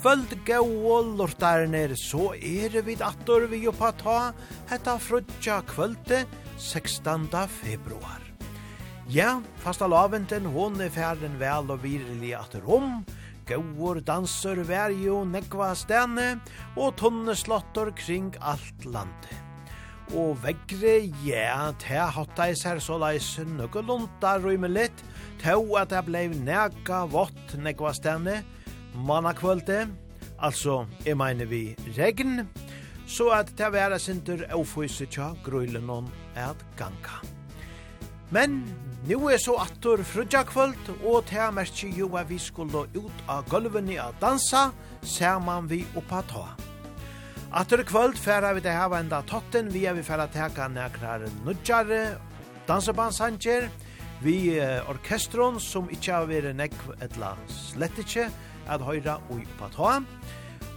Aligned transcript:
kvöld 0.00 0.30
gau 0.48 1.02
lortarnir, 1.18 1.92
så 1.92 2.30
er 2.32 2.72
vi 2.86 2.94
dator 2.96 3.42
vi 3.50 3.58
jo 3.66 3.72
ta 3.72 4.32
hetta 4.70 4.96
frutja 4.98 5.60
kvölde 5.68 6.24
16. 6.56 7.28
februar. 7.48 8.22
Ja, 9.08 9.42
fasta 9.58 9.86
laventen 9.86 10.46
hon 10.46 10.80
er 10.80 10.88
færden 10.88 11.36
vel 11.38 11.68
og 11.70 11.82
virlig 11.82 12.32
at 12.32 12.56
rom, 12.64 13.04
gauur 13.44 14.00
danser 14.00 14.64
vær 14.64 14.88
jo 14.88 15.24
nekva 15.24 15.74
stene, 15.74 16.40
og 16.76 16.96
tunne 16.96 17.34
slottor 17.36 17.92
kring 17.92 18.32
alt 18.40 18.86
landet. 18.86 19.36
Og 20.16 20.38
vegre, 20.40 21.10
ja, 21.26 21.74
te 21.76 22.00
hatta 22.00 22.48
i 22.48 22.56
sær 22.56 22.80
så 22.80 22.96
leis 22.96 23.36
nøkkelunta 23.36 24.38
rymelig, 24.40 24.88
tau 25.44 25.76
at 25.76 25.92
det 25.92 26.06
blei 26.08 26.28
nega 26.32 27.04
vått 27.04 27.58
nekva 27.60 27.92
stene, 27.92 28.38
og 28.40 28.59
mannakvölde, 28.94 29.88
altså 30.38 30.86
jeg 31.06 31.16
mener 31.16 31.46
vi 31.46 31.76
regn, 31.98 32.48
så 33.06 33.30
at 33.34 33.50
det 33.58 33.72
være 33.72 33.98
sinter 33.98 34.46
euføyse 34.54 35.06
tja 35.10 35.32
grøylen 35.44 35.90
om 35.90 36.08
at 36.38 36.56
ganga. 36.78 37.20
Men 38.30 38.62
nu 39.08 39.26
er 39.28 39.40
så 39.42 39.56
attor 39.58 40.02
frudja 40.06 40.44
kvöld, 40.46 40.90
og 41.02 41.24
det 41.30 41.48
merkje 41.54 41.90
jo 41.98 42.14
at 42.16 42.28
vi 42.30 42.38
skulle 42.38 42.86
ut 42.94 43.24
av 43.28 43.48
gulvene 43.50 43.98
a 43.98 44.10
dansa, 44.20 44.70
saman 45.02 45.70
vi 45.70 45.84
oppa 45.96 46.22
ta. 46.30 46.44
Attor 47.50 47.82
kvöld 47.82 48.14
færa 48.14 48.52
vi 48.54 48.60
det 48.60 48.70
her 48.70 48.94
enda 48.94 49.22
totten, 49.26 49.72
vi 49.74 49.84
er 49.84 49.94
vi 49.94 50.02
færa 50.06 50.28
teka 50.30 50.68
nekrar 50.68 51.26
nudjare, 51.44 52.20
dansebansanger, 52.68 53.66
vi 54.22 54.60
orkestron 54.86 55.58
som 55.60 55.88
ikkje 55.90 56.14
har 56.14 56.28
vært 56.30 56.54
nekv 56.54 56.92
etla 57.02 57.32
slett 57.48 57.98
ikkje, 57.98 58.28
at 58.70 58.84
høyra 58.86 59.18
og 59.30 59.42
oppa 59.42 59.70
ta, 59.74 59.92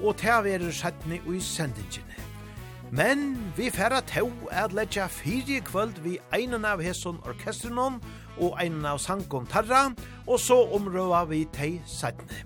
og 0.01 0.17
ta 0.17 0.41
verur 0.45 0.73
sættni 0.73 1.21
og 1.27 1.35
i 1.37 1.41
sendingene. 1.43 2.19
Men 2.93 3.37
vi 3.57 3.71
færa 3.73 4.03
tau 4.05 4.29
at 4.51 4.73
letja 4.73 5.07
fyrje 5.09 5.63
kvöld 5.65 6.01
vi 6.03 6.19
einan 6.33 6.65
av 6.65 6.81
hesson 6.81 7.17
orkestrinon 7.25 8.01
og 8.37 8.57
einan 8.61 8.85
av 8.85 8.99
sangon 9.01 9.47
tarra, 9.49 9.87
og 10.27 10.39
så 10.39 10.59
omrøva 10.75 11.23
vi 11.25 11.45
tei 11.53 11.81
sættni. 11.89 12.43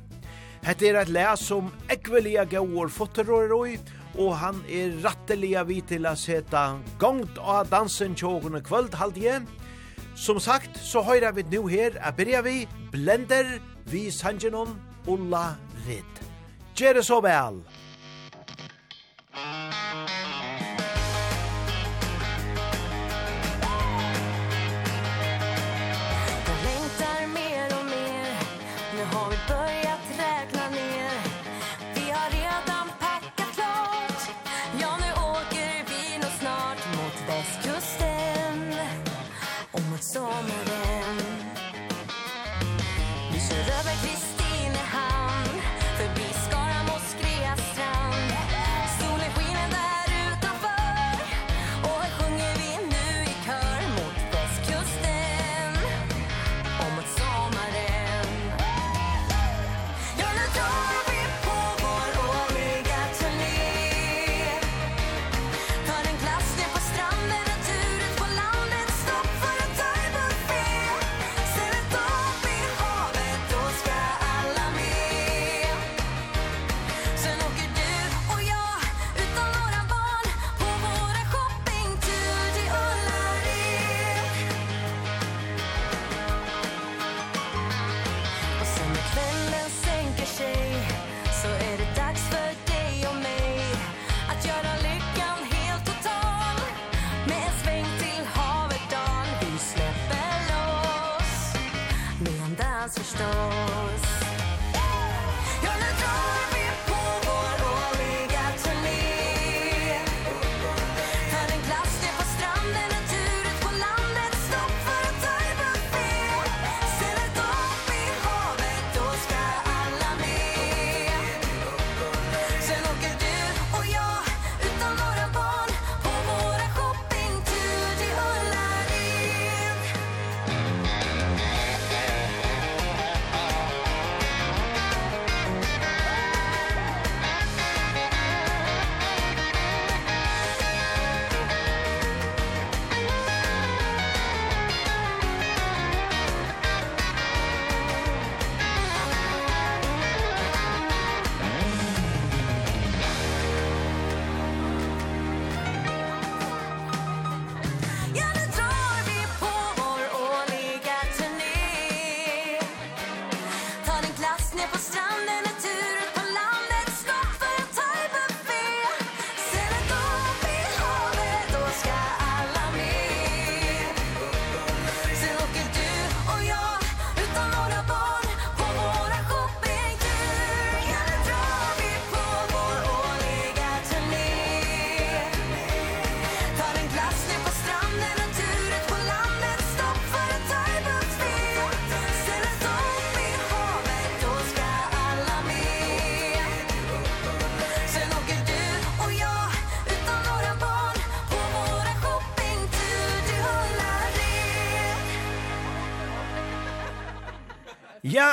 Hette 0.64 0.88
er 0.88 1.02
et 1.02 1.12
lea 1.12 1.36
som 1.36 1.72
ekvelia 1.92 2.46
gauur 2.48 2.88
fotterår 2.92 3.54
og 3.56 3.92
og 4.18 4.34
han 4.40 4.64
er 4.70 4.96
rattelia 5.04 5.62
vi 5.68 5.82
til 5.86 6.08
a 6.10 6.16
seta 6.18 6.78
gongt 7.00 7.38
av 7.38 7.70
dansen 7.70 8.16
tjågene 8.18 8.64
kvöld 8.66 8.96
halvdje. 8.98 9.42
Som 10.16 10.40
sagt, 10.40 10.80
så 10.82 11.04
høyra 11.06 11.32
vi 11.32 11.44
nu 11.52 11.68
her, 11.68 12.00
a 12.02 12.12
byrja 12.12 12.42
vi, 12.42 12.68
blender 12.92 13.60
vi 13.86 14.10
sangenon 14.12 14.74
Ulla 15.08 15.56
Ritt. 15.88 16.22
Gjere 16.76 17.04
så 17.04 17.22
vel! 17.22 17.64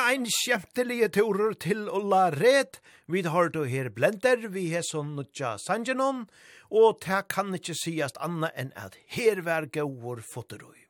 ein 0.04 0.26
skjeftelige 0.28 1.08
turer 1.16 1.54
til 1.56 1.86
Ulla 1.88 2.28
Red. 2.34 2.78
Vi 3.08 3.22
har 3.24 3.48
du 3.48 3.62
her 3.64 3.88
blender, 3.88 4.48
vi 4.48 4.68
har 4.74 4.84
så 4.84 5.02
nødja 5.02 5.56
sangenon, 5.58 6.26
og 6.70 7.00
det 7.04 7.22
kan 7.32 7.54
ikkje 7.56 7.76
siast 7.78 8.20
anna 8.20 8.50
enn 8.56 8.72
at 8.76 8.98
her 9.16 9.40
var 9.46 9.68
gauur 9.72 10.20
fotorøy. 10.20 10.84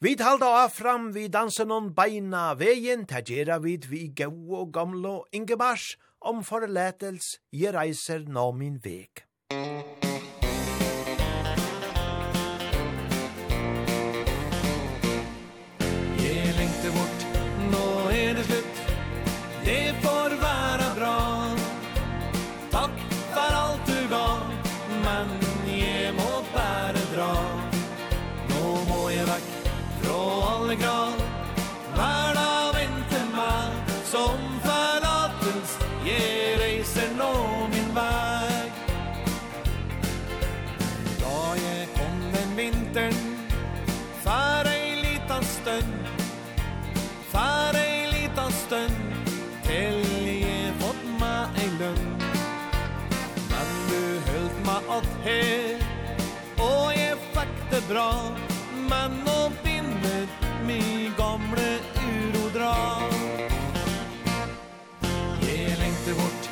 Vi 0.00 0.16
halda 0.20 0.48
av 0.64 0.72
fram 0.76 1.12
vi 1.14 1.28
dansen 1.28 1.72
on 1.72 1.92
beina 1.96 2.52
vegin, 2.60 3.06
ta 3.08 3.20
gjerra 3.20 3.60
vid 3.64 3.88
vi 3.88 4.08
gau 4.08 4.56
og 4.60 4.72
gamlo 4.72 5.24
Ingebars 5.32 5.94
om 6.20 6.44
forletels, 6.44 7.38
je 7.52 7.72
reiser 7.72 8.24
nå 8.28 8.50
min 8.56 8.80
veg. 8.84 9.24
Musikk 9.52 10.03
dra 57.94 58.12
Men 58.90 59.12
nå 59.24 59.50
binder 59.62 60.26
mi 60.66 60.80
gamle 61.18 61.78
uro 62.10 62.48
dra. 62.56 62.74
Jeg 65.46 65.78
lengter 65.78 66.14
bort 66.18 66.43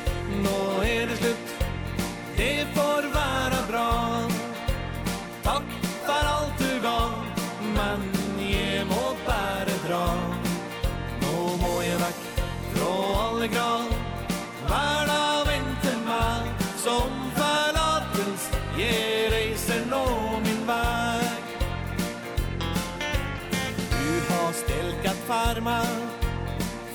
armar. 25.55 25.93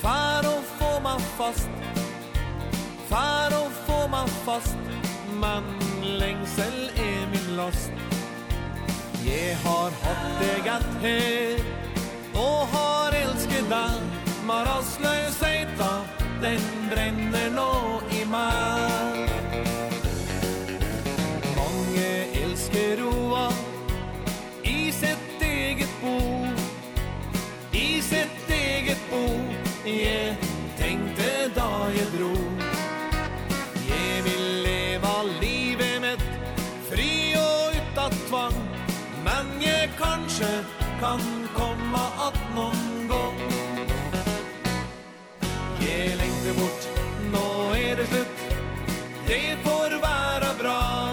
Faro 0.00 0.62
få 0.78 1.00
man 1.00 1.20
fast. 1.20 1.68
Faro 3.08 3.70
få 3.86 4.08
man 4.08 4.28
fast. 4.28 4.76
Man 5.40 5.62
längsel 6.18 6.90
är 6.96 7.26
min 7.30 7.56
lost 7.56 7.92
Jeg 9.24 9.56
har 9.64 9.90
hatt 10.02 10.40
deg 10.40 10.68
at 10.68 10.88
her 11.02 11.60
Og 12.34 12.66
har 12.72 13.16
elsket 13.18 13.68
deg 13.70 14.24
Marasløsheita 14.48 15.90
Den 16.42 16.64
brenner 16.90 17.52
nå 17.54 17.70
i 18.10 18.24
meg 18.32 19.30
Mange 21.58 22.10
elsker 22.42 23.04
roa 23.04 23.46
I 24.64 24.90
sitt 25.02 25.46
eget 25.52 25.94
bord 26.02 26.37
bo 29.10 29.24
jeg 29.88 30.36
tenkte 30.78 31.28
da 31.56 31.68
jeg 31.94 32.08
dro. 32.14 32.34
Jeg 33.88 34.24
vil 34.26 34.44
leva 34.66 35.14
livet 35.40 36.00
mitt 36.04 36.26
Fri 36.90 37.34
og 37.40 37.76
utan 37.78 38.16
tvang. 38.28 38.58
Men 39.24 39.50
jeg 39.62 39.90
kanskje 39.98 40.50
kan 41.00 41.20
komma 41.54 42.04
att 42.26 42.40
någon 42.54 43.08
gång. 43.08 43.40
Jeg 45.80 46.16
lengter 46.16 46.54
bort, 46.60 46.88
nå 47.32 47.74
er 47.74 47.96
det 47.96 48.06
slutt. 48.06 48.38
Det 49.26 49.56
får 49.64 50.00
være 50.02 50.54
bra. 50.62 51.07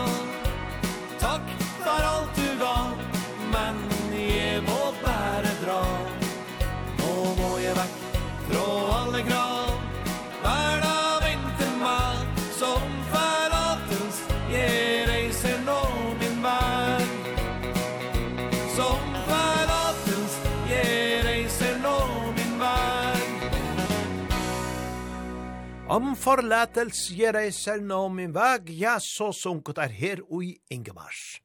Om 25.95 26.15
forlatels 26.19 27.05
gereiser 27.15 27.79
nå 27.79 28.01
min 28.11 28.33
vag, 28.35 28.67
ja, 28.73 28.97
så 28.99 29.29
sunket 29.31 29.77
er 29.79 29.93
her 29.95 30.21
ui 30.27 30.49
Ingemars. 30.73 31.37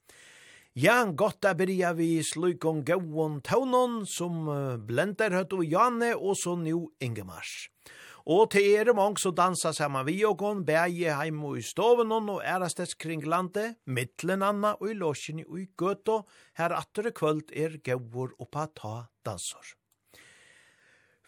Ja, 0.74 1.04
godt 1.04 1.46
er 1.46 1.54
byrja 1.54 1.92
vi 1.94 2.08
slukon 2.26 2.80
gauon 2.88 3.36
taunon 3.46 4.00
som 4.10 4.48
blender 4.88 5.36
høtt 5.36 5.54
og 5.54 5.62
Janne 5.62 6.10
og 6.16 6.34
så 6.40 6.56
nu 6.58 6.88
Ingemars. 6.98 7.68
Og 8.26 8.50
til 8.56 8.74
er 8.80 8.90
mange 8.96 9.22
som 9.22 9.36
dansa 9.38 9.70
saman 9.76 10.08
vi 10.08 10.18
og 10.26 10.40
gon 10.42 10.64
bæje 10.66 11.14
heim 11.20 11.44
og 11.46 11.60
i 11.60 11.66
stoven 11.70 12.10
og 12.18 12.42
ærastes 12.42 12.96
kring 12.98 13.22
landet, 13.22 13.78
mittlen 13.86 14.42
anna 14.42 14.74
og 14.80 14.90
i 14.90 14.98
låsjen 14.98 15.44
og 15.46 15.60
i 15.62 15.68
gøtå, 15.78 16.24
her 16.58 16.74
atter 16.74 17.12
kvöld 17.14 17.54
er 17.54 17.78
gauor 17.84 18.34
oppa 18.40 18.66
ta 18.74 18.96
dansor. 19.22 19.76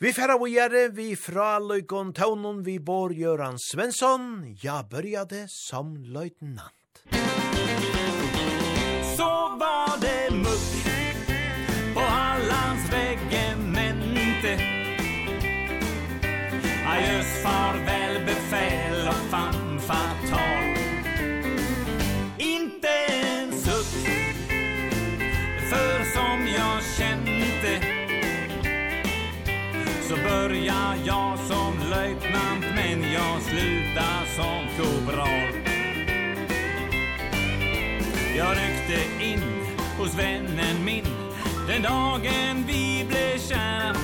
Vi 0.02 0.10
færa 0.10 0.34
vi 0.34 0.48
gjere, 0.50 0.88
vi 0.90 1.12
fra 1.14 1.60
løykon 1.62 2.08
taunon, 2.12 2.64
vi 2.66 2.80
bor 2.82 3.12
Göran 3.14 3.54
Svensson, 3.54 4.56
ja 4.62 4.82
började 4.90 5.44
som 5.48 5.94
løytnant. 5.96 7.04
Så 9.16 9.30
var 9.62 10.00
det 10.00 10.34
muck 10.36 10.72
på 11.94 12.00
Hallands 12.00 12.92
väggen, 12.92 13.72
men 13.72 14.02
inte. 14.02 14.58
Farväl 17.42 18.24
befäl 18.26 19.08
och 19.08 19.30
fanfar. 19.30 20.21
börja 30.32 30.94
jag 31.04 31.38
som 31.38 31.74
löjtnant 31.90 32.64
men 32.74 33.12
jag 33.12 33.42
sluta 33.42 34.08
som 34.36 34.66
kobral. 34.76 35.52
Jag 38.36 38.56
ryckte 38.56 39.24
in 39.24 39.42
hos 39.98 40.18
vännen 40.18 40.84
min 40.84 41.04
Den 41.68 41.82
dagen 41.82 42.64
vi 42.66 43.06
blev 43.08 43.38
kära. 43.38 43.96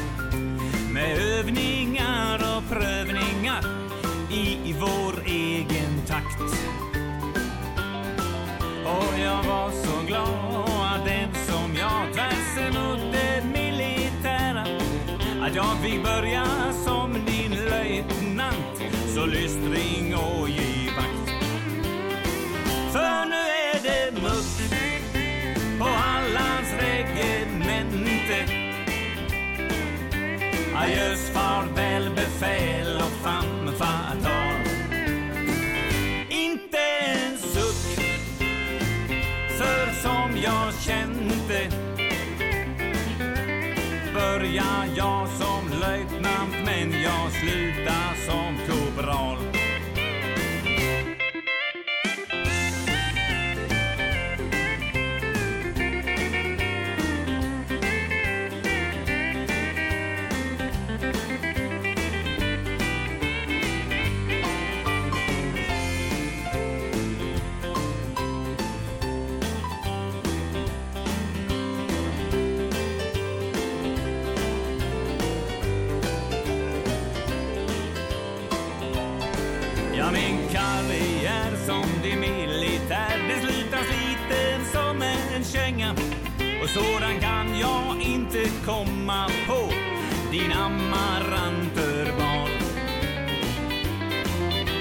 Med 0.93 1.19
övningar 1.19 2.57
och 2.57 2.69
prövningar 2.69 3.65
I 4.31 4.75
vår 4.81 5.23
egen 5.27 6.07
takt. 6.07 6.41
Och 8.85 9.19
jag 9.19 9.43
var 9.43 9.71
så 9.71 10.07
glad 10.07 10.48
Att 15.49 15.55
jag 15.55 15.79
fick 15.83 16.05
börja 16.05 16.45
som 16.85 17.13
din 17.13 17.51
löjtnant 17.71 18.83
Så 19.15 19.27
lystring 19.27 20.15
och 20.15 20.49
ge 20.49 20.91
vakt. 20.97 21.31
För 22.93 23.25
nu 23.29 23.37
är 23.37 23.83
det 23.83 24.23
muck 24.23 24.73
På 25.79 25.85
Hallands 25.85 26.73
regemente. 26.81 28.53
Adjös 30.77 31.31
farväl 31.31 32.11
befäl 32.15 32.97
och 32.97 33.23
famfatal 33.23 34.61
Inte 36.29 36.79
en 37.01 37.39
suck 37.39 38.05
För 39.59 40.03
som 40.03 40.37
jag 40.43 40.75
kände. 40.75 41.89
Börja 44.15 44.65
jag 44.97 45.38
men 46.81 47.03
jag 47.03 47.33
slutar 47.33 48.15
som 48.27 48.57
kobral 48.67 49.48
Och 86.69 86.75
sådan 86.75 87.21
kan 87.21 87.59
jag 87.59 88.03
inte 88.03 88.51
komma 88.67 89.29
på. 89.47 89.73
Din 90.33 90.53
amaranterbarn 90.53 92.51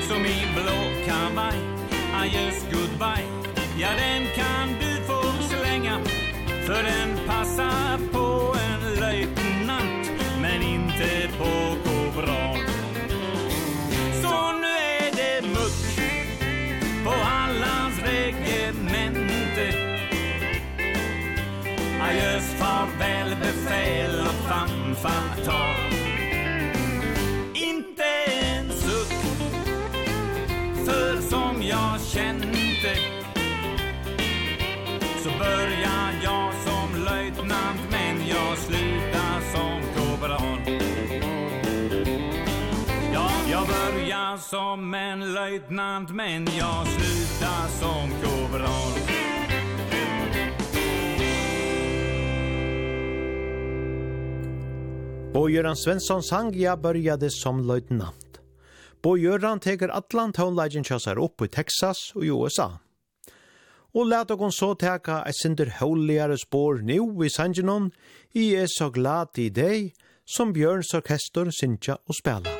Som 0.08 0.26
i 0.26 0.48
blå 0.56 1.06
kavaj. 1.06 1.60
Adios 2.14 2.64
goodbye. 2.72 3.28
Ja 3.80 3.90
den 3.98 4.28
kan 4.36 4.68
du 4.80 5.04
få 5.08 5.44
slänga. 5.44 6.00
För 6.66 6.84
den 6.84 7.17
fatal 25.02 25.76
Inte 27.54 28.04
en 28.30 28.70
suck 28.70 29.14
För 30.86 31.22
som 31.22 31.64
jag 31.64 32.02
kände. 32.02 32.96
Så 35.24 35.30
börjar 35.40 36.14
jag 36.24 36.54
som 36.54 37.04
löjtnant 37.06 37.82
Men 37.92 38.28
jag 38.28 38.58
slutar 38.58 39.42
som 39.54 39.82
kobran 39.96 40.60
Ja, 43.14 43.30
jag 43.52 43.68
börjar 43.68 44.38
som 44.38 44.94
en 44.94 45.34
löjtnant 45.34 46.10
Men 46.10 46.46
jag 46.58 46.88
slutar 46.88 47.68
som 47.80 48.10
kobran 48.24 49.18
Bo-Göran 55.38 55.76
Svensson 55.76 56.24
Sangja 56.24 56.78
började 56.78 57.30
som 57.30 57.68
löjtnant. 57.68 58.40
Bo-Göran 59.02 59.60
teker 59.60 59.90
allan 59.90 60.34
tonelagen 60.34 60.84
tjassar 60.84 61.24
upp 61.24 61.42
i 61.42 61.48
Texas 61.48 62.12
och 62.16 62.26
i 62.26 62.28
USA. 62.28 62.80
Og 63.94 64.08
lät 64.08 64.32
oss 64.32 64.58
så 64.58 64.76
teka 64.76 65.24
ett 65.24 65.36
sinder 65.36 65.74
håligare 65.80 66.38
spår 66.38 66.76
nu 66.76 67.26
i 67.26 67.30
Sangenon. 67.30 67.92
I 68.34 68.56
är 68.56 68.68
så 68.68 68.90
glad 68.90 69.30
i 69.36 69.50
dig 69.50 69.94
som 70.26 70.54
Björns 70.54 70.94
orkester 70.94 71.52
synja 71.52 71.98
och 72.08 72.16
spela. 72.16 72.57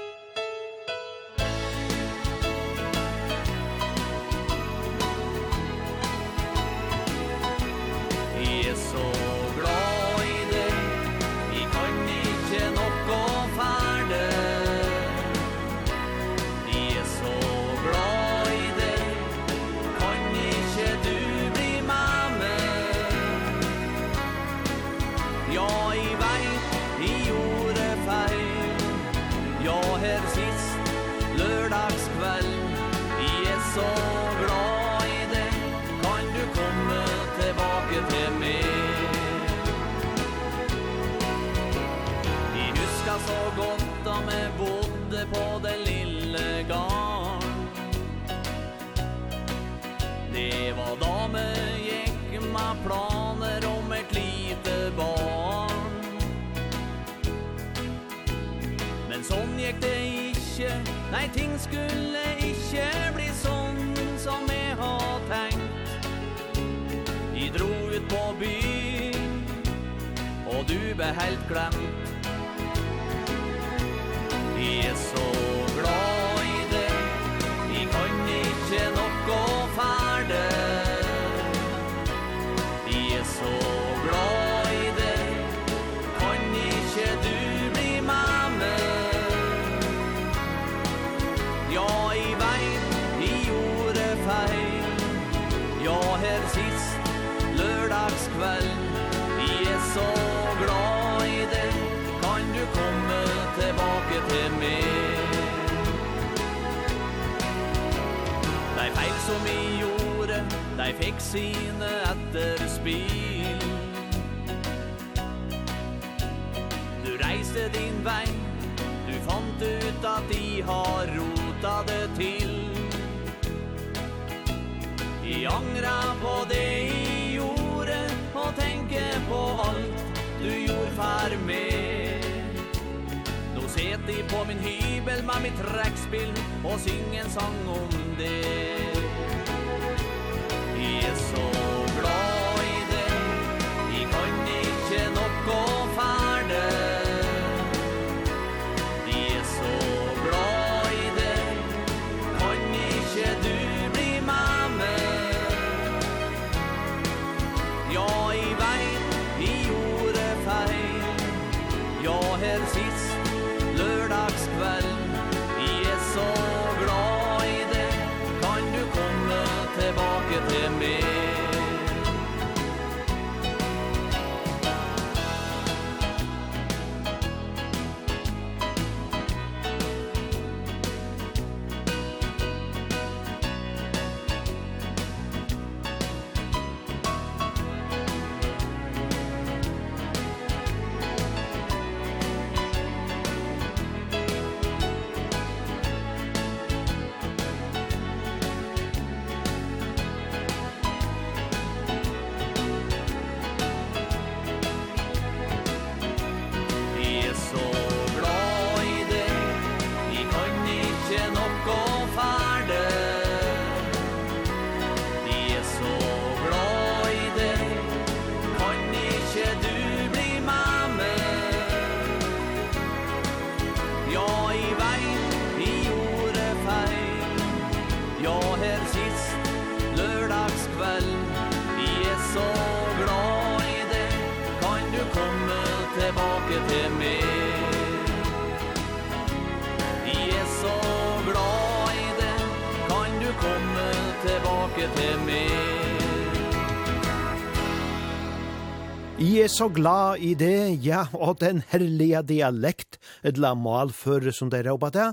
er 249.48 249.54
så 249.54 249.70
glad 249.72 250.20
i 250.20 250.34
det, 250.36 250.84
ja, 250.84 251.06
og 251.16 251.38
den 251.40 251.62
herlige 251.72 252.20
dialekt, 252.28 252.98
edla 253.24 253.54
malføre 253.56 254.34
som 254.36 254.50
det 254.52 254.66
råpa 254.68 254.90
det, 254.92 255.06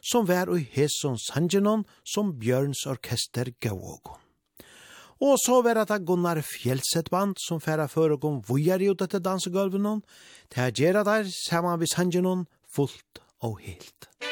som 0.00 0.24
vær 0.24 0.48
og 0.54 0.62
hesson 0.72 1.18
sangenon 1.20 1.84
som 2.14 2.30
Bjørns 2.40 2.86
orkester 2.88 3.52
gavågon. 3.60 4.16
Og 5.20 5.36
så 5.44 5.60
var 5.66 5.82
det 5.82 6.00
Gunnar 6.08 6.40
Fjellset 6.40 7.12
band 7.12 7.36
som 7.36 7.60
færa 7.60 7.84
før 7.86 8.16
og 8.16 8.24
kom 8.24 8.40
vujar 8.48 8.80
i 8.80 8.88
ut 8.88 9.04
etter 9.04 9.20
dansegulven. 9.20 10.00
Det 10.48 10.62
her 10.62 10.72
gjerra 10.72 11.04
der, 11.04 11.28
sammen 11.28 11.80
vi 11.80 11.92
sangenon, 11.92 12.46
fullt 12.72 13.20
og 13.44 13.60
helt. 13.60 14.08
Musikk 14.08 14.31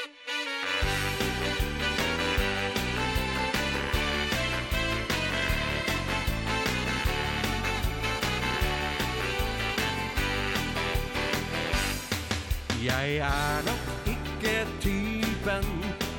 Jeg 12.84 13.16
er 13.16 13.64
nok 13.66 14.08
ikke 14.08 14.66
typen 14.80 15.64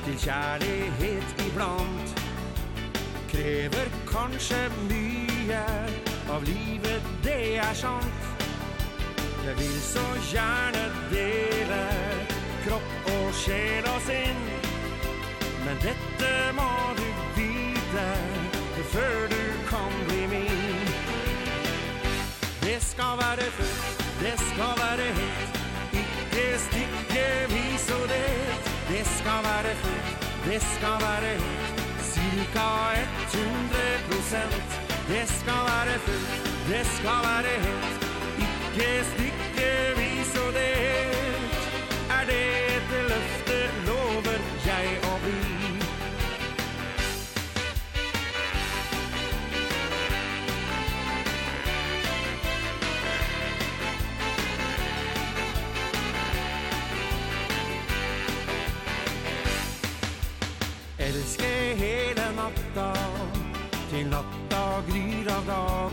til 0.04 0.18
kjærlighet 0.18 1.46
iblant. 1.46 2.20
Krever 3.30 3.88
kanskje 4.06 4.60
mye 4.90 5.62
av 6.30 6.42
livet, 6.46 7.02
det 7.24 7.56
er 7.58 7.74
sant. 7.74 8.46
Jeg 9.46 9.56
vil 9.58 9.80
så 9.82 10.04
gjerne 10.30 10.84
dele 11.10 11.80
kropp 12.66 13.10
og 13.14 13.34
sjel 13.34 13.88
og 13.94 13.98
sinn. 14.06 14.44
Men 15.64 15.82
dette 15.82 16.30
må 16.60 16.70
du 17.00 17.08
vite 17.40 18.06
før 18.92 19.26
du 19.34 19.42
kan 19.72 19.98
bli 20.06 20.22
min. 20.36 20.94
Det 22.62 22.78
skal 22.82 23.18
være 23.18 23.50
fullt, 23.58 24.06
det 24.22 24.36
skal 24.46 24.78
være 24.84 25.10
helt. 25.18 25.61
skal 29.22 29.44
være 29.44 29.74
fullt, 29.82 30.28
det 30.44 30.62
skal 30.62 30.98
være 31.04 31.34
helt, 31.42 31.82
cirka 32.12 32.68
100 33.34 34.00
prosent. 34.08 34.70
Det 35.08 35.28
skal 35.28 35.62
være 35.70 35.98
fullt, 35.98 36.50
det 36.68 36.86
skal 36.96 37.20
være 37.28 37.54
helt, 37.66 38.02
ikke 38.46 38.90
stykkevis 39.12 40.36
og 40.46 40.52
det 40.52 40.70
helt. 40.82 41.11
natta 62.52 62.92
Til 63.90 64.08
natta 64.08 64.82
gryr 64.88 65.28
av 65.30 65.46
dag. 65.46 65.92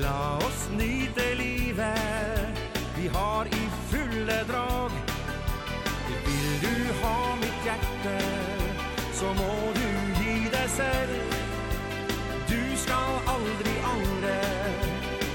La 0.00 0.38
oss 0.38 0.68
nyte 0.78 1.34
livet 1.34 2.60
Vi 2.96 3.08
har 3.08 3.46
i 3.46 3.62
fulle 3.90 4.44
drag. 4.48 4.90
Vil 6.26 6.52
du 6.62 6.92
ha 7.02 7.36
mitt 7.40 7.66
hjerte 7.66 8.16
Så 9.12 9.32
må 9.40 9.52
du 9.74 9.88
gi 10.22 10.48
deg 10.50 10.68
selv. 10.76 11.36
Du 12.50 12.60
skal 12.76 13.20
aldri 13.34 13.74
angre 13.94 14.38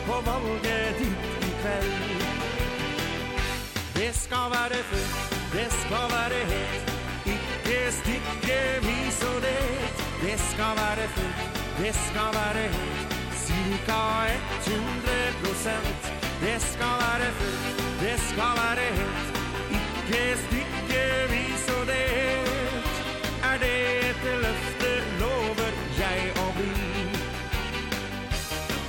På 0.08 0.22
valget 0.26 1.00
ditt 1.00 1.46
i 1.50 1.54
kveld. 1.62 2.26
Det 3.96 4.12
skal 4.16 4.52
være 4.52 4.84
fullt 4.90 5.40
Det 5.54 5.70
skal 5.84 6.12
være 6.12 6.44
helt 6.52 6.85
stikke 8.02 8.60
vis 8.88 9.20
og 9.32 9.42
det 9.42 9.66
Det 10.24 10.38
skal 10.52 10.74
være 10.82 11.08
fullt, 11.16 11.42
det 11.80 11.94
skal 12.08 12.30
være 12.40 12.68
helt. 12.76 13.12
Cirka 13.46 14.02
100 14.66 15.34
prosent. 15.44 16.04
Det 16.42 16.58
skal 16.72 16.96
være 17.04 17.30
fullt, 17.40 17.78
det 18.04 18.18
skal 18.30 18.54
være 18.62 18.88
helt. 19.00 19.28
Ikke 19.78 20.24
stikke 20.46 21.04
vis 21.34 21.66
og 21.78 21.84
det 21.92 22.08
Er 23.52 23.58
det 23.64 23.78
et 24.10 24.24
løfte 24.46 24.92
lover 25.20 25.74
jeg 26.00 26.20
å 26.46 26.48
bli? 26.58 26.74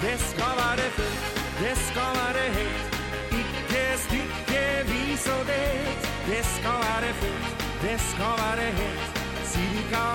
Det 0.05 0.17
skal 0.31 0.55
være 0.63 0.89
fullt, 0.97 1.29
det 1.61 1.77
skal 1.89 2.11
være 2.21 2.47
helt. 2.59 2.99
Ikke 3.43 3.85
stikke 4.07 4.65
vis 4.91 5.29
og 5.37 5.47
det 5.53 5.69
Det 6.27 6.43
skal 6.57 6.79
være 6.87 7.15
fullt 7.21 7.56
Det 7.89 7.99
ska 7.99 8.25
vara 8.25 8.67
hett, 8.81 9.19
cirka 9.45 10.07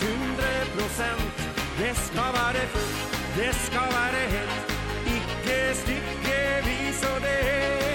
100 0.00 0.42
procent. 0.76 1.48
Det 1.78 1.94
ska 1.94 2.20
vara 2.20 2.66
fullt, 2.72 3.18
det 3.36 3.54
ska 3.54 3.80
vara 3.80 4.22
hett, 4.34 4.72
ikke 5.06 5.74
stykkevis 5.74 7.02
og 7.14 7.20
det. 7.22 7.85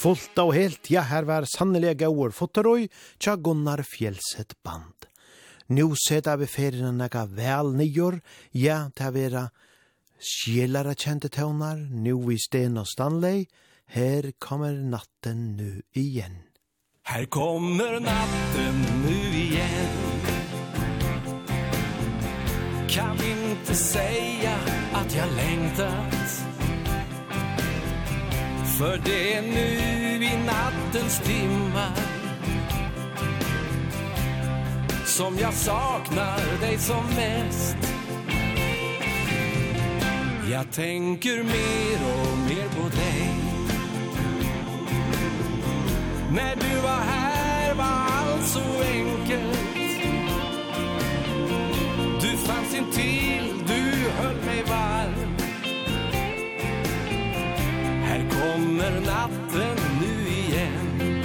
Fullt 0.00 0.38
og 0.40 0.54
helt, 0.56 0.88
ja, 0.88 1.02
her 1.04 1.26
var 1.28 1.44
sannelig 1.44 1.98
gauur 2.00 2.32
fotoroi, 2.32 2.86
tja 3.20 3.34
Gunnar 3.36 3.82
Fjellset 3.84 4.54
band. 4.64 5.04
Nu 5.68 5.92
seta 5.92 6.38
vi 6.40 6.48
ferien 6.48 6.96
nega 6.96 7.26
vel 7.28 7.74
nýjur, 7.76 8.16
ja, 8.56 8.86
ta 8.96 9.10
vera 9.12 9.50
sjelara 10.16 10.94
kjente 10.96 11.28
tøvnar, 11.28 11.76
nu 11.76 12.16
vi 12.24 12.38
sten 12.40 12.80
og 12.80 12.88
Stanley, 12.88 13.44
her 13.92 14.32
kommer 14.40 14.72
natten 14.72 15.58
nu 15.60 15.82
igjen. 15.92 16.46
Her 17.04 17.26
kommer 17.26 18.00
natten 18.00 18.82
nu 19.04 19.18
igjen 19.36 20.20
Kan 22.88 23.16
inte 23.16 23.74
säga 23.74 24.56
att 24.92 25.16
jag 25.16 25.28
längtat 25.36 26.29
För 28.80 29.00
det 29.04 29.34
är 29.34 29.42
nu 29.42 30.24
i 30.24 30.36
nattens 30.46 31.20
timmar 31.20 31.96
Som 35.04 35.38
jag 35.38 35.54
saknar 35.54 36.60
dig 36.60 36.78
som 36.78 37.06
mest. 37.06 37.76
Jag 40.50 40.72
tänker 40.72 41.42
mer 41.42 41.98
och 42.12 42.38
mer 42.38 42.68
på 42.68 42.88
dig. 42.88 43.30
När 46.32 46.56
du 46.56 46.80
var 46.82 47.00
här 47.00 47.74
var 47.74 47.84
allt 47.84 48.46
så 48.46 48.82
enkelt. 48.92 49.58
Du 52.20 52.36
fanns 52.36 52.74
inte 52.74 52.96
tid 52.96 53.29
kommer 58.40 59.00
natten 59.00 59.76
nu 60.00 60.28
igen? 60.28 61.22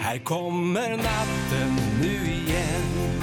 Här 0.00 0.18
kommer 0.18 0.90
natten 0.90 1.76
nu 2.00 2.32
igen. 2.32 3.20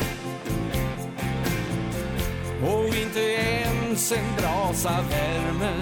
Och 2.63 2.85
inte 2.85 3.19
ens 3.19 4.11
en 4.11 4.35
brasa 4.37 5.01
värmer 5.09 5.81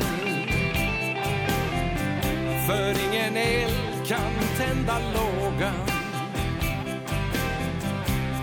För 2.68 2.90
ingen 2.90 3.38
eld 3.38 4.08
kan 4.08 4.32
tända 4.58 5.00
lågan. 5.00 5.88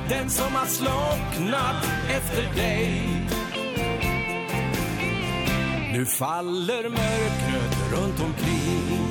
Den 0.08 0.30
som 0.30 0.54
har 0.54 0.66
slocknat 0.66 1.84
efter 2.08 2.54
dig. 2.56 3.24
Nu 5.94 6.04
faller 6.04 6.88
mörkret 6.88 7.92
runt 7.92 8.20
omkring. 8.20 9.08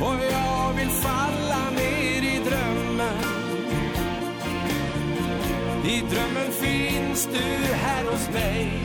Och 0.00 0.14
jag 0.32 0.72
vill 0.72 0.88
falla 0.88 1.70
ner 1.70 2.22
i 2.22 2.40
drömmen. 2.48 3.22
I 5.84 6.00
drömmen 6.00 6.52
finns 6.52 7.28
du 7.32 7.74
här 7.74 8.04
hos 8.04 8.28
mig. 8.32 8.80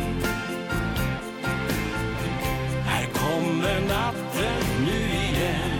Här 2.85 3.05
kommer 3.05 3.81
natten 3.87 4.85
nu 4.85 4.99
igen. 4.99 5.70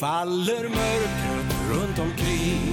faller 0.00 0.68
mörkret 0.68 1.54
runt 1.70 1.98
omkring. 1.98 2.72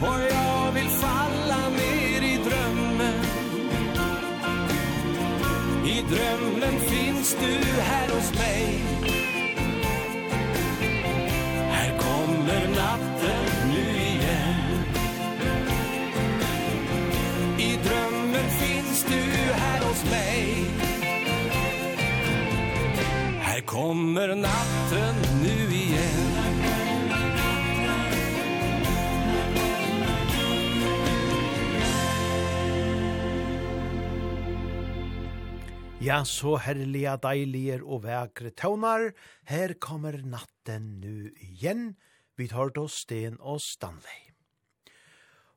Och 0.00 0.20
jag 0.30 0.72
vill 0.72 0.88
falla 0.88 1.68
ner 1.68 2.22
i 2.22 2.38
drömmen. 2.48 3.24
I 5.86 6.02
drömmen 6.02 6.80
finns 6.80 7.36
du 7.40 7.80
här 7.80 8.08
hos 8.08 8.34
mig. 8.38 8.83
kommer 24.24 24.36
natten 24.36 25.14
nu 25.42 25.74
igen. 25.74 26.32
Ja, 36.00 36.24
så 36.24 36.56
herliga, 36.56 37.16
deiliger 37.16 37.84
og 37.84 38.04
vekre 38.04 38.50
tøvnar, 38.56 39.12
her 39.44 39.74
kommer 39.80 40.16
natten 40.24 41.00
nu 41.00 41.32
igjen, 41.40 41.96
vi 42.36 42.48
tar 42.48 42.70
då 42.70 42.88
Sten 42.88 43.36
og 43.40 43.60
Stanley. 43.60 44.32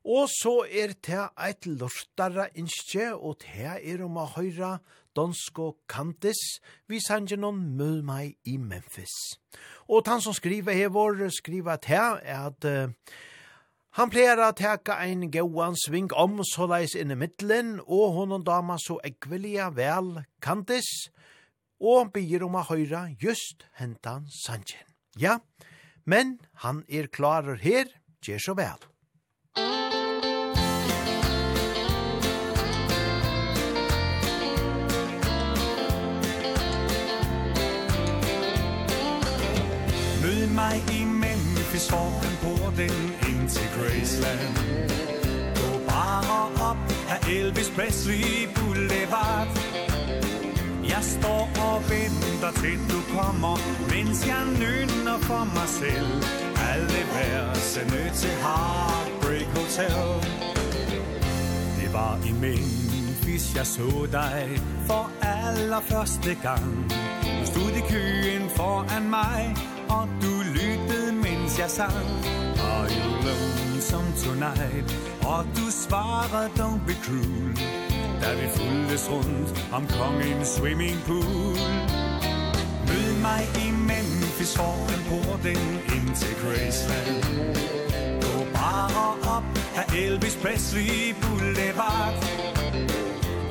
Og 0.04 0.28
så 0.32 0.66
er 0.68 0.96
det 1.04 1.24
eit 1.36 1.66
lortare 1.68 2.50
innskje, 2.56 3.14
og 3.16 3.40
det 3.44 3.80
er 3.80 4.04
om 4.04 4.20
å 4.20 4.28
høyra 4.36 4.78
Donsko 5.18 5.72
Kantis, 5.90 6.60
vi 6.88 7.00
sanger 7.02 7.40
noen 7.42 7.64
mød 7.78 8.04
meg 8.06 8.36
i 8.46 8.58
Memphis. 8.62 9.16
Og 9.90 10.06
han 10.06 10.22
som 10.22 10.36
skriver 10.38 10.78
her 10.78 10.92
vår, 10.94 11.24
skriver 11.34 11.74
at 11.74 11.90
her 11.90 12.20
er 12.22 12.52
at 12.52 12.68
uh, 12.70 12.94
Han 13.98 14.12
pleier 14.14 14.38
å 14.38 14.52
teka 14.54 15.00
ein 15.02 15.24
gauan 15.34 15.74
sving 15.74 16.12
om 16.14 16.36
såleis 16.46 16.94
inn 16.94 17.10
i 17.10 17.16
middelen, 17.18 17.80
og 17.82 18.14
honom 18.14 18.44
dama 18.46 18.76
så 18.78 19.00
ekvelia 19.02 19.72
vel 19.74 20.20
kantis, 20.38 21.10
og 21.82 22.12
byr 22.14 22.46
om 22.46 22.60
å 22.60 22.66
høyra 22.68 23.08
just 23.18 23.66
hentan 23.80 24.28
sanjen. 24.30 24.86
Ja, 25.18 25.40
men 26.06 26.38
han 26.62 26.84
er 26.86 27.10
klarer 27.10 27.58
her, 27.58 27.90
gjer 28.22 28.44
så 28.44 28.54
vel. 28.54 28.86
mød 40.38 40.48
mig 40.48 40.84
imellem 41.02 41.56
Vi 41.72 41.80
svormen 41.88 42.36
på 42.46 42.54
den 42.82 42.96
ind 43.30 43.50
til 43.50 43.68
Graceland. 43.76 44.54
Gå 45.60 45.70
bare 45.92 46.40
op 46.70 46.78
af 47.14 47.20
Elvis 47.38 47.70
Presley 47.76 48.26
Boulevard. 48.56 49.48
Jeg 50.94 51.04
står 51.16 51.44
og 51.68 51.78
venter 51.92 52.52
til 52.62 52.80
du 52.94 53.00
kommer 53.18 53.56
Mens 53.92 54.28
jeg 54.28 54.44
nynner 54.64 55.18
for 55.30 55.44
mig 55.58 55.70
selv. 55.82 56.12
Alle 56.72 57.02
versene 57.16 58.04
til 58.22 58.36
Heartbreak 58.46 59.50
Hotel. 59.58 60.08
Det 61.80 61.94
var 61.94 62.14
i 62.30 62.32
Memphis 62.32 63.56
jeg 63.56 63.68
så 63.68 64.08
dig 64.12 64.62
For 64.88 65.12
allerførste 65.22 66.38
gang. 66.44 66.92
Du 67.40 67.46
stod 67.46 67.72
i 67.82 67.84
køen 67.92 68.50
foran 68.50 69.10
mig 69.10 69.56
og 69.90 70.08
du 70.22 70.34
lyttede, 70.58 71.12
mens 71.14 71.60
jeg 71.60 71.70
sang. 71.70 72.08
Are 72.72 72.88
you 72.98 73.10
lonesome 73.28 74.12
tonight? 74.26 74.88
Og 75.26 75.46
du 75.58 75.66
svarede, 75.72 76.50
don't 76.60 76.86
be 76.88 76.96
cruel. 77.04 77.58
Da 78.22 78.30
vi 78.42 78.48
fulgtes 78.56 79.10
rundt 79.12 79.50
om 79.74 79.88
kongens 80.00 80.48
swimmingpool 80.48 81.58
Mød 82.88 83.10
mig 83.22 83.42
i 83.64 83.72
Memphis 83.72 84.58
foran 84.58 85.02
porten 85.10 85.64
ind 85.96 86.16
til 86.16 86.34
Graceland. 86.42 87.24
Gå 88.22 88.46
bare 88.54 89.06
op 89.36 89.44
af 89.76 89.86
Elvis 89.98 90.36
Presley 90.36 91.16
Boulevard. 91.22 92.14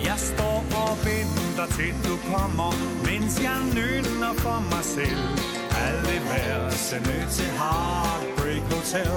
Jeg 0.04 0.18
står 0.18 0.64
og 0.82 0.92
venter 1.06 1.66
til 1.76 1.94
du 2.06 2.14
kommer 2.32 2.70
Mens 3.06 3.42
jeg 3.42 3.58
nynner 3.74 4.32
for 4.34 4.58
mig 4.70 4.84
selv. 4.84 5.65
Alt 5.84 6.08
i 6.16 6.18
værelse 6.28 6.96
nyt 6.98 7.28
til 7.30 7.50
Heartbreak 7.60 8.62
Hotel. 8.72 9.16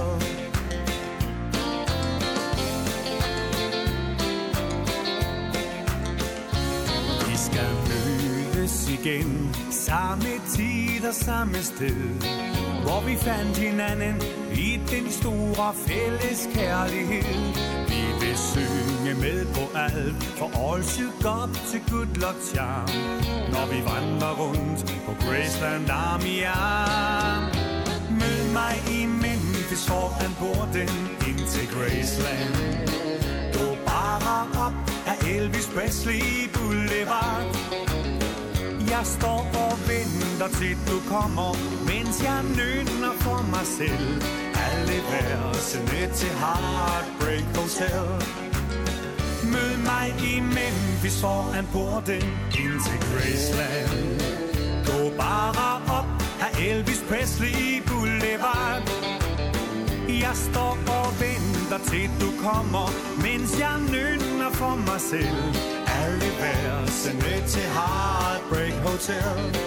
Vi 7.29 7.35
skal 7.37 7.71
mødes 7.89 8.89
igen 8.89 9.55
Samme 9.71 10.29
tid 10.55 11.07
og 11.07 11.13
samme 11.13 11.57
sted 11.57 12.03
Hvor 12.83 13.01
vi 13.07 13.15
fandt 13.15 13.57
hinanden 13.57 14.15
I 14.53 14.79
den 14.91 15.11
store 15.11 15.73
fælles 15.87 16.49
kærlighed. 16.53 17.39
Vi 17.87 18.18
synge 18.47 19.13
med 19.23 19.45
på 19.55 19.63
alt 19.77 20.23
For 20.39 20.49
all 20.63 20.83
shook 20.83 21.25
up 21.37 21.51
til 21.69 21.81
good 21.91 22.11
luck 22.23 22.39
charm 22.51 22.89
Når 23.53 23.65
vi 23.71 23.79
vandrer 23.91 24.33
rundt 24.43 24.79
på 25.05 25.11
Graceland 25.23 25.89
arm 25.89 26.21
i 26.25 26.41
arm 26.43 27.43
Mød 28.19 28.41
mig 28.53 28.75
i 28.97 29.05
Memphis 29.05 29.85
foran 29.87 30.33
borden 30.39 30.89
ind 31.27 31.47
til 31.53 31.67
Graceland. 31.75 32.53
Gå 33.53 33.67
bare 33.85 34.65
op 34.65 34.73
af 35.07 35.17
Elvis 35.35 35.67
Presley 35.75 36.49
Boulevard. 36.53 37.47
Jeg 38.89 39.03
står 39.03 39.41
og 39.53 39.75
venter 39.89 40.49
til 40.59 40.77
du 40.89 40.97
kommer 41.13 41.49
Mens 41.87 42.23
jeg 42.23 42.41
nynner 42.59 43.13
for 43.25 43.45
mig 43.53 43.65
selv. 43.77 44.48
Alivers 44.67 45.75
Ned 45.75 46.09
til 46.13 46.29
Heartbreak 46.43 47.45
Hotel. 47.57 48.09
Mød 49.53 49.77
mig 49.91 50.07
i 50.31 50.39
Memphis 50.39 51.21
foran 51.21 51.67
porten 51.73 52.23
Ind 52.61 52.77
til 52.85 52.99
Graceland. 53.07 54.19
Gå 54.89 55.17
bare 55.17 55.81
op 55.97 56.09
Her 56.41 56.71
Elvis 56.71 57.03
Presley 57.09 57.47
i 57.47 57.81
Boulevard. 57.87 58.83
Jeg 60.07 60.35
står 60.35 60.77
og 60.97 61.09
venter 61.23 61.79
til 61.89 62.09
du 62.21 62.29
kommer 62.45 62.87
Mens 63.21 63.59
jeg 63.59 63.75
nynner 63.93 64.51
for 64.51 64.75
mig 64.75 65.01
selv. 65.01 65.43
Alivers 66.01 67.05
Ned 67.13 67.47
til 67.47 67.67
Heartbreak 67.77 68.73
Hotel. 68.87 69.59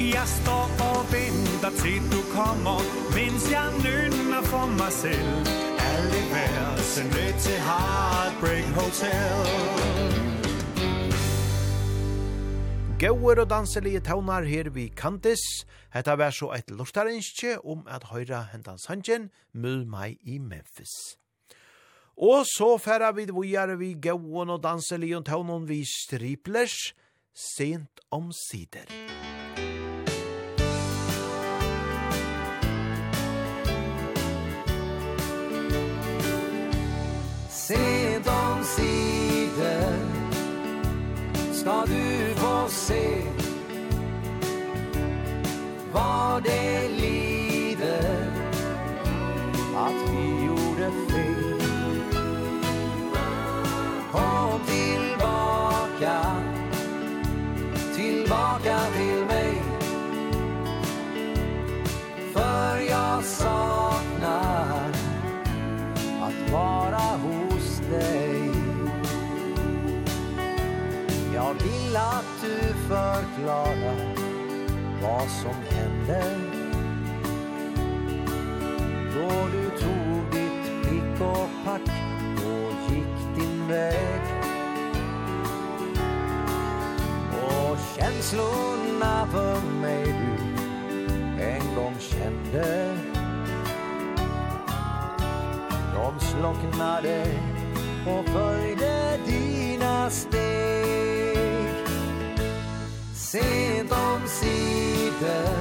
Jeg 0.00 0.26
står 0.26 0.66
og 0.90 1.00
venter 1.12 1.70
til 1.82 2.02
du 2.10 2.20
kommer 2.34 2.82
Mens 3.14 3.44
jeg 3.50 3.68
nynner 3.84 4.42
for 4.42 4.66
mig 4.66 4.92
selv 4.92 5.46
Alle 5.90 6.20
værelsen 6.32 7.10
til 7.44 7.58
Heartbreak 7.68 8.66
Hotel 8.78 9.38
Gauer 12.98 13.40
og 13.40 13.50
danselige 13.50 14.00
taunar 14.00 14.42
her 14.42 14.70
vi 14.70 14.88
Kantis. 14.96 15.66
Hetta 15.94 16.14
vær 16.16 16.30
så 16.30 16.50
eit 16.56 16.70
lortarinskje 16.70 17.58
om 17.66 17.82
at 17.86 18.06
høyra 18.10 18.46
hentan 18.52 18.78
sanjen 18.78 19.28
mød 19.52 19.84
meg 19.84 20.16
i 20.22 20.38
Memphis. 20.38 21.18
Og 22.16 22.46
så 22.46 22.78
færa 22.78 23.12
vi 23.12 23.26
vujare 23.30 23.78
vi 23.78 23.92
gauon 24.00 24.50
og 24.50 24.62
danselige 24.62 25.22
taunon 25.26 25.68
vi 25.68 25.84
striplers 25.84 26.94
sent 27.34 28.00
om 28.10 28.32
sider. 28.32 28.88
Musik 28.88 29.43
sent 37.66 38.26
om 38.28 38.64
sider 38.64 39.98
Ska 41.52 41.84
du 41.86 42.34
få 42.34 42.68
se 42.68 43.22
Vad 45.92 46.42
det 46.42 46.88
lider 46.88 48.30
Att 49.76 50.10
vi 50.10 50.46
gjorde 50.46 50.90
fel 51.08 52.00
Kom 54.12 54.60
tillbaka 54.66 56.42
Tillbaka 57.96 58.78
till 58.96 59.24
mig 59.26 59.62
För 62.32 62.78
jag 62.90 63.24
saknar 63.24 64.90
Att 66.22 66.52
vara 66.52 66.96
hos 66.96 67.53
dig. 67.98 68.50
Jag 71.34 71.54
vill 71.54 71.96
att 71.96 72.40
du 72.42 72.74
förklarar 72.88 74.14
vad 75.02 75.28
som 75.28 75.54
hände. 75.70 76.24
Då 79.14 79.28
du 79.52 79.70
tog 79.80 80.32
ditt 80.32 80.82
pick 80.82 81.20
och 81.20 81.48
pack 81.64 81.90
och 82.36 82.92
gick 82.92 83.36
din 83.36 83.68
väg. 83.68 84.20
Och 87.42 87.78
känslorna 87.96 89.26
för 89.32 89.60
mig 89.80 90.04
du 90.04 91.42
en 91.42 91.74
gång 91.74 91.94
kände. 91.98 92.94
De 95.94 96.20
slocknade 96.20 97.53
och 98.06 98.28
följde 98.28 99.18
dina 99.26 100.10
steg. 100.10 100.34
Sent 103.14 103.92
om 103.92 104.20
sider 104.26 105.56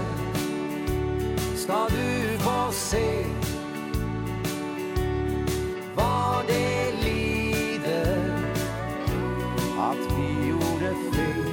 ska 1.56 1.88
du 1.90 2.38
få 2.38 2.72
se 2.72 3.26
vad 5.96 6.48
det 6.48 6.94
lider 7.04 8.44
att 9.80 10.18
vi 10.18 10.50
gjorde 10.50 10.96
fel 11.14 11.44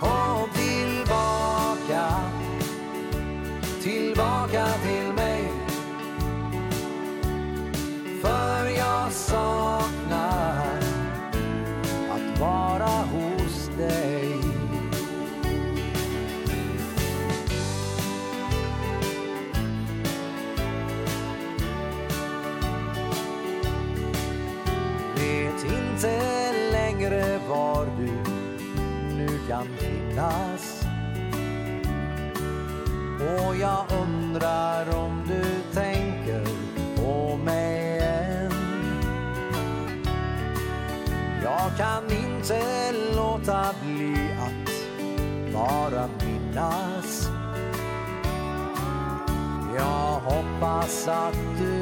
Kom 0.00 0.48
tillbaka, 0.54 2.04
tillbaka 3.82 4.66
till 4.66 4.97
början 29.58 29.78
till 29.78 30.14
klass 30.14 30.84
Och 33.20 33.56
jag 33.56 33.84
undrar 34.02 34.96
om 34.96 35.22
du 35.28 35.74
tänker 35.74 36.44
på 36.96 37.36
mig 37.36 37.98
än. 37.98 38.52
Jag 41.42 41.76
kan 41.76 42.04
inte 42.04 42.92
låta 43.16 43.74
bli 43.82 44.30
att 44.40 44.72
bara 45.52 46.08
minnas. 46.24 47.28
Jag 49.76 50.20
hoppas 50.20 51.08
att 51.08 51.38
du 51.58 51.77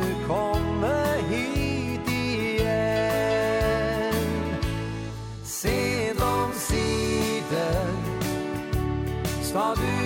sa 9.57 9.75
du 9.75 10.06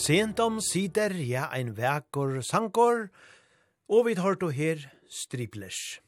Sent 0.00 0.38
om 0.40 0.62
sider, 0.64 1.12
ja, 1.12 1.50
ein 1.52 1.74
vekor 1.76 2.38
sankor, 2.40 3.10
og 3.84 4.06
vi 4.06 4.14
tar 4.16 4.38
to 4.40 4.48
her 4.48 4.80
striplers. 5.12 6.00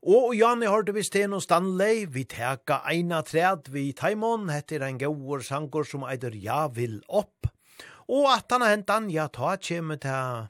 Og 0.00 0.32
Janne 0.38 0.70
har 0.72 0.86
vi 0.96 1.02
Sten 1.04 1.34
og 1.36 1.42
Stanley, 1.44 2.06
vi 2.08 2.24
teka 2.24 2.78
eina 2.88 3.20
træd 3.20 3.68
vi 3.74 3.92
Taimon, 3.92 4.48
heter 4.48 4.86
ein 4.86 4.96
gaur 4.96 5.44
sankor 5.44 5.84
som 5.84 6.08
eider 6.08 6.32
Ja 6.40 6.68
vil 6.72 7.02
opp. 7.08 7.50
Og 8.08 8.30
at 8.32 8.48
han 8.48 8.64
har 8.64 8.72
hentan, 8.78 9.10
ja, 9.12 9.28
ta 9.28 9.58
kjem 9.60 9.92
til 10.00 10.48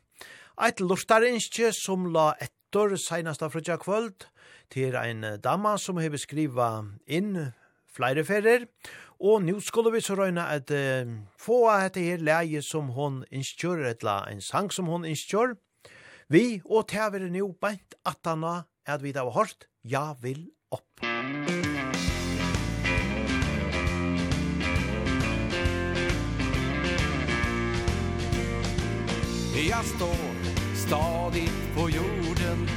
eit 0.55 0.79
lortarinskje 0.79 1.75
som 1.75 2.07
la 2.15 2.37
ettor 2.39 2.95
seinasta 2.95 3.51
frutja 3.51 3.75
kvöld, 3.75 4.31
til 4.71 4.95
ein 4.95 5.41
dama 5.43 5.75
som 5.79 5.99
hever 5.99 6.23
skriva 6.23 6.85
inn 7.11 7.51
flere 7.97 8.23
ferrer, 8.29 8.67
og 8.67 9.06
Og 9.21 9.43
nu 9.43 9.61
skulle 9.61 9.93
vi 9.93 10.01
så 10.05 10.15
røyna 10.15 10.49
at 10.53 10.71
uh, 10.71 11.13
få 11.41 11.63
dette 11.81 12.01
her 12.05 12.21
leie 12.21 12.61
som 12.63 12.91
hon 12.93 13.23
innskjør, 13.33 13.87
etla 13.93 14.27
en 14.31 14.43
sang 14.45 14.69
som 14.73 14.91
hon 14.93 15.07
innskjør. 15.09 15.57
Vi 16.29 16.61
og 16.65 16.89
tever 16.91 17.29
nu 17.31 17.55
beint 17.63 17.97
atana 18.05 18.67
at 18.87 19.03
vi 19.03 19.15
da 19.17 19.25
har 19.25 19.39
hørt 19.39 19.69
Ja 19.85 20.13
vil 20.21 20.51
opp. 20.71 21.01
Jag 29.69 29.85
står 29.85 30.35
stadigt 30.87 31.75
på 31.77 31.91
jorden 31.91 32.69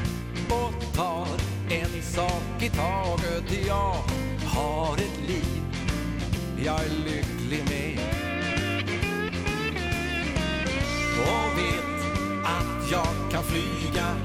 och 0.50 0.96
tar 0.96 1.28
en 1.70 2.02
sak 2.02 2.64
i 2.64 2.70
taget. 2.70 3.68
Jag 3.68 3.96
har 4.46 4.94
ett 4.94 5.28
liv 5.28 5.59
jag 6.66 6.80
är 6.80 6.90
lycklig 6.90 7.64
med. 7.70 8.00
Och 11.22 11.58
vet 11.58 12.02
att 12.46 12.92
jag 12.92 13.32
kan 13.32 13.44
flyga 13.44 14.16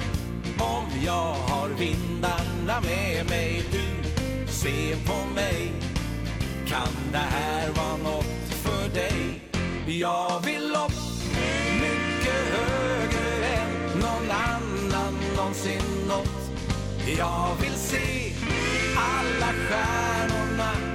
Om 0.59 0.85
jag 1.05 1.35
har 1.35 1.69
vindarna 1.69 2.81
med 2.81 3.27
mig. 3.31 3.63
Du 3.73 4.09
se 4.53 4.97
på 5.07 5.35
mig. 5.35 5.73
Kan 6.67 7.13
det 7.13 7.19
här 7.19 7.71
vara 7.71 7.97
något 7.97 8.55
för 8.63 8.89
dig? 8.95 9.41
Jag 9.87 10.41
vill 10.45 10.71
upp 10.71 11.25
mycket 11.81 12.43
högre 12.57 13.47
än 13.47 13.99
någon 14.01 14.31
annan 14.31 15.15
någonsin 15.37 16.07
nått. 16.09 16.51
Jag 17.19 17.49
vill 17.61 17.79
se 17.79 18.33
alla 18.97 19.53
stjärnorna 19.53 20.94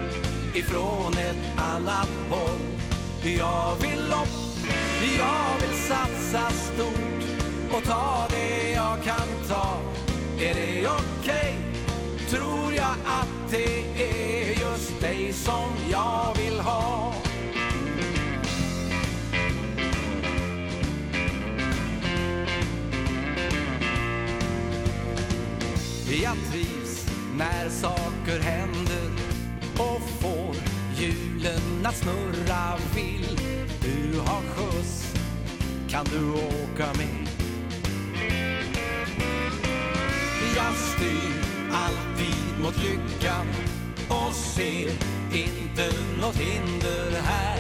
ifrån 0.56 1.14
ett 1.14 1.60
annat 1.60 2.10
håll 2.30 2.60
Jag 3.24 3.76
vill 3.82 4.00
upp, 4.00 4.70
jag 5.18 5.68
vill 5.68 5.78
satsa 5.78 6.50
stort 6.50 7.24
Och 7.72 7.84
ta 7.84 8.28
det 8.30 8.72
jag 8.72 9.04
kan 9.04 9.48
ta 9.48 9.78
Är 10.40 10.54
det 10.54 10.88
okej? 10.88 11.00
Okay? 11.20 12.30
Tror 12.30 12.74
jag 12.74 12.96
att 13.06 13.52
det 13.52 14.04
är 14.04 14.50
just 14.50 15.02
dig 15.02 15.34
som 15.34 15.70
jag 15.92 16.36
vill 16.38 16.60
ha 16.60 17.14
Jag 26.24 26.38
trivs 26.52 27.08
när 27.38 27.70
saker 27.70 28.40
händer 28.40 28.79
att 31.90 31.96
snurra 31.96 32.78
vill. 32.96 33.40
Du 33.82 34.20
har 34.20 34.42
skjuts, 34.42 35.14
kan 35.90 36.06
du 36.06 36.32
åka 36.34 36.94
med? 36.98 37.28
Jag 40.56 40.74
styr 40.76 41.44
alltid 41.74 42.64
mot 42.64 42.84
lyckan 42.84 43.46
Och 44.10 44.34
ser 44.34 44.92
inte 45.34 45.92
något 46.22 46.36
hinder 46.36 47.22
här. 47.22 47.60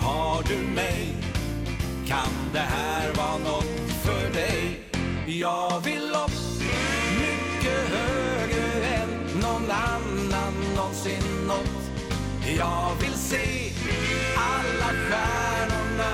Har 0.00 0.42
du 0.48 0.56
mig, 0.56 1.16
kan 2.06 2.52
det 2.52 2.58
här 2.58 3.12
vara 3.14 3.38
något 3.38 3.90
för 4.02 4.32
dig? 4.32 4.80
Jag 5.26 5.80
vill 5.84 6.10
upp 6.10 6.62
mycket 7.18 7.88
högre 7.88 8.86
än 8.86 9.40
någon 9.40 9.70
annan 9.70 10.15
jag 12.56 12.92
vill 13.00 13.14
se 13.14 13.72
alla 14.36 14.92
stjärnorna 14.92 16.12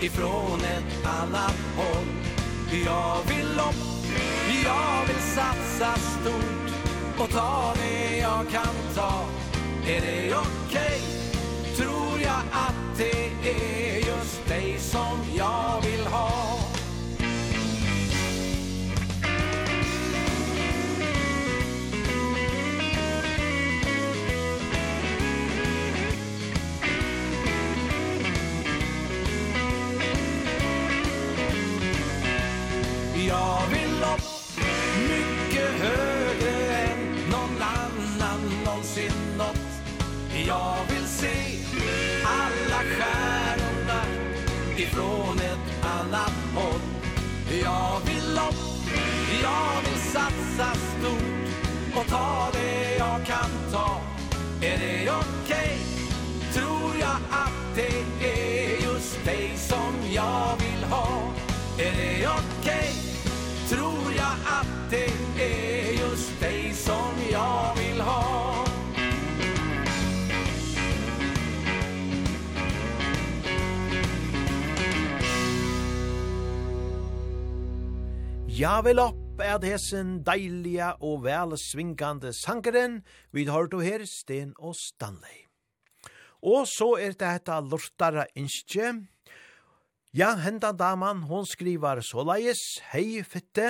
ifrån 0.00 0.60
ett 0.60 1.06
annat 1.06 1.58
håll 1.76 2.06
Jag 2.86 3.16
vill 3.28 3.60
upp, 3.60 4.06
jag 4.64 5.06
vill 5.06 5.22
satsa 5.22 5.94
stort 5.94 7.18
och 7.18 7.30
ta 7.30 7.74
det 7.74 8.16
jag 8.18 8.50
kan 8.50 8.94
ta 8.94 9.24
Är 9.86 10.00
det 10.00 10.34
okej? 10.34 10.46
Okay? 10.68 11.76
Tror 11.76 12.20
jag 12.20 12.42
att 12.52 12.98
det 12.98 13.50
är 13.50 13.96
just 13.96 14.48
dig 14.48 14.78
som 14.78 15.18
jag 15.36 15.82
vill 15.82 16.06
ha 16.06 16.67
jag 33.28 33.62
vill 33.70 34.02
upp 34.02 34.58
Mycket 35.08 35.70
högre 35.82 36.76
än 36.76 36.98
någon 37.30 37.62
annan 37.62 38.40
någonsin 38.64 39.12
nått 39.38 39.68
Jag 40.46 40.76
vill 40.90 41.06
se 41.06 41.34
alla 42.24 42.78
stjärnorna 42.78 44.02
ifrån 44.76 45.38
ett 45.38 45.84
annat 45.84 46.34
håll 46.54 46.80
Jag 47.62 48.00
vill 48.06 48.38
upp, 48.38 48.92
jag 49.42 49.90
vill 49.90 50.00
satsa 50.00 50.74
stort 50.74 51.96
och 51.96 52.06
ta 52.10 52.48
det 52.52 52.96
jag 52.98 53.26
kan 53.26 53.72
ta 53.72 54.00
Är 54.62 54.78
det 54.78 55.10
okej? 55.10 55.26
Okay? 55.48 55.78
Tror 56.52 56.94
jag 57.00 57.18
att 57.30 57.76
det 57.76 58.26
är 58.26 58.82
just 58.82 59.24
dig 59.24 59.52
som 59.56 59.94
jag 60.14 60.56
vill 60.56 60.84
ha 60.90 61.27
tror 63.68 64.12
jag 64.16 64.36
att 64.46 64.90
det 64.90 65.12
är 65.42 65.92
just 65.92 66.40
dig 66.40 66.72
som 66.72 67.12
jag 67.32 67.76
vill 67.76 68.00
ha 68.00 68.64
Jag 78.46 78.82
vill 78.82 78.98
upp 78.98 79.38
det 79.38 79.66
hesen 79.66 80.24
deiliga 80.26 80.96
og 81.00 81.22
väl 81.22 81.52
svinkande 81.58 82.32
sankeren, 82.32 83.02
vi 83.30 83.44
har 83.44 83.74
och 83.74 83.84
her 83.84 84.04
Sten 84.04 84.54
og 84.58 84.74
Stanley. 84.76 85.46
Og 86.42 86.66
så 86.66 86.96
er 86.98 87.14
det 87.14 87.20
dette 87.20 87.60
lortara 87.60 88.24
innskje, 88.34 89.06
Ja, 90.18 90.32
hendan 90.34 90.74
daman, 90.74 91.20
hon 91.30 91.44
skrivar 91.46 92.00
såleis, 92.02 92.58
hei 92.90 93.20
fitte, 93.22 93.68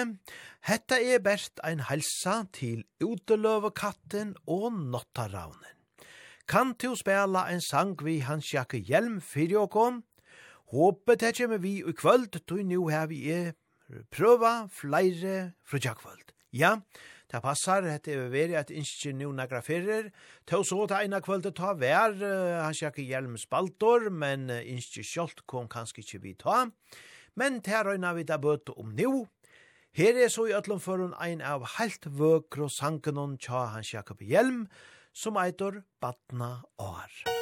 hetta 0.65 0.97
er 0.97 1.19
bert 1.21 1.61
ein 1.61 1.83
helsa 1.91 2.39
til 2.57 2.87
uteløvekatten 3.05 4.31
og 4.49 4.79
nottaravnen. 4.95 5.75
Kan 6.49 6.73
du 6.81 6.95
spela 6.97 7.43
ein 7.51 7.61
sang 7.61 7.93
vi 8.01 8.23
hans 8.25 8.55
jakke 8.55 8.81
hjelm 8.81 9.19
fyrir 9.21 9.67
okon? 9.67 10.01
Håpet 10.73 11.21
det 11.21 11.35
kjemme 11.37 11.61
vi 11.61 11.75
i 11.83 11.93
kvöld, 11.93 12.41
tog 12.49 12.65
nu 12.65 12.89
her 12.89 13.11
vi 13.13 13.21
er 13.29 13.53
prøva 14.09 14.71
flere 14.73 15.53
frujakvöld. 15.69 16.33
Ja, 16.53 16.79
ja. 16.79 17.17
Det 17.29 17.43
passar, 17.45 17.85
hette 17.85 18.15
er 18.15 18.31
veri 18.33 18.57
at 18.57 18.71
innskje 18.73 19.13
nu 19.13 19.27
nagra 19.37 19.61
fyrir, 19.61 20.09
tå 20.49 20.63
så 20.65 20.87
ta 20.89 21.03
eina 21.05 21.21
kvölde 21.21 21.53
ta 21.53 21.75
vær, 21.77 22.17
han 22.65 22.77
sjakk 22.77 23.03
hjelm 23.05 23.37
spaltor, 23.37 24.09
men 24.09 24.49
innskje 24.49 25.05
kjolt 25.05 25.45
kom 25.45 25.69
kanskje 25.69 26.01
ikkje 26.05 26.23
vi 26.25 26.35
ta. 26.41 26.63
Men 27.37 27.61
ta 27.61 27.85
røyna 27.85 28.15
vi 28.17 28.25
da 28.25 28.41
bøte 28.41 28.73
om 28.81 28.97
nu. 28.97 29.27
Her 29.93 30.17
er 30.17 30.33
så 30.33 30.49
i 30.49 30.55
ötlom 30.57 30.81
førun 30.81 31.17
ein 31.21 31.45
av 31.45 31.67
heilt 31.77 32.09
vøkro 32.09 32.69
sankenon 32.73 33.37
tja 33.37 33.69
han 33.75 33.85
sjakk 33.85 34.17
hjelm, 34.25 34.65
som 35.13 35.37
eitor 35.37 35.83
Batna 36.01 36.63
År. 36.79 37.38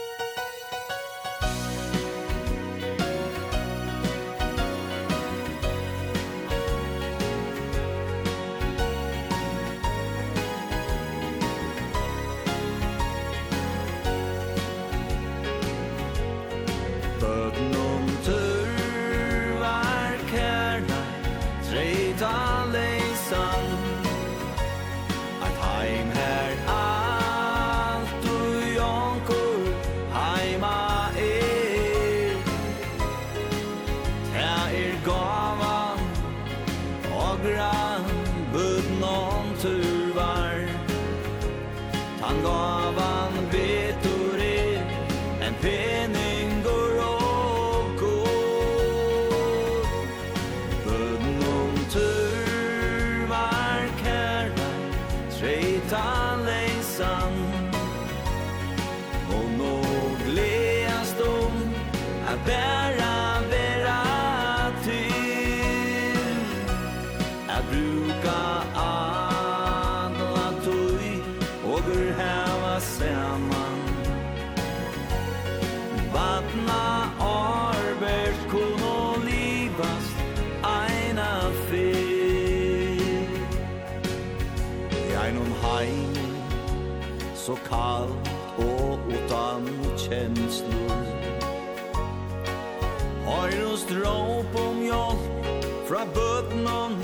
fra 95.97 96.05
bøtnon 96.15 96.95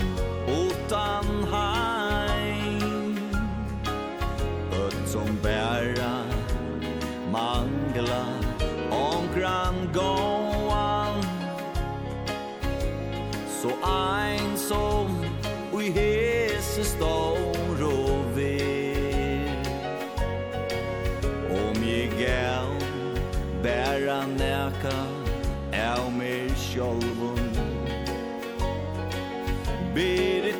utan 0.47 1.25
heim. 1.51 3.15
Bøt 4.71 4.97
som 5.09 5.37
bæra 5.43 6.21
mangla 7.31 8.25
omkran 8.91 9.89
gåan. 9.93 11.25
Så 13.61 13.71
ein 13.81 14.57
som 14.57 15.25
ui 15.73 15.89
hese 15.89 16.85
stor 16.85 17.83
og 17.89 18.37
ver. 18.37 19.57
Om 21.49 21.83
jeg 21.83 22.11
gæl 22.19 22.77
bæra 23.63 24.21
neka 24.37 24.99
av 25.73 26.11
mig 26.13 26.51
sjolv 26.57 27.12
ber 29.95 30.52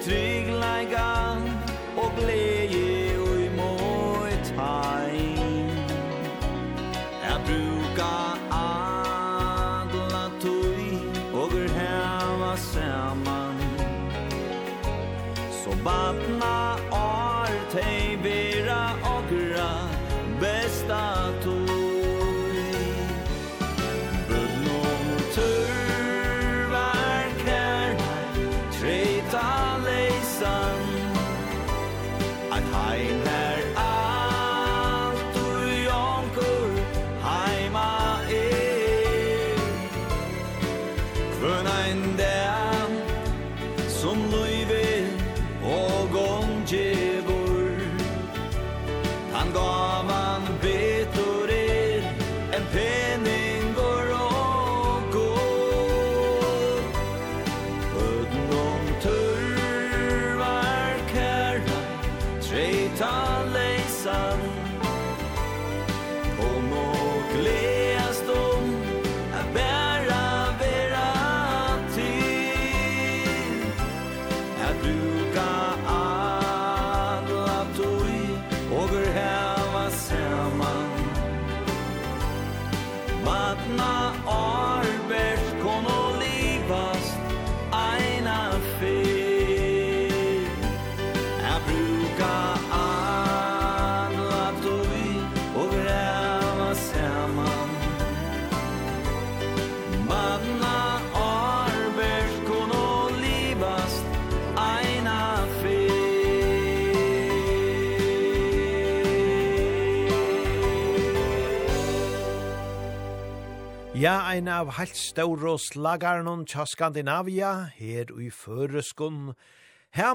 ein 114.34 114.48
av 114.50 114.72
heilt 114.80 114.98
ståre 114.98 115.52
slagarnon 115.62 116.48
tja 116.50 116.64
Skandinavia, 116.66 117.70
her 117.76 118.10
i 118.18 118.32
Føreskun. 118.34 119.36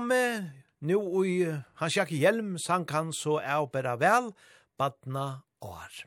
med 0.02 0.50
nu 0.80 0.98
i 1.24 1.46
hans 1.78 1.96
jakk 1.96 2.10
hjelm, 2.10 2.58
sang 2.58 2.86
han 2.90 3.12
så 3.12 3.38
er 3.38 3.66
bera 3.70 3.94
vel, 3.96 4.32
badna 4.76 5.42
år. 5.62 6.02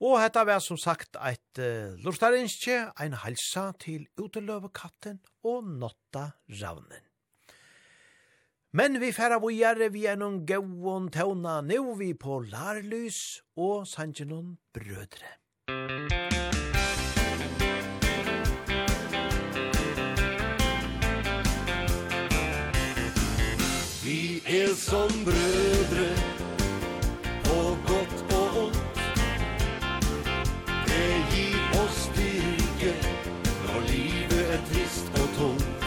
Og 0.00 0.20
hetta 0.20 0.44
var 0.44 0.60
som 0.60 0.78
sagt 0.78 1.16
eit 1.16 1.58
uh, 1.58 1.98
lortarinskje, 2.04 2.92
ein 3.00 3.18
halsa 3.18 3.72
til 3.82 4.06
uteløvekatten 4.16 5.18
og 5.42 5.64
notta 5.64 6.30
ravnen. 6.62 7.02
Men 8.72 9.00
vi 9.00 9.10
færa 9.10 9.40
vujare 9.42 9.90
vi 9.90 10.06
er 10.06 10.18
noen 10.22 10.44
gauon 10.46 11.10
tauna, 11.10 11.62
nu 11.62 11.96
vi 11.98 12.14
på 12.14 12.44
larlys 12.46 13.40
og 13.56 13.88
sangenon 13.90 14.58
brødre. 14.74 15.40
Musik 15.70 16.53
er 24.46 24.74
som 24.74 25.08
brødre 25.24 26.08
På 27.44 27.76
godt 27.86 28.32
og 28.32 28.64
ondt. 28.64 29.00
Det 30.86 31.12
gir 31.32 31.60
oss 31.84 31.96
styrke 32.08 32.92
Når 33.66 33.80
livet 33.88 34.44
er 34.54 34.60
trist 34.72 35.06
og 35.20 35.28
tungt. 35.38 35.86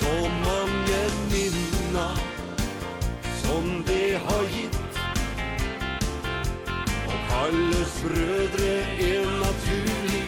Så 0.00 0.14
mange 0.44 1.00
minna 1.32 2.08
Som 3.42 3.84
det 3.86 4.18
har 4.26 4.44
gitt. 4.54 5.00
Og 7.06 7.18
kalles 7.28 7.92
brødre 8.04 8.74
er 9.10 9.26
naturlig 9.44 10.24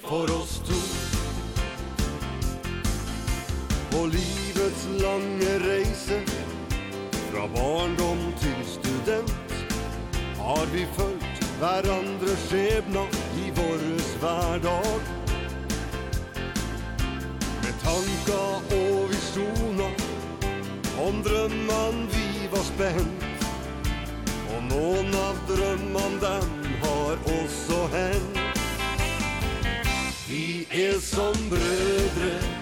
For 0.00 0.26
oss 0.40 0.58
to. 0.68 0.80
Og 3.98 4.08
livet 4.08 4.53
livets 4.64 4.86
lange 5.02 5.58
reise. 5.58 6.20
Fra 7.32 7.46
barndom 7.46 8.18
til 8.40 8.56
student 8.66 9.34
Har 10.38 10.66
vi 10.72 10.86
følt 10.96 11.44
hverandre 11.58 12.36
skjebna 12.48 13.04
i 13.36 13.50
våres 13.56 14.10
hverdag. 14.20 15.00
Med 17.62 17.74
tanka 17.82 18.40
og 18.78 19.10
visjona 19.10 19.90
Om 21.06 21.22
drømman 21.22 22.08
vi 22.12 22.48
var 22.52 22.64
spent. 22.64 23.24
Og 24.54 24.62
noen 24.70 25.14
av 25.14 25.40
drømman 25.48 26.20
dem 26.20 26.50
har 26.82 27.16
også 27.36 27.86
hent 27.92 28.42
Vi 30.28 30.66
er 30.70 31.00
som 31.00 31.34
brødre 31.50 32.53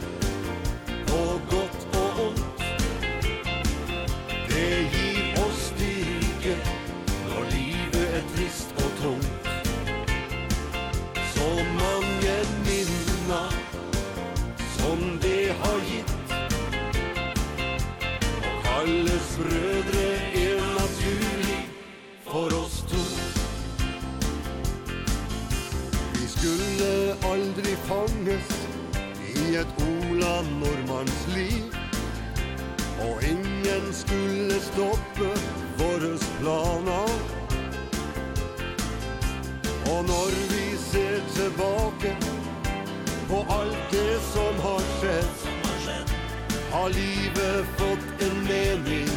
det 4.62 4.82
gir 4.94 5.38
oss 5.42 5.62
styrke 5.72 6.52
når 7.30 7.48
livet 7.50 8.12
er 8.18 8.26
trist 8.34 8.74
og 8.84 8.90
tungt. 9.00 9.48
Så 11.32 11.48
mange 11.78 12.34
minna 12.66 13.40
som 14.76 15.02
det 15.24 15.48
har 15.62 15.82
gitt. 15.88 16.36
Og 18.36 18.54
kalles 18.68 19.32
brødre 19.40 20.06
er 20.44 20.62
naturlig 20.78 21.60
for 22.28 22.58
oss 22.62 22.78
to. 22.92 23.02
Vi 26.20 26.30
skulle 26.36 26.94
aldri 27.34 27.76
fanges 27.90 28.56
i 29.34 29.56
et 29.64 29.78
Ola 29.90 30.36
Normann 30.54 31.11
stoppe 34.72 35.28
våres 35.76 36.22
planer. 36.40 37.08
Og 39.92 40.04
når 40.04 40.30
vi 40.52 40.66
ser 40.78 41.20
tilbake 41.34 42.16
På 43.28 43.46
alt 43.48 43.90
det 43.90 44.20
som 44.32 44.60
har 44.60 44.82
skjedd. 45.00 45.48
Har 46.72 46.88
livet 46.88 47.64
fått 47.78 48.22
en 48.28 48.44
mening. 48.48 49.11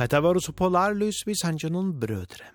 Hetta 0.00 0.22
var 0.24 0.38
også 0.38 0.54
polarlys 0.56 1.26
vi 1.28 1.34
sanje 1.36 1.68
noen 1.68 1.90
brødre. 2.00 2.46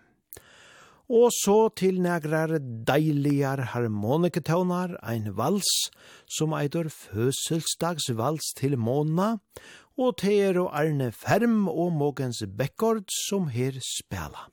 Og 1.14 1.30
så 1.30 1.70
til 1.78 2.00
negrar 2.02 2.56
deiligar 2.58 3.62
harmoniketaunar, 3.76 4.96
ein 5.06 5.30
vals, 5.38 5.70
som 6.26 6.56
eitur 6.58 6.90
fødselsdagsvals 6.90 8.50
til 8.58 8.74
måna, 8.82 9.36
og 9.94 10.18
teer 10.24 10.58
og 10.64 10.74
Arne 10.74 11.12
Ferm 11.14 11.68
og 11.70 11.94
Mogens 11.94 12.42
Bekkord 12.50 13.06
som 13.28 13.46
her 13.54 13.78
spela. 13.78 14.50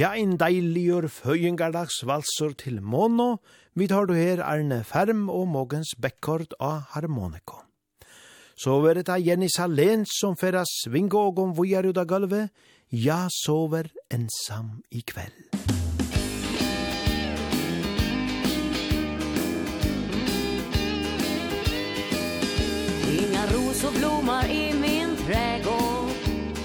Ja, 0.00 0.14
ein 0.16 0.38
deiligur 0.40 1.10
føyingardags 1.12 1.98
valsur 2.08 2.54
til 2.56 2.78
mono, 2.80 3.42
vi 3.76 3.84
tar 3.90 4.06
du 4.08 4.14
her 4.16 4.40
Arne 4.40 4.78
Ferm 4.88 5.26
og 5.28 5.50
Mogens 5.52 5.90
Bekkord 6.00 6.54
av 6.56 6.86
harmoniko. 6.94 7.58
Så 8.56 8.78
var 8.80 8.96
det 8.96 9.18
Jenny 9.26 9.50
Salén 9.52 10.06
som 10.08 10.38
færa 10.40 10.62
svinga 10.64 11.20
og 11.20 11.42
om 11.44 11.52
vujar 11.52 11.84
ut 11.84 12.00
av 12.00 12.06
gulvet, 12.08 12.48
ja, 12.88 13.26
sover 13.28 13.90
ensam 14.08 14.80
i 14.90 15.02
kveld. 15.04 15.36
Inga 23.18 23.44
rosor 23.52 23.92
blommar 24.00 24.48
i 24.48 24.72
min 24.72 25.12
trädgård 25.26 26.16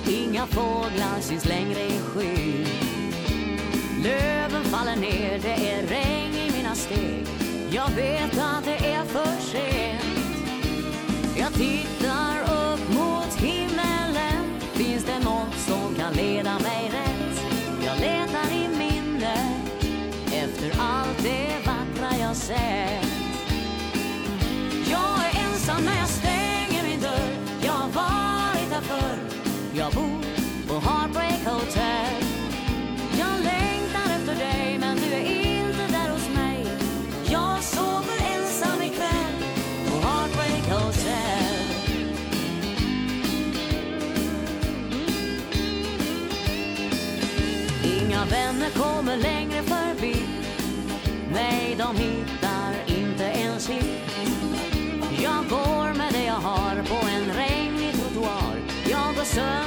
Inga 0.08 0.48
fåglar 0.48 1.22
syns 1.22 1.46
längre 1.46 1.84
i 1.84 2.00
skyn 2.00 2.85
Löven 4.06 4.64
faller 4.64 4.96
ner, 4.96 5.40
det 5.40 5.72
är 5.72 5.82
regn 5.88 6.36
i 6.36 6.52
mina 6.58 6.76
steg. 6.76 7.28
Jag 7.72 7.90
vet 7.90 8.40
att 8.40 8.66
det 8.66 8.92
är 8.92 8.95
sun 59.36 59.65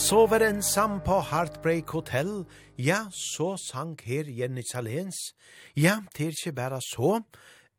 jeg 0.00 0.06
sover 0.08 0.40
ensam 0.40 0.94
på 1.04 1.18
Heartbreak 1.28 1.90
Hotel. 1.92 2.46
Ja, 2.78 3.10
så 3.12 3.58
sang 3.60 3.98
her 4.00 4.24
Jenny 4.32 4.62
Salens. 4.64 5.34
Ja, 5.76 5.98
det 6.16 6.24
er 6.24 6.30
ikke 6.32 6.52
bare 6.56 6.78
så, 6.80 7.18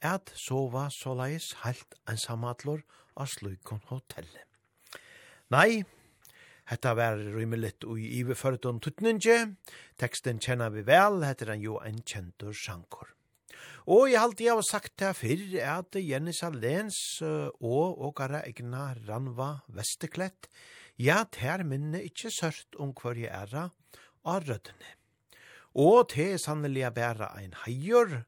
at 0.05 0.29
sova 0.37 0.83
så 0.93 1.15
leis 1.17 1.47
helt 1.63 1.95
ensamadlor 2.05 2.83
av 3.17 3.25
slukon 3.25 3.81
hotellet. 3.89 4.45
Nei, 5.49 5.81
Hetta 6.69 6.93
var 6.93 7.17
rymelit 7.17 7.87
ui 7.89 8.03
i 8.03 8.19
iveførdun 8.19 8.83
tuttninje. 8.85 9.55
Teksten 9.97 10.37
kjenner 10.37 10.69
vi 10.69 10.85
vel, 10.85 11.23
heter 11.25 11.55
han 11.55 11.63
jo 11.65 11.79
en 11.81 12.03
kjentur 12.05 12.53
sjankor. 12.53 13.15
Og 13.89 14.11
jeg 14.11 14.21
halte 14.21 14.45
jeg 14.45 14.59
har 14.59 14.67
sagt 14.67 14.93
det 15.01 15.15
fyrr, 15.17 15.57
at 15.79 15.97
Jenny 15.97 16.37
Salens 16.37 17.01
og 17.25 18.05
åkara 18.11 18.43
egna 18.45 18.91
Ranva 19.07 19.55
Vesterklett 19.73 20.51
ja, 20.97 21.23
ter 21.31 21.63
minne 21.63 22.01
ikkje 22.07 22.31
sørt 22.31 22.79
om 22.79 22.93
hverje 22.97 23.29
er 23.29 23.55
av 23.61 24.43
røddene. 24.47 24.97
Og 25.79 26.09
te 26.11 26.33
er 26.33 26.41
sannelig 26.41 26.89
bæra 26.95 27.31
ein 27.39 27.55
heier, 27.63 28.25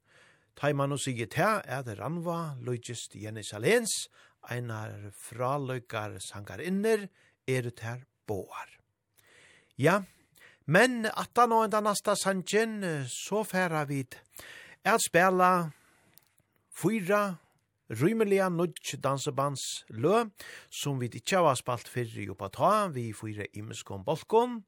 ta 0.55 0.71
man 0.73 0.95
og 0.95 1.01
sige 1.01 1.27
te, 1.27 1.59
er 1.65 1.83
det 1.83 1.97
ranva, 1.99 2.55
løytjest 2.61 3.15
Jenny 3.19 3.43
Salens, 3.43 4.07
einar 4.49 5.11
fraløykar 5.17 6.19
sangarinner, 6.23 7.07
er 7.47 7.61
det 7.61 7.79
her 7.83 8.03
boar. 8.27 8.69
Ja, 9.77 10.03
men 10.65 11.05
at 11.05 11.33
da 11.35 11.47
nå 11.49 11.63
enda 11.65 11.81
nasta 11.83 12.15
sanjen, 12.15 12.79
så 13.09 13.43
færa 13.43 13.83
vid, 13.89 14.15
er 14.85 14.99
spela 15.01 15.71
fyra 16.71 17.42
rymelia 17.99 18.49
nudge 18.49 18.97
dansebands 19.01 19.85
lø, 19.89 20.25
som 20.69 20.99
vi 21.01 21.09
ikke 21.13 21.41
har 21.45 21.57
spalt 21.59 21.89
fyrre 21.89 22.27
jo 22.27 22.37
på 22.37 22.49
ta, 22.53 22.89
vi 22.93 23.11
fyre 23.15 23.49
imeskon 23.57 24.05
balkon. 24.05 24.61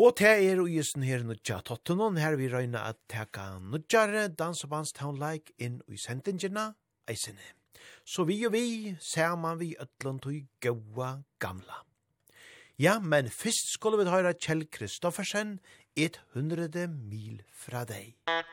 Og 0.00 0.14
te 0.16 0.30
er 0.32 0.60
og 0.62 0.70
isen 0.72 1.04
her 1.04 1.20
nudja 1.26 1.58
tottenon, 1.60 2.16
her 2.16 2.38
vi 2.40 2.48
røyna 2.48 2.86
at 2.88 2.96
teka 3.12 3.58
nudjare 3.60 4.30
dansebands 4.32 4.94
townlike 4.96 5.52
inn 5.60 5.82
i 5.92 6.00
sendingina 6.00 6.70
eisene. 7.08 7.52
Så 8.04 8.24
vi 8.24 8.46
og 8.46 8.52
vi, 8.54 8.96
man 9.36 9.60
vi 9.60 9.76
ötland 9.76 10.26
og 10.26 10.46
gaua 10.60 11.22
gamla. 11.38 11.84
Ja, 12.78 13.00
men 13.00 13.28
fyrst 13.28 13.72
skulle 13.74 13.98
vi 14.00 14.10
høyra 14.10 14.32
Kjell 14.32 14.66
Kristoffersen, 14.70 15.60
et 15.94 16.20
hundrede 16.32 16.88
mil 16.88 17.42
fra 17.52 17.84
deg. 17.84 18.16
Musikk 18.26 18.52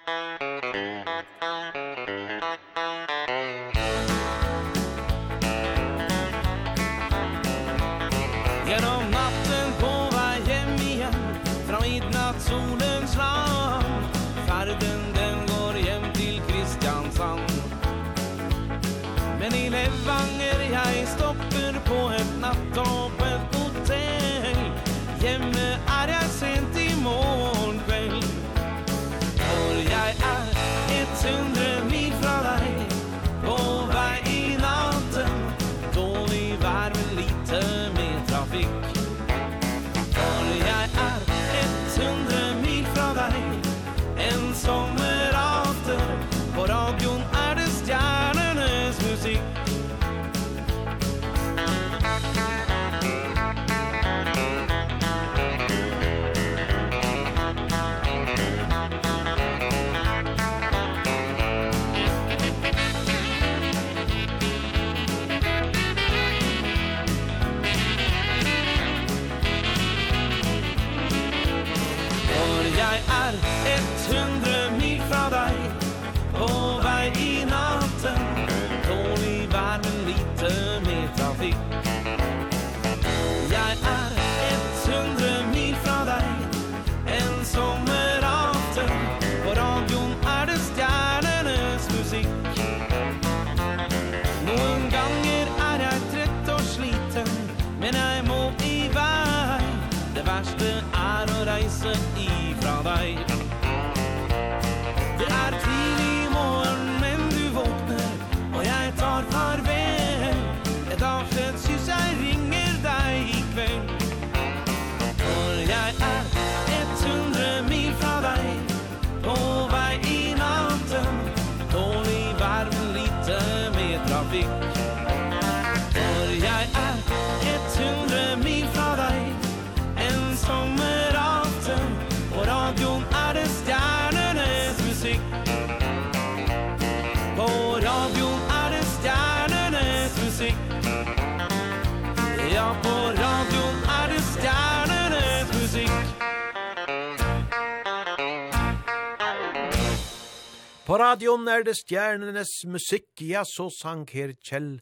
På 150.90 150.96
radion 150.98 151.44
er 151.46 151.62
det 151.62 151.76
stjernenes 151.78 152.50
musikk, 152.66 153.22
ja, 153.22 153.44
så 153.46 153.68
sang 153.70 154.08
her 154.10 154.32
Kjell 154.42 154.80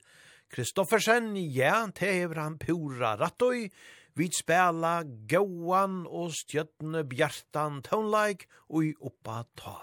Kristoffersen, 0.56 1.34
ja, 1.52 1.82
det 1.92 2.14
hever 2.22 2.40
han 2.40 2.56
pura 2.62 3.10
rattoi, 3.20 3.66
vi 4.16 4.30
spela 4.32 5.02
gauan 5.28 6.06
og 6.08 6.32
stjøttene 6.32 7.02
bjartan 7.12 7.82
tonelike 7.84 8.48
og 8.72 8.88
i 8.88 8.94
oppa 9.04 9.42
ta. 9.60 9.76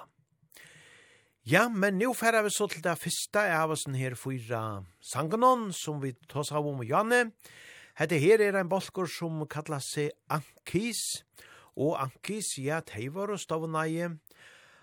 Ja, 1.44 1.66
men 1.68 2.00
nu 2.00 2.14
færa 2.16 2.40
vi 2.48 2.56
så 2.56 2.70
til 2.72 2.80
det 2.88 2.96
fyrsta 3.04 3.44
av 3.60 3.76
oss 3.76 3.84
her 3.92 4.16
fyra 4.16 4.80
sanganon 5.04 5.74
som 5.76 6.00
vi 6.00 6.16
tås 6.24 6.56
av 6.56 6.64
om 6.72 6.80
Janne. 6.88 7.34
Hette 8.00 8.16
her 8.16 8.40
er 8.40 8.56
en 8.62 8.72
bolkor 8.72 9.12
som 9.12 9.44
kallar 9.44 9.84
seg 9.84 10.16
Ankis, 10.32 11.20
og 11.76 11.98
Ankis, 12.00 12.54
ja, 12.64 12.80
det 12.80 13.10
var 13.12 13.36
og 13.36 13.44
stavnaie, 13.44 14.14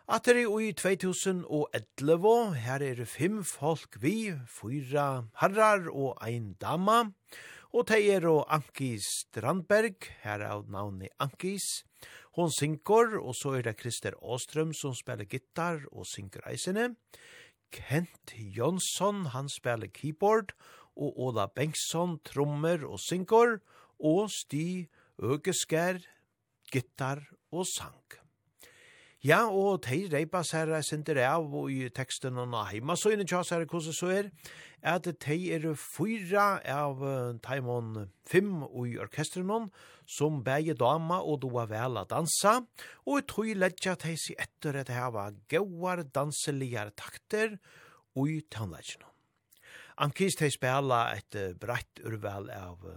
At 0.10 0.26
det 0.26 0.42
er 0.42 0.60
i 0.60 0.72
2011, 0.74 2.56
her 2.58 2.82
er 2.82 3.06
fem 3.06 3.44
folk 3.46 3.98
vi, 4.02 4.34
fyra 4.50 5.28
herrar 5.42 5.90
og 5.92 6.18
ein 6.26 6.56
dama, 6.62 7.12
og 7.72 7.88
det 7.88 8.00
er 8.10 8.26
og 8.28 8.48
Anki 8.50 8.98
Strandberg, 8.98 10.08
her 10.24 10.42
er 10.42 10.64
navnet 10.68 11.14
Ankis, 11.20 11.86
hon 12.36 12.52
synkor, 12.52 13.20
og 13.22 13.36
så 13.38 13.54
er 13.60 13.62
det 13.70 13.78
Krister 13.78 14.18
Åstrøm 14.22 14.74
som 14.74 14.96
spiller 14.98 15.30
gitar 15.30 15.86
og 15.92 16.08
synker 16.10 16.50
eisene, 16.50 16.96
Kent 17.72 18.34
Jonsson, 18.36 19.28
han 19.32 19.48
spiller 19.50 19.88
keyboard, 19.88 20.52
og 20.98 21.20
Ola 21.28 21.46
Bengtsson, 21.48 22.18
trommer 22.28 22.84
og 22.84 23.00
synkor, 23.00 23.62
og 24.00 24.28
Sti 24.34 24.88
Øgeskær, 25.22 26.02
gitar 26.72 27.24
og 27.52 27.64
sang. 27.70 28.21
Ja, 29.22 29.44
og 29.54 29.84
de 29.86 30.08
reipa 30.10 30.40
seg 30.42 30.72
sær 30.72 30.82
sinter 30.82 31.20
av 31.22 31.44
og 31.54 31.68
i 31.70 31.92
teksten 31.94 32.40
og 32.42 32.56
heima 32.72 32.96
så 32.98 33.12
inne 33.14 33.28
tjas 33.30 33.52
her 33.54 33.68
hvordan 33.70 33.94
så 33.94 34.10
er, 34.16 34.32
at 34.82 35.06
de 35.06 35.38
er 35.54 35.68
fyra 35.78 36.56
av 36.66 37.04
taimon 37.46 38.08
5 38.32 38.50
og 38.66 38.88
i 38.90 38.96
orkestrenon, 39.04 39.70
som 40.10 40.42
begge 40.42 40.74
dama 40.74 41.20
og 41.22 41.44
doa 41.46 41.68
vel 41.70 42.02
a 42.02 42.06
dansa, 42.10 42.56
og 43.06 43.22
i 43.22 43.28
tog 43.30 43.54
ledja 43.62 43.94
de 44.02 44.18
seg 44.18 44.42
etter 44.42 44.82
at 44.82 44.90
heva 44.90 45.30
gauar 45.54 46.02
danseligar 46.02 46.90
takter 46.98 47.60
og 48.18 48.26
i 48.26 48.42
tannleggjeno. 48.50 49.06
Ankis 50.02 50.40
de 50.42 50.50
spela 50.50 51.12
et 51.14 51.38
breit 51.62 52.02
urvel 52.02 52.50
av 52.58 52.90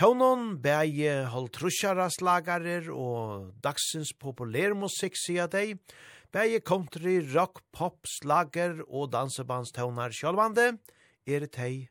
Tånon 0.00 0.54
bæg 0.64 0.96
holdtrusjara 1.28 2.06
slagarer 2.08 2.86
og 2.88 3.50
dagsins 3.60 4.14
populærmusikk 4.16 5.18
sier 5.20 5.50
dei. 5.52 5.74
Bæje 6.32 6.62
country, 6.64 7.18
rock, 7.34 7.60
pop, 7.68 8.08
slager 8.08 8.80
og 8.88 9.10
dansebandstånar 9.12 10.16
sjálvande 10.16 10.70
er 11.28 11.44
teg 11.52 11.90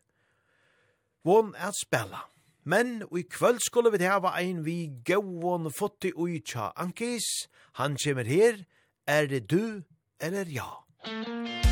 von 1.22 1.54
at 1.54 1.78
spela. 1.78 2.26
Men 2.66 3.04
i 3.14 3.28
kvöld 3.30 3.62
skulle 3.62 3.94
vi 3.94 4.02
hava 4.02 4.34
ein 4.42 4.66
vi 4.66 4.90
gauon 5.06 5.70
fotti 5.70 6.10
ui 6.18 6.42
tja 6.42 6.72
Ankis. 6.82 7.46
Han 7.78 7.94
kommer 8.04 8.26
her. 8.26 8.66
Er 9.06 9.30
det 9.30 9.52
du 9.52 9.84
eller 10.20 10.50
ja? 10.50 10.82
Musik 11.06 11.69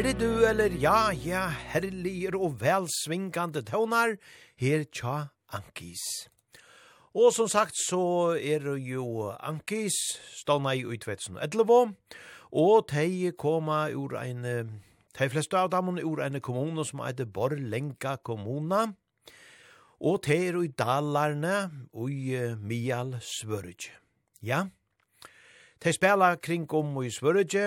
Er 0.00 0.06
det 0.06 0.20
du 0.22 0.46
eller 0.48 0.72
ja, 0.80 1.10
ja, 1.12 1.42
herliger 1.74 2.32
og 2.38 2.54
velsvingande 2.62 3.60
tøvnar, 3.68 4.14
her 4.56 4.86
tja 4.88 5.26
Ankis. 5.52 6.00
Og 7.12 7.34
som 7.36 7.50
sagt 7.52 7.76
så 7.76 8.32
er 8.40 8.64
det 8.64 8.78
jo 8.86 9.28
Ankis 9.28 9.98
stånda 10.38 10.72
i 10.72 10.96
2011, 11.04 11.92
og 12.48 12.88
de 12.94 13.34
koma 13.36 13.82
ur 13.92 14.16
en, 14.22 14.48
de 15.20 15.30
fleste 15.36 15.60
av 15.60 15.68
dem 15.76 15.92
ur 16.00 16.24
en 16.24 16.40
kommune 16.40 16.88
som 16.88 17.04
heter 17.04 17.28
Borlenga 17.28 18.16
kommuna, 18.24 18.86
og 20.00 20.22
de 20.24 20.42
er 20.48 20.62
i 20.64 20.72
Dalarne 20.72 21.58
og 21.92 22.08
i 22.08 22.54
Mial 22.56 23.18
Svørg. 23.20 23.90
Ja, 24.40 24.64
ja. 24.64 24.79
De 25.80 25.92
spela 25.96 26.34
kring 26.36 26.66
om 26.76 26.98
i 27.00 27.08
Svørge, 27.08 27.62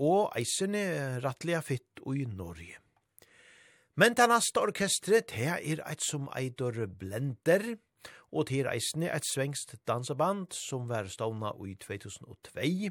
og 0.00 0.30
eisene 0.38 1.18
rattliga 1.20 1.58
fitt 1.60 2.00
i 2.00 2.22
Norge. 2.24 2.78
Men 3.92 4.14
det 4.16 4.24
neste 4.30 4.62
orkestret, 4.62 5.34
her 5.36 5.58
er 5.60 5.82
eit 5.84 6.00
som 6.00 6.30
eitor 6.32 6.86
blender, 6.88 7.74
og 8.32 8.46
til 8.48 8.70
eisene 8.70 9.10
eit 9.12 9.28
svengst 9.28 9.74
danseband 9.84 10.56
som 10.56 10.86
var 10.88 11.10
stavna 11.12 11.50
i 11.60 11.74
2002, 11.82 12.88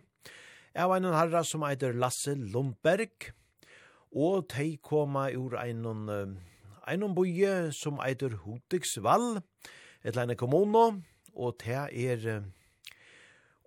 av 0.78 0.94
en 0.94 1.10
herra 1.10 1.42
som 1.42 1.66
eitor 1.66 1.98
Lasse 1.98 2.36
Lundberg, 2.38 3.32
og 4.14 4.46
de 4.54 4.76
koma 4.78 5.32
ur 5.34 5.58
einon, 5.58 6.06
einon 6.86 7.18
boie 7.18 7.72
som 7.74 7.98
eitor 8.06 8.38
Hotiksvall, 8.44 9.42
et 10.06 10.14
leine 10.14 10.38
kommuno, 10.38 11.02
og 11.34 11.58
det 11.66 11.82
er 12.14 12.46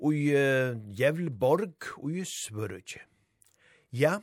i 0.08 0.32
uh, 0.32 0.78
Jevlborg 0.96 1.92
og 2.00 2.10
i 2.12 2.24
Ja, 3.92 4.20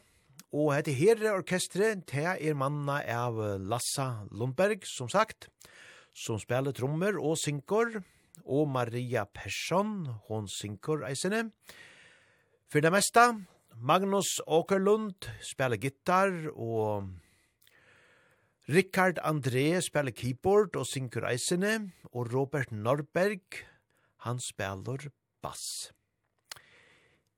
og 0.51 0.71
hette 0.73 0.93
her 0.95 1.19
orkestret, 1.33 2.05
det 2.07 2.23
er 2.23 2.55
manna 2.55 3.01
av 3.03 3.37
Lassa 3.59 4.25
Lundberg, 4.31 4.85
som 4.87 5.09
sagt, 5.09 5.49
som 6.15 6.39
spiller 6.39 6.73
trommer 6.73 7.19
og 7.19 7.37
synkor, 7.37 7.99
og 8.47 8.69
Maria 8.71 9.25
Persson, 9.25 10.07
hon 10.29 10.47
synkor 10.47 11.03
eisene. 11.07 11.49
For 12.71 12.83
det 12.83 12.91
meste, 12.93 13.23
Magnus 13.77 14.39
Åkerlund 14.47 15.27
spiller 15.45 15.77
gitar, 15.77 16.31
og 16.55 17.11
Rikard 18.67 19.21
André 19.23 19.77
spiller 19.83 20.15
keyboard 20.15 20.75
og 20.79 20.87
synkor 20.89 21.27
eisene, 21.29 21.91
og 22.11 22.33
Robert 22.33 22.71
Norberg, 22.71 23.43
han 24.25 24.41
spiller 24.41 25.09
bass. 25.47 25.91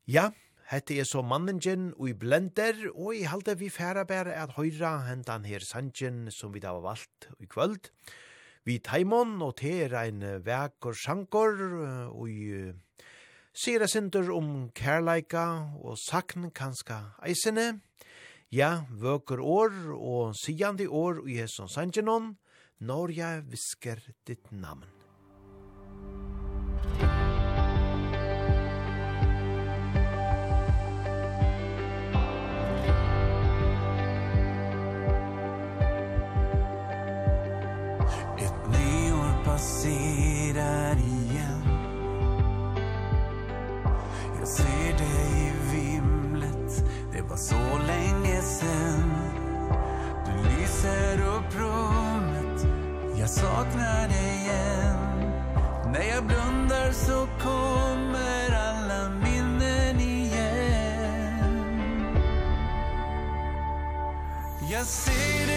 Ja, 0.10 0.32
hette 0.72 0.98
er 0.98 1.06
så 1.06 1.22
manningen 1.26 1.92
og 1.98 2.10
i 2.10 2.16
blender, 2.18 2.88
og 2.96 3.14
i 3.18 3.28
halde 3.30 3.56
vi 3.60 3.70
færa 3.70 4.08
bæra 4.10 4.34
at 4.42 4.56
høyra 4.58 4.96
hentan 5.06 5.46
her 5.46 5.62
sangen 5.66 6.28
som 6.34 6.54
vi 6.54 6.62
da 6.64 6.74
var 6.78 6.88
valgt 6.92 7.30
i 7.40 7.46
kvöld. 7.50 7.92
Vi 8.66 8.80
taimon 8.86 9.40
og 9.42 9.56
te 9.62 9.72
er 9.86 9.96
ein 10.02 10.22
vekor 10.46 10.98
sjankor, 10.98 11.62
og 12.14 12.30
i 12.30 12.74
sira 13.54 13.88
sindur 13.90 14.30
om 14.36 14.70
kærleika 14.76 15.46
og 15.80 15.98
sakn 16.02 16.52
kanska 16.52 17.00
eisene, 17.26 17.80
ja, 18.52 18.86
vøker 18.90 19.42
år 19.42 19.74
og 19.96 20.38
sigandi 20.38 20.86
år 20.86 21.26
i 21.30 21.42
hesson 21.42 21.70
sangenon, 21.70 22.34
når 22.80 23.18
jeg 23.18 23.44
visker 23.50 24.06
ditt 24.28 24.52
namn. 24.52 24.99
saknar 53.42 54.08
dig 54.08 54.36
igen. 54.42 54.98
När 55.92 56.04
jag 56.04 56.24
blundar 56.24 56.92
så 56.92 57.28
kommer 57.44 58.52
alla 58.52 59.10
minnen 59.10 60.00
igen. 60.00 61.40
Jag 64.72 64.86
ser 64.86 65.49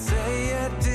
säger 0.00 0.70
till 0.80 0.89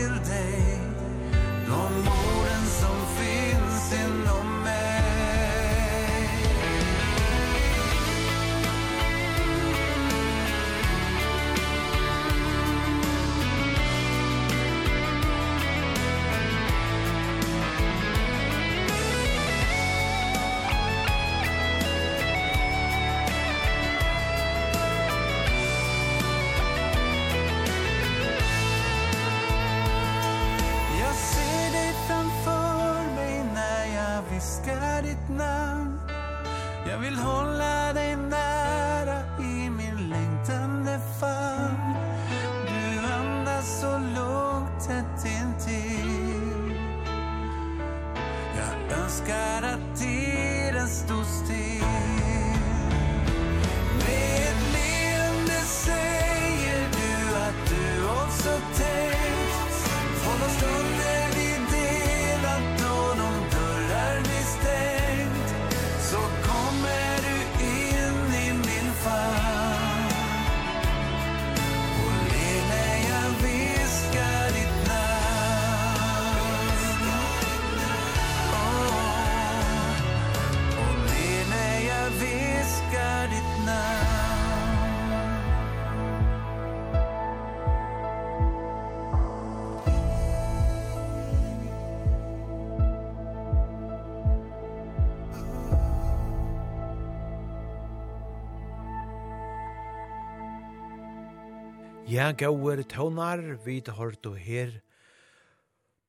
Ja, 102.26 102.32
gauer 102.34 102.80
tøvnar, 102.90 103.38
vi 103.62 103.84
har 103.86 104.16
og 104.26 104.38
her. 104.42 104.72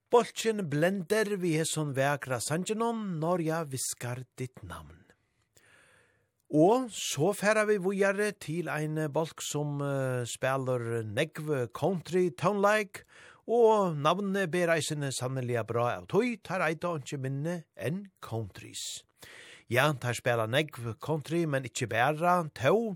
Bolchen 0.09 0.63
blender 0.71 1.37
vi 1.37 1.51
hesson 1.59 1.91
vekra 1.93 2.39
sangenon, 2.41 3.19
når 3.21 3.43
jeg 3.45 3.69
viskar 3.75 4.23
ditt 4.39 4.63
navn. 4.65 4.97
Og 6.49 6.89
så 6.89 7.35
færa 7.37 7.67
vi 7.69 7.77
vujare 7.77 8.31
til 8.33 8.71
ein 8.73 8.97
bolk 9.13 9.45
som 9.45 9.77
uh, 9.85 10.25
spelar 10.25 11.05
negv 11.05 11.69
country 11.77 12.31
town-like, 12.31 13.05
og 13.47 14.01
navnet 14.01 14.49
ber 14.51 14.73
eisene 14.73 15.13
sannelig 15.13 15.67
bra 15.69 15.99
av 15.99 16.09
tøy, 16.09 16.39
tar 16.41 16.65
eit 16.65 16.87
og 16.89 17.05
ikke 17.05 17.21
minne 17.27 17.59
enn 17.77 18.07
countries. 18.25 19.05
Ja, 19.67 19.89
tar 19.99 20.15
spela 20.15 20.45
negv 20.47 20.93
country, 21.03 21.41
men 21.43 21.65
ikkje 21.67 21.89
bæra, 21.91 22.37
tau. 22.55 22.93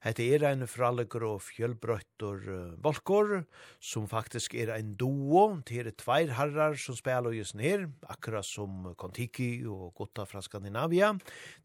Hette 0.00 0.24
er 0.32 0.46
ein 0.48 0.64
fralegur 0.64 1.26
og 1.28 1.42
fjölbrøttur 1.44 2.46
uh, 2.48 2.78
volkor, 2.80 3.42
som 3.84 4.06
faktisk 4.08 4.54
er 4.56 4.72
ein 4.72 4.94
duo, 4.96 5.42
til 5.68 5.90
er 5.90 5.92
tveir 5.92 6.32
herrar 6.38 6.78
som 6.80 6.96
spela 6.96 7.34
just 7.36 7.52
nir, 7.60 7.84
akkurat 8.08 8.48
som 8.48 8.94
Kontiki 8.96 9.66
og 9.68 9.92
Gutta 9.98 10.24
fra 10.24 10.40
Skandinavia. 10.40 11.12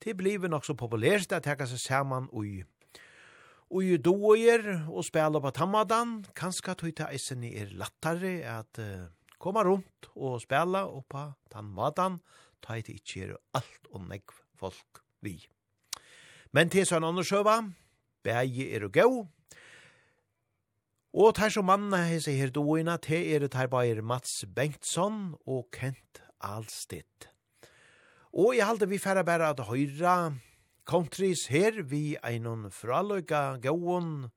Det 0.04 0.18
blir 0.20 0.44
nok 0.52 0.68
så 0.68 0.76
populært 0.76 1.32
at 1.32 1.48
teka 1.48 1.70
seg 1.72 1.80
saman 1.80 2.28
ui 2.36 2.66
Og 3.72 3.88
i 3.88 3.96
doer 4.04 4.68
og 4.92 5.06
spela 5.08 5.40
på 5.40 5.56
tammadan, 5.56 6.26
kanskje 6.36 6.76
tog 6.76 6.92
ta 7.00 7.08
eisen 7.08 7.48
er 7.48 7.72
lattare 7.80 8.42
at 8.44 8.84
uh, 8.84 9.08
koma 9.40 9.64
rundt 9.64 10.12
og 10.12 10.42
spela 10.44 10.90
på 11.08 11.26
tammadan, 11.56 12.20
ta 12.60 12.76
eit 12.76 12.92
ikkje 12.92 13.30
er 13.30 13.38
alt 13.56 13.94
og 13.96 14.10
negv 14.12 14.41
folk 14.62 15.02
vi. 15.26 15.40
Men 16.54 16.72
til 16.72 16.86
sånn 16.88 17.24
sjøva, 17.26 17.62
bægi 18.26 18.70
er 18.76 18.86
og 18.88 18.96
gau, 18.96 19.14
og 21.12 21.34
tar 21.36 21.52
som 21.52 21.68
manna 21.68 22.06
hese 22.08 22.32
her 22.38 22.54
doina, 22.56 22.96
te 23.02 23.18
er 23.36 23.48
tar 23.52 23.68
bæger 23.72 24.02
Mats 24.02 24.46
Bengtsson 24.56 25.34
og 25.44 25.68
Kent 25.76 26.22
Alstedt. 26.40 27.28
Og 28.32 28.56
jeg 28.56 28.68
halte 28.68 28.88
vi 28.88 29.00
færre 29.02 29.26
bæra 29.28 29.50
at 29.52 29.66
høyra 29.68 30.32
countries 30.88 31.48
her 31.52 31.82
vi 31.84 32.16
einon 32.24 32.70
fraløyga 32.72 33.58
gauon, 33.64 34.30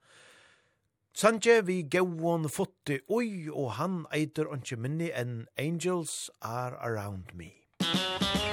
Sanje 1.15 1.61
vi 1.63 1.85
gauon 1.87 2.49
fotte 2.51 2.99
oi, 3.07 3.47
og 3.47 3.77
han 3.79 4.01
eitur 4.11 4.51
onke 4.51 4.75
minni 4.75 5.13
enn 5.15 5.45
Angels 5.55 6.27
Are 6.43 6.75
Around 6.83 7.31
Me. 7.39 7.53
Musik 7.87 8.44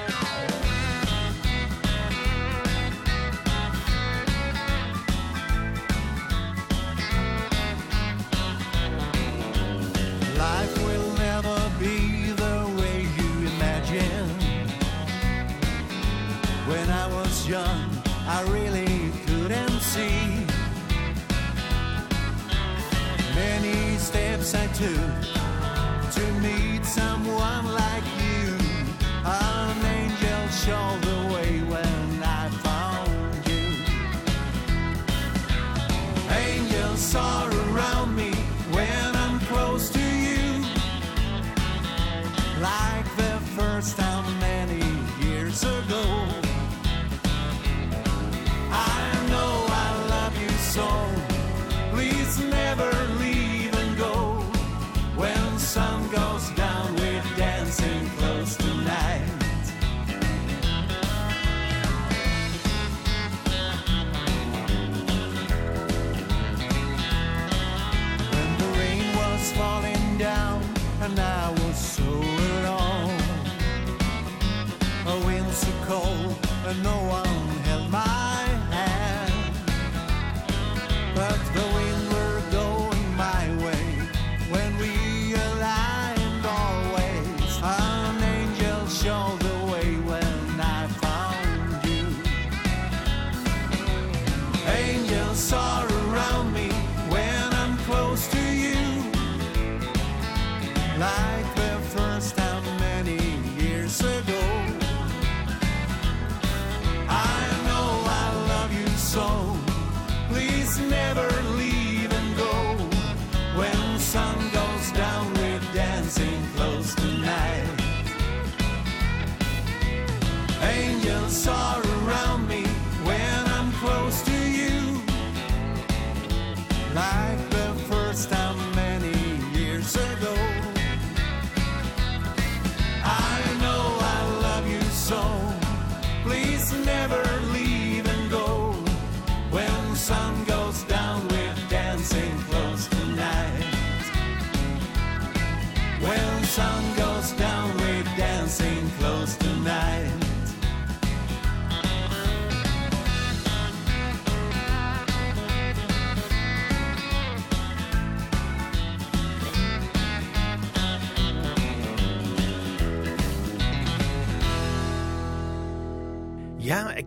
too 24.82 25.31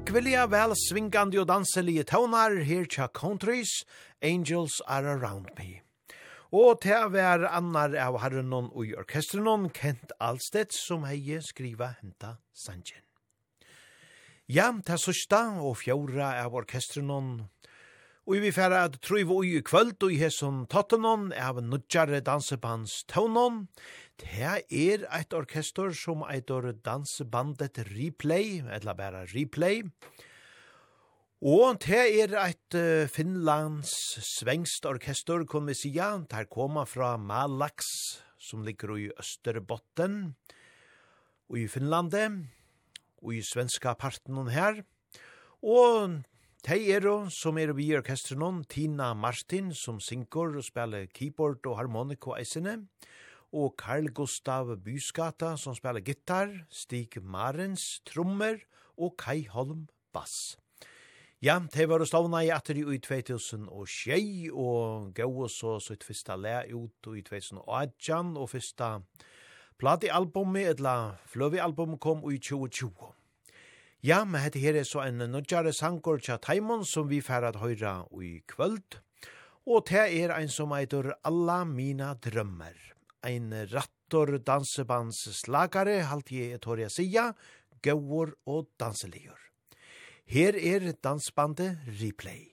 Kvillia 0.04 0.44
vel 0.46 0.74
svingande 0.76 1.38
og 1.40 1.48
danselige 1.48 2.04
tånar 2.04 2.58
her 2.68 2.84
tja 2.84 3.06
countries, 3.08 3.84
Angels 4.22 4.80
Are 4.86 5.16
Around 5.16 5.48
Me. 5.56 5.80
Og 6.52 6.82
til 6.84 7.08
hver 7.10 7.46
annar 7.48 7.96
av 7.96 8.20
herrenon 8.20 8.68
og 8.74 8.84
i 8.86 8.92
orkestrenon, 9.00 9.70
Kent 9.72 10.12
Alstedt, 10.20 10.76
som 10.76 11.06
heie 11.08 11.40
skriva 11.42 11.94
henta 12.02 12.36
sanjen. 12.52 13.00
Ja, 14.46 14.68
til 14.84 15.00
sørsta 15.00 15.40
og 15.64 15.78
fjorda 15.80 16.34
av 16.44 16.54
orkestrenon, 16.60 17.48
og 18.24 18.40
vi 18.40 18.52
færa 18.56 18.86
at 18.86 19.00
tru 19.04 19.18
og 19.20 19.44
i 19.44 19.60
kvöld 19.60 19.98
og 20.00 20.12
i 20.12 20.16
hesson 20.16 20.62
tottenon 20.72 21.32
av 21.36 21.58
nudjare 21.60 22.22
dansebands 22.24 23.02
tånon, 23.04 23.66
Det 24.14 24.62
er 24.70 25.06
eit 25.10 25.34
orkester 25.34 25.90
som 25.98 26.20
eitor 26.30 26.68
dansebandet 26.86 27.80
Replay, 27.88 28.60
eller 28.62 28.94
bare 28.94 29.24
Replay. 29.32 29.82
Og 31.42 31.80
det 31.82 32.02
er 32.22 32.36
eit 32.38 32.76
Finlands 33.10 33.90
svengst 34.38 34.86
orkester, 34.86 35.42
kan 35.50 35.66
vi 35.66 35.74
sija. 35.74 36.12
Det 36.30 36.46
koma 36.48 36.86
fra 36.86 37.16
Malax, 37.18 37.90
som 38.38 38.62
ligger 38.62 38.94
i 38.96 39.10
Østerbotten, 39.18 40.36
og 41.50 41.58
i 41.58 41.66
Finlande, 41.66 42.46
og 43.18 43.34
i 43.34 43.42
svenska 43.42 43.96
parten 43.98 44.46
her. 44.54 44.84
Og 45.60 46.22
Tei 46.64 46.86
er 46.94 47.04
som 47.28 47.58
er 47.60 47.74
vi 47.76 47.90
orkestrenon, 47.92 48.62
Tina 48.64 49.12
Martin, 49.12 49.74
som 49.74 49.98
synger 50.00 50.56
og 50.56 50.64
spiller 50.64 51.10
keyboard 51.12 51.66
og 51.66 51.76
harmonik 51.76 52.24
og 52.26 52.38
eisene, 52.38 52.78
og 52.78 53.24
og 53.54 53.76
Carl 53.78 54.10
Gustav 54.10 54.74
Byskata 54.82 55.54
som 55.60 55.76
spelar 55.78 56.02
gitar, 56.02 56.50
Stig 56.70 57.20
Marens 57.22 58.02
trommer 58.08 58.58
og 58.98 59.14
Kai 59.18 59.46
Holm 59.50 59.86
bass. 60.14 60.56
Ja, 61.44 61.58
det 61.60 61.88
var 61.90 62.00
stavna 62.08 62.40
i 62.40 62.50
atter 62.54 62.78
i 62.80 62.98
2000 62.98 63.66
og 63.68 63.84
tjei, 63.90 64.48
og 64.48 65.12
gav 65.14 65.28
og 65.28 65.50
så 65.52 65.76
sitt 65.82 66.06
fyrsta 66.06 66.38
le 66.40 66.62
ut 66.72 67.10
i 67.12 67.20
2018, 67.26 68.32
og 68.40 68.48
fyrsta 68.48 68.94
platealbumet, 69.78 70.70
eller 70.72 71.18
fløvealbumet 71.28 72.00
kom 72.00 72.24
i 72.32 72.38
2020. 72.38 73.12
Ja, 74.04 74.22
men 74.24 74.40
hette 74.40 74.62
her 74.62 74.76
er 74.80 74.88
så 74.88 75.04
en 75.04 75.20
nødjare 75.20 75.74
sankor 75.76 76.18
tja 76.20 76.38
taimon 76.40 76.84
som 76.88 77.12
vi 77.12 77.20
færad 77.20 77.60
høyra 77.60 78.02
i 78.20 78.38
kvöld, 78.48 78.98
og 79.66 79.84
det 79.88 80.08
er 80.24 80.32
ein 80.38 80.48
som 80.48 80.72
eitur 80.72 81.12
Alla 81.24 81.64
mina 81.64 82.14
drømmer 82.14 82.93
ein 83.24 83.52
rattor 83.72 84.38
dansebands 84.38 85.24
slagare, 85.40 86.02
halt 86.10 86.30
jeg 86.30 86.58
etoria 86.58 86.90
sia, 86.92 87.30
gauur 87.82 88.34
og 88.46 88.68
danseligur. 88.80 89.38
Her 90.26 90.56
er 90.56 90.92
dansbandet 91.04 91.78
Replay. 92.00 92.50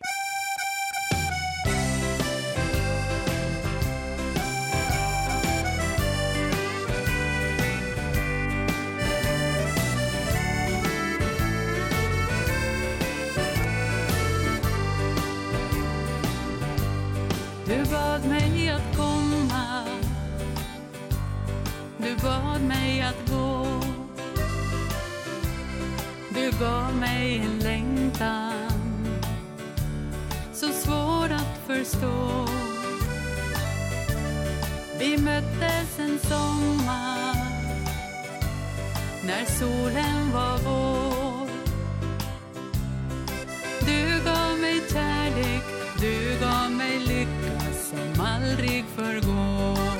Du 17.68 17.90
bad 17.90 18.26
mig 18.28 18.70
att 18.70 18.91
Du 22.04 22.16
bad 22.16 22.62
mig 22.62 23.02
att 23.02 23.30
gå. 23.30 23.66
Du 26.34 26.52
gav 26.60 26.96
mig 26.96 27.38
en 27.38 27.60
längtan 27.60 28.72
Så 30.54 30.68
svår 30.68 31.32
att 31.32 31.68
förstå. 31.68 32.48
Vi 35.00 35.18
möttes 35.18 36.00
en 36.00 36.20
sommar 36.20 37.36
När 39.24 39.46
solen 39.46 40.32
var 40.34 40.58
vår. 40.58 41.50
Du 43.80 44.24
gav 44.26 44.60
mig 44.62 44.82
kärlek 44.94 45.64
Du 46.00 46.40
gav 46.42 46.72
mig 46.72 47.00
lycka 47.00 47.60
som 47.74 48.26
aldrig 48.26 48.86
förgår. 48.96 49.91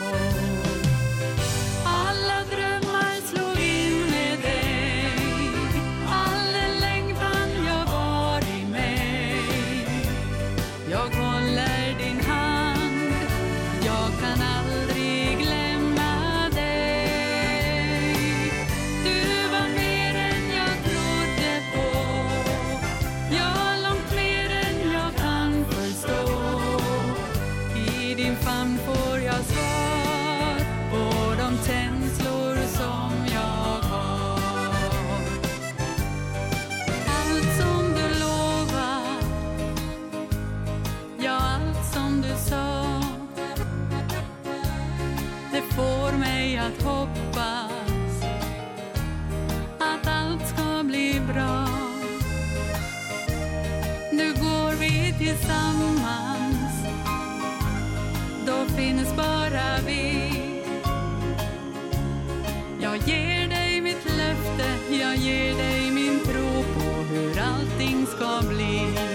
att 46.62 46.84
hoppas 46.84 48.24
att 49.80 50.08
allt 50.08 50.48
ska 50.48 50.84
bli 50.84 51.22
bra. 51.34 51.68
Nu 54.12 54.34
går 54.34 54.72
vi 54.80 55.14
tillsammans. 55.18 56.86
Då 58.46 58.66
finns 58.76 59.16
bara 59.16 59.80
vi. 59.86 60.32
Jag 62.82 62.98
ger 62.98 63.48
dig 63.48 63.82
mitt 63.82 64.06
löfte 64.06 64.96
Jag 65.02 65.16
ger 65.16 65.56
dig 65.58 65.92
min 65.92 66.20
tro 66.20 66.64
på 66.74 67.04
hur 67.04 67.40
allting 67.40 68.06
ska 68.06 68.48
bli. 68.48 69.11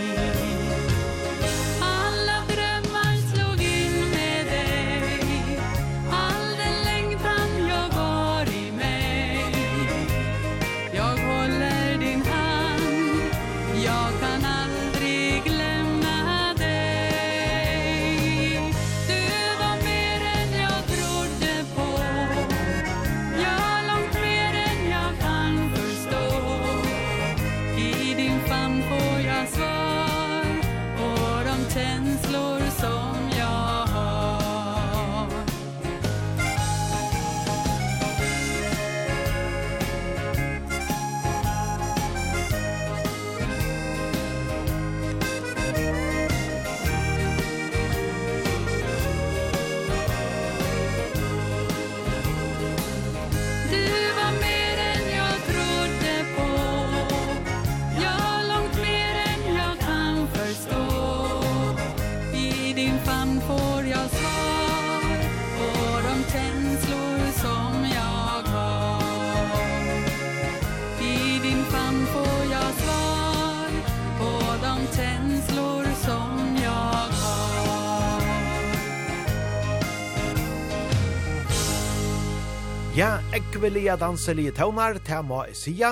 Liveliga 83.66 83.96
danselige 83.98 84.52
tøvnar, 84.54 85.00
til 85.02 85.24
må 85.26 85.40
jeg 85.48 85.56
sia. 85.58 85.88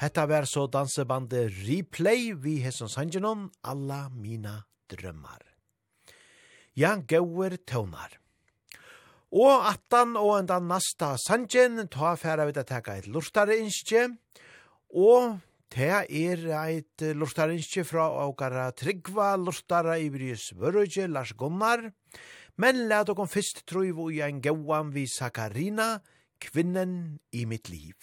Hetta 0.00 0.24
var 0.26 0.42
så 0.42 0.64
dansebandet 0.66 1.52
Replay 1.62 2.32
vi 2.34 2.56
hesson 2.64 2.90
sangenon, 2.90 3.44
alla 3.62 4.08
mina 4.10 4.56
drømmar. 4.90 5.44
Ja, 6.74 6.96
gauer 6.98 7.54
tøvnar. 7.62 8.16
Og 9.30 9.68
attan 9.70 10.16
og 10.18 10.32
enda 10.40 10.58
nasta 10.58 11.12
sangen, 11.14 11.86
ta 11.86 12.16
færa 12.18 12.48
vi 12.48 12.56
til 12.56 12.66
teka 12.66 12.96
et 12.98 13.06
lortare 13.06 13.54
innskje, 13.62 14.08
og 14.90 15.38
Ta 15.70 16.02
er 16.02 16.42
eit 16.58 17.04
lortare 17.14 17.54
innskje 17.54 17.86
fra 17.86 18.08
Aukara 18.24 18.72
Tryggva, 18.74 19.36
lortare 19.38 20.00
i 20.02 20.10
Brys 20.10 20.50
Vørøyge, 20.58 21.06
Lars 21.06 21.36
Gunnar, 21.38 21.86
men 22.58 22.88
let 22.90 23.14
okon 23.14 23.30
fyrst 23.30 23.62
troi 23.70 23.92
vi 23.94 24.18
ein 24.26 24.42
gauan 24.42 24.90
vi 24.90 25.06
Sakarina, 25.06 26.00
Kvinnen 26.42 27.18
i 27.30 27.46
mitt 27.46 27.68
liv. 27.68 27.94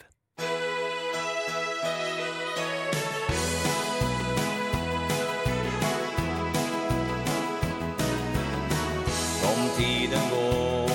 Som 9.41 9.60
tiden 9.78 10.26
går, 10.32 10.90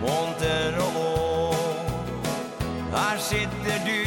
månter 0.00 0.78
og 0.86 0.96
år, 1.02 1.74
her 2.92 3.18
sitter 3.18 3.76
du 3.88 4.00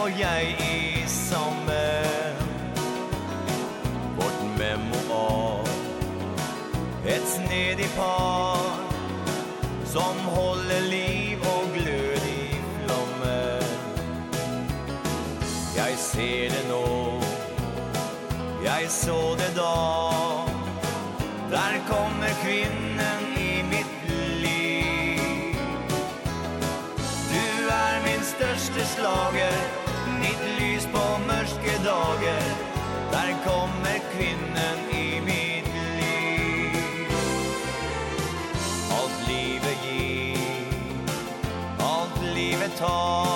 og 0.00 0.20
jeg 0.20 0.56
i 0.60 1.04
samme 1.06 1.82
Vårt 4.16 4.40
memoar, 4.58 5.68
et 7.04 7.28
snedig 7.36 7.90
par, 7.96 8.80
som 9.84 10.16
holder 10.16 10.59
så 18.90 19.34
det 19.38 19.56
da 19.56 20.46
Där 21.50 21.80
kommer 21.88 22.28
kvinnan 22.44 23.22
i 23.38 23.62
mitt 23.62 24.10
liv. 24.42 25.56
Du 27.32 27.68
är 27.68 28.02
min 28.04 28.24
største 28.24 28.86
slager 28.86 29.52
Mitt 30.20 30.60
lys 30.60 30.86
på 30.86 31.18
mörke 31.26 31.84
dager. 31.84 32.42
Där 33.12 33.36
kommer 33.44 33.98
kvinnan 34.12 34.78
i 34.92 35.20
mitt 35.20 35.74
liv. 36.00 37.06
Alt 38.90 39.28
livet 39.28 39.78
gir 39.84 40.38
Alt 41.78 42.34
livet 42.34 42.78
tar. 42.78 43.29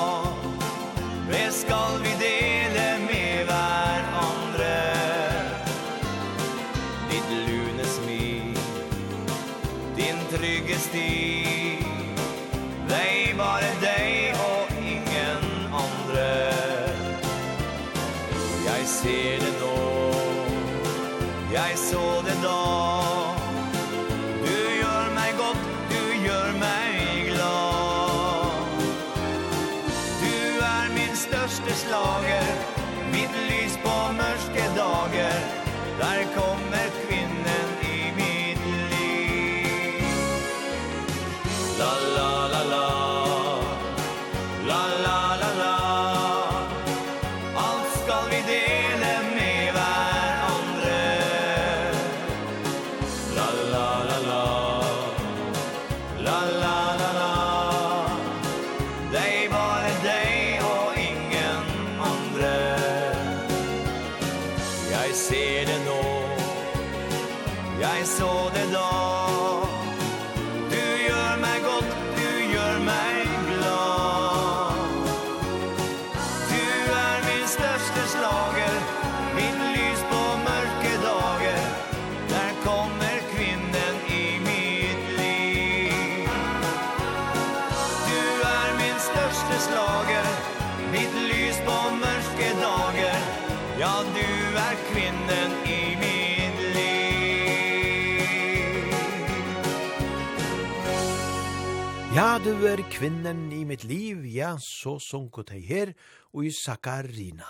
du 102.45 102.67
er 102.69 102.81
kvinnen 102.93 103.47
i 103.57 103.63
mitt 103.65 103.87
liv, 103.89 104.25
ja, 104.29 104.51
så 104.61 104.99
sunko 105.01 105.41
deg 105.49 105.63
her, 105.65 105.93
og 106.37 106.45
i 106.45 106.51
Sakarina. 106.53 107.47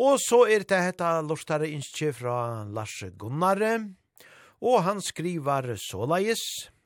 Og 0.00 0.16
så 0.22 0.38
er 0.48 0.64
det 0.64 0.78
hetta 0.80 1.10
lortare 1.20 1.68
innskje 1.68 2.14
fra 2.16 2.64
Lars 2.72 2.94
Gunnare, 3.20 3.74
og 4.64 4.80
han 4.86 5.02
skriver 5.04 5.74
såleis, 5.76 6.40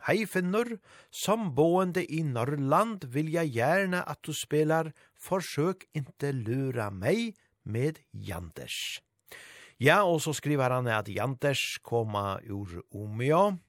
Hei 0.09 0.25
finnur, 0.27 0.81
som 1.15 1.53
boende 1.55 2.03
i 2.03 2.25
Norrland 2.27 3.07
vil 3.15 3.31
jeg 3.37 3.55
gjerne 3.61 4.03
at 4.03 4.25
du 4.27 4.33
spelar 4.35 4.91
Forsøk 5.15 5.87
inte 5.95 6.33
lura 6.35 6.89
meg 6.91 7.37
med 7.63 8.03
Janders. 8.11 8.99
Ja, 9.79 10.03
og 10.03 10.25
så 10.25 10.35
skriver 10.35 10.75
han 10.75 10.91
at 10.91 11.13
Janders 11.13 11.79
koma 11.87 12.41
ur 12.51 12.81
Omeo, 12.91 13.61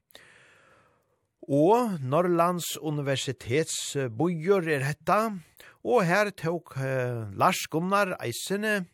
Og 1.49 1.97
Norrlands 2.05 2.76
universitets 2.77 3.97
bojor 4.13 4.68
er 4.69 4.84
hetta, 4.85 5.31
og 5.81 6.03
her 6.05 6.30
tok 6.38 6.76
uh, 6.77 7.26
Lars 7.34 7.65
Gunnar 7.72 8.13
Eisene 8.22 8.85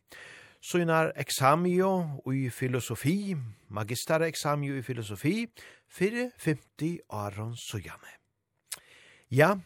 synar 0.63 1.11
eksamio 1.19 2.21
i 2.31 2.47
filosofi, 2.49 3.35
magister 3.67 4.23
eksamio 4.23 4.77
i 4.77 4.83
filosofi, 4.83 5.47
fyrir 5.87 6.31
50 6.39 7.01
aron 7.09 7.55
sujane. 7.59 8.15
Ja, 9.31 9.57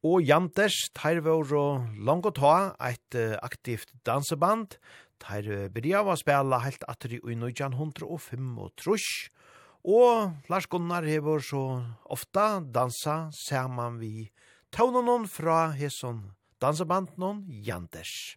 og 0.00 0.24
Janters 0.24 0.88
tar 0.96 1.20
vår 1.20 1.52
og 1.56 2.00
lang 2.00 2.24
å 2.24 2.32
ta 2.32 2.54
et 2.88 3.18
uh, 3.20 3.36
aktivt 3.44 3.92
danseband, 4.08 4.78
tar 5.20 5.44
uh, 5.44 5.68
byrja 5.68 6.00
å 6.00 6.16
spela 6.16 6.62
helt 6.64 6.88
atri 6.88 7.20
i 7.20 7.36
1905 7.36 8.56
og 8.56 8.72
trusk, 8.80 9.28
Og 9.84 10.36
Lars 10.48 10.66
Gunnar 10.66 11.06
hever 11.08 11.40
så 11.40 11.82
ofta 12.04 12.60
dansa 12.60 13.30
saman 13.32 13.98
vi 14.00 14.30
taunanon 14.72 15.26
fra 15.28 15.70
hesson 15.72 16.32
dansebanden 16.60 17.46
Janders. 17.48 18.36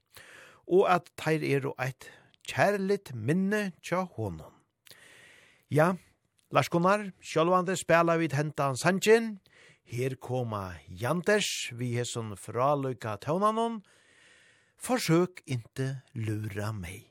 Og 0.68 0.88
at 0.88 1.12
teir 1.20 1.44
er 1.44 1.68
og 1.68 1.76
eit 1.80 2.08
kjærligt 2.48 3.12
minne 3.16 3.74
tja 3.84 4.06
honom. 4.16 4.54
Ja, 5.70 5.96
Lars 6.52 6.70
Gunnar, 6.70 7.12
sjálvande 7.20 7.76
spela 7.76 8.16
vid 8.18 8.34
hentan 8.34 8.78
Sanchen. 8.78 9.40
Her 9.84 10.16
koma 10.16 10.80
Janders 10.88 11.74
vi 11.76 11.96
hesson 11.98 12.38
fra 12.38 12.76
lukka 12.76 13.18
taunanon. 13.18 13.82
Forsøk 14.78 15.44
inte 15.48 16.04
lura 16.14 16.72
meg. 16.72 17.10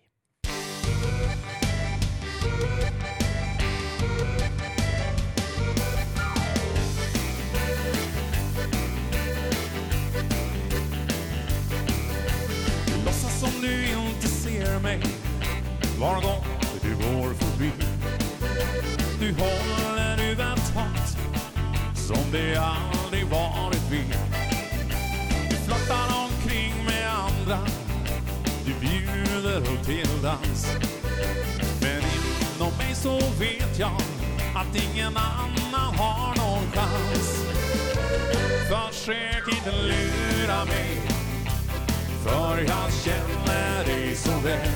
Musik 2.43 3.02
som 13.43 13.61
du 13.61 13.87
inte 13.87 14.29
ser 14.29 14.81
mig. 14.81 15.01
Var 16.01 16.15
gång 16.15 16.45
du 16.83 16.95
går 16.95 17.35
förbi. 17.35 17.71
Du 19.21 19.35
håller 19.35 20.17
huvudet 20.17 20.73
hårt 20.75 21.09
Som 21.95 22.33
det 22.33 22.57
aldrig 22.57 23.27
varit 23.27 23.83
vi 23.91 24.05
Du 25.51 25.57
flottar 25.57 26.07
omkring 26.25 26.75
med 26.85 27.09
andra. 27.11 27.59
Du 28.67 28.75
bjuder 28.81 29.57
upp 29.57 29.87
till 29.87 30.23
dans. 30.23 30.67
Men 31.81 32.03
inom 32.57 32.73
mig 32.79 32.95
så 32.95 33.19
vet 33.39 33.79
jag 33.79 34.01
Att 34.55 34.77
ingen 34.77 35.17
annan 35.17 35.95
har 35.95 36.37
någon 36.37 36.71
chans. 36.73 37.47
Försök 38.69 39.49
inte 39.49 39.73
lura 39.83 40.65
mig. 40.65 41.22
För 42.25 42.59
jag 42.59 42.93
känner 43.05 43.85
dig 43.85 44.17
så 44.17 44.31
väl. 44.31 44.71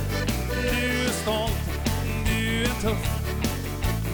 Du 0.63 1.07
är 1.07 1.11
stolt, 1.11 1.71
du 2.27 2.63
är 2.63 2.81
tuff 2.83 3.21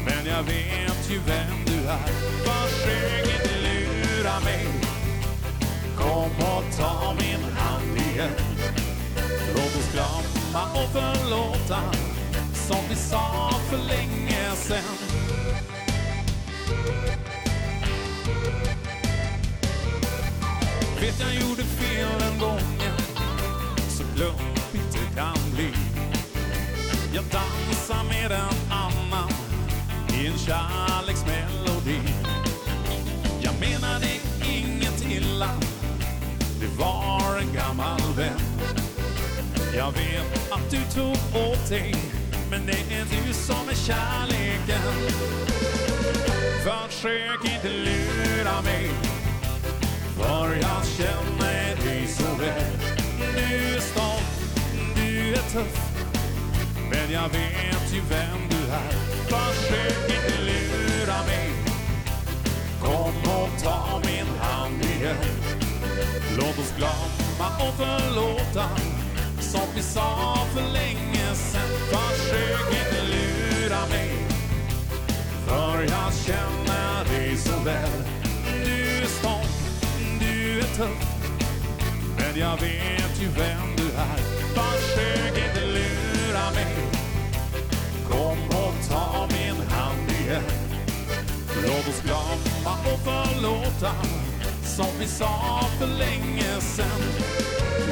Men 0.04 0.26
jag 0.26 0.42
vet 0.42 1.10
ju 1.10 1.18
vem 1.26 1.64
du 1.66 1.88
är. 1.88 2.06
Försök 2.44 3.34
inte 3.34 3.54
lura 3.60 4.40
mig. 4.40 4.66
Kom 5.96 6.30
och 6.46 6.76
ta 6.78 7.14
min 7.18 7.56
hand 7.56 7.96
igen. 7.96 8.30
Låt 9.54 9.76
oss 9.76 9.92
glömma 9.92 10.64
och 10.72 10.92
förlåta 10.92 11.80
Som 12.54 12.84
vi 12.88 12.96
sa 12.96 13.50
för 13.70 13.78
länge 13.78 14.50
sen 14.54 15.12
Vet 21.00 21.20
jag 21.20 21.34
gjorde 21.34 21.62
fel 21.62 22.22
en 22.32 22.38
gång 22.38 22.91
lugnt 24.16 24.92
det 24.92 25.16
kan 25.16 25.54
bli. 25.54 25.72
Jag 27.14 27.24
dansar 27.24 28.04
med 28.04 28.32
en 28.32 28.72
annan 28.72 29.30
i 30.08 30.26
en 30.26 30.38
kärleksmelodi. 30.38 32.00
Jag 33.40 33.54
menade 33.60 34.06
inget 34.44 35.04
illa, 35.10 35.50
det 36.60 36.78
var 36.78 37.38
en 37.38 37.52
gammal 37.54 38.00
vän. 38.16 38.40
Jag 39.76 39.92
vet 39.92 40.52
att 40.52 40.70
du 40.70 40.78
tog 40.94 41.16
åt 41.42 41.68
dig, 41.68 41.94
men 42.50 42.66
det 42.66 42.94
är 42.94 43.04
du 43.04 43.32
som 43.32 43.68
är 43.68 43.74
kärleken. 43.74 44.82
Försök 46.64 47.44
inte 47.44 47.68
lura 47.68 48.62
mig, 48.62 48.90
för 50.16 50.54
jag 50.54 50.86
känner 50.86 51.76
dig 51.84 52.06
så 52.06 52.34
väl. 52.34 52.91
Du 53.36 53.76
är 53.76 53.80
stolt, 53.80 54.56
du 54.96 55.32
är 55.32 55.50
tuff 55.52 55.78
Men 56.90 57.12
jag 57.12 57.28
vet 57.28 57.94
ju 57.94 58.00
vem 58.08 58.48
du 58.50 58.72
är 58.72 58.92
Försök 59.28 60.10
inte 60.10 60.42
lura 60.42 61.22
mig 61.26 61.50
Kom 62.80 63.32
och 63.32 63.62
ta 63.62 64.00
min 64.04 64.26
hand 64.40 64.82
igen 64.84 65.16
Låt 66.36 66.58
oss 66.58 66.74
glömma 66.76 67.48
och 67.58 67.74
förlåta 67.76 68.68
Som 69.40 69.68
vi 69.74 69.82
sa 69.82 70.38
för 70.54 70.72
länge 70.72 71.34
sen 71.34 71.68
Försök 71.90 72.68
inte 72.70 73.02
lura 73.02 73.86
mig 73.86 74.10
För 75.46 75.82
jag 75.82 76.12
känner 76.26 77.04
dig 77.04 77.36
så 77.36 77.58
väl 77.64 77.90
Du 78.64 79.02
är 79.02 79.06
stolt, 79.06 79.86
du 80.20 80.58
är 80.58 80.76
tuff 80.76 81.11
Men 82.32 82.40
jag 82.40 82.60
vet 82.60 83.22
ju 83.22 83.28
vem 83.28 83.76
du 83.76 83.82
är. 83.82 84.16
Försök 84.54 85.36
inte 85.36 85.66
lura 85.66 86.50
mig? 86.54 86.76
Kom 88.08 88.48
och 88.48 88.74
ta 88.88 89.28
min 89.30 89.66
hand 89.68 90.10
igen 90.10 90.42
Låt 91.66 91.88
oss 91.88 92.02
glömma 92.02 92.92
och 92.92 93.00
förlåta 93.04 93.92
Som 94.64 94.98
vi 94.98 95.06
sa 95.06 95.60
för 95.78 95.86
länge 95.86 96.60
sen 96.60 97.02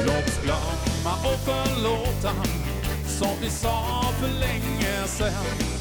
Låt 0.05 0.27
oss 0.27 0.39
glömma 0.43 1.15
och 1.23 1.39
förlåta 1.39 2.33
Som 3.07 3.35
vi 3.41 3.49
sa 3.49 4.03
för 4.19 4.39
länge 4.39 5.07
sen 5.07 5.80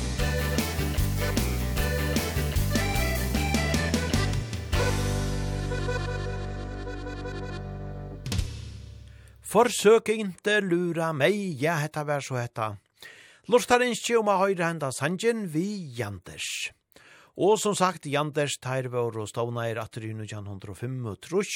Forsøk 9.51 10.13
inte 10.15 10.61
lura 10.63 11.09
meg, 11.11 11.35
ja, 11.59 11.73
hetta 11.83 12.05
vær 12.07 12.23
så 12.23 12.37
hetta. 12.39 12.77
Lustar 13.51 13.83
innskje 13.83 14.21
om 14.21 14.29
a 14.31 14.37
høyre 14.39 14.63
henda 14.63 14.93
sangen 14.95 15.49
vi 15.51 15.65
Janders. 15.97 16.71
Og 17.35 17.57
som 17.59 17.75
sagt, 17.75 18.05
Janders 18.07 18.61
teir 18.63 18.87
vår 18.93 19.17
og 19.19 19.27
stavna 19.27 19.65
er 19.67 19.81
atter 19.83 20.05
i 20.07 20.13
1905 20.15 20.95
og 21.11 21.19
trus. 21.27 21.55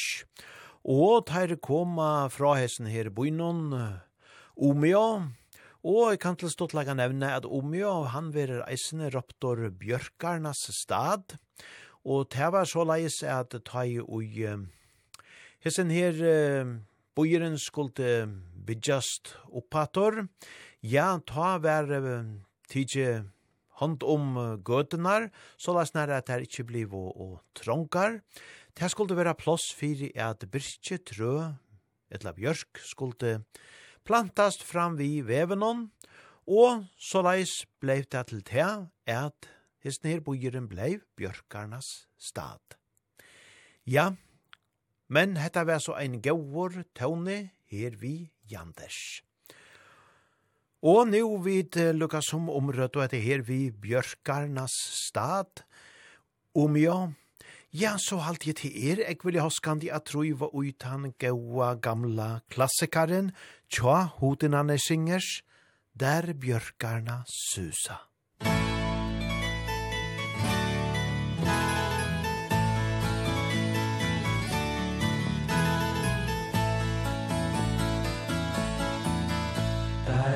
Og 0.83 1.23
teir 1.29 1.55
koma 1.63 2.27
fra 2.35 2.57
hessen 2.59 2.89
her 2.91 3.13
bøynon, 3.15 3.71
Omeo, 4.59 5.31
Og 5.85 6.11
jeg 6.11 6.19
kan 6.19 6.35
til 6.41 6.51
stått 6.51 6.73
laga 6.75 6.97
nevne 6.97 7.29
at 7.37 7.45
Omeo, 7.45 8.09
han 8.11 8.33
verer 8.35 8.65
eisene 8.65 9.11
raptor 9.13 9.69
Bjørkarnas 9.69 10.65
stad, 10.73 11.37
og 12.05 12.31
det 12.33 12.49
var 12.51 12.65
så 12.65 12.87
leis 12.89 13.21
at 13.23 13.55
ta 13.69 13.85
i 13.85 14.01
ui, 14.01 14.49
hessen 15.61 15.93
her, 15.93 16.17
Bojeren 17.15 17.59
skulle 17.59 18.27
byggjast 18.67 19.37
oppator. 19.55 20.25
Ja, 20.83 21.15
ta 21.23 21.59
vær 21.63 21.87
tidje 22.71 23.25
hånd 23.79 24.03
om 24.07 24.35
gøtenar, 24.67 25.29
så 25.57 25.75
la 25.77 25.85
snar 25.87 26.11
at 26.15 26.27
det 26.31 26.49
ikkje 26.49 26.67
bliv 26.67 26.95
og, 26.95 27.11
og 27.15 27.37
trångar. 27.59 28.21
Det 28.75 28.91
skulle 28.91 29.15
være 29.15 29.37
plass 29.39 29.71
for 29.79 30.05
at 30.19 30.43
byrkje 30.51 30.99
trø, 31.07 31.35
etla 32.11 32.35
bjørk, 32.35 32.83
skulle 32.83 33.39
plantast 34.05 34.67
fram 34.67 34.99
vi 34.99 35.23
vevenon, 35.23 35.89
og 36.51 36.85
så 37.01 37.23
leis 37.25 37.63
bleiv 37.81 38.05
det 38.13 38.27
til 38.29 38.43
te 38.45 38.67
at 39.07 39.49
his 39.85 40.03
nir 40.05 40.21
bojeren 40.25 40.67
bleiv 40.69 41.05
bjørkarnas 41.17 42.09
stad. 42.19 42.77
Ja, 43.87 44.15
Men 45.09 45.37
hetta 45.37 45.65
var 45.69 45.83
så 45.85 45.97
ein 46.01 46.21
gaur 46.23 46.85
tåne 46.97 47.51
her 47.71 47.97
vi 48.01 48.31
Janders. 48.51 49.23
Og 50.85 51.09
nu 51.09 51.39
vid 51.41 51.77
lukka 51.97 52.21
som 52.21 52.51
omrødt 52.53 52.97
og 52.99 53.07
etter 53.07 53.23
her 53.25 53.45
vi 53.45 53.71
Bjørkarnas 53.71 54.75
stad. 55.07 55.65
Om 56.55 56.77
ja, 56.77 56.99
ja, 57.73 57.97
så 57.99 58.21
halt 58.21 58.45
jeg 58.47 58.59
til 58.61 58.77
er, 58.91 59.01
eg 59.09 59.25
vil 59.25 59.41
ha 59.41 59.49
skandi 59.51 59.89
at 59.91 60.05
truiva 60.11 60.51
ut 60.53 60.85
han 60.87 61.15
gaua 61.19 61.73
gamla 61.75 62.45
klassikaren, 62.53 63.33
tja, 63.73 64.05
hodinane 64.21 64.77
singers, 64.79 65.41
der 65.99 66.35
Bjørkarna 66.39 67.25
susa. 67.27 68.14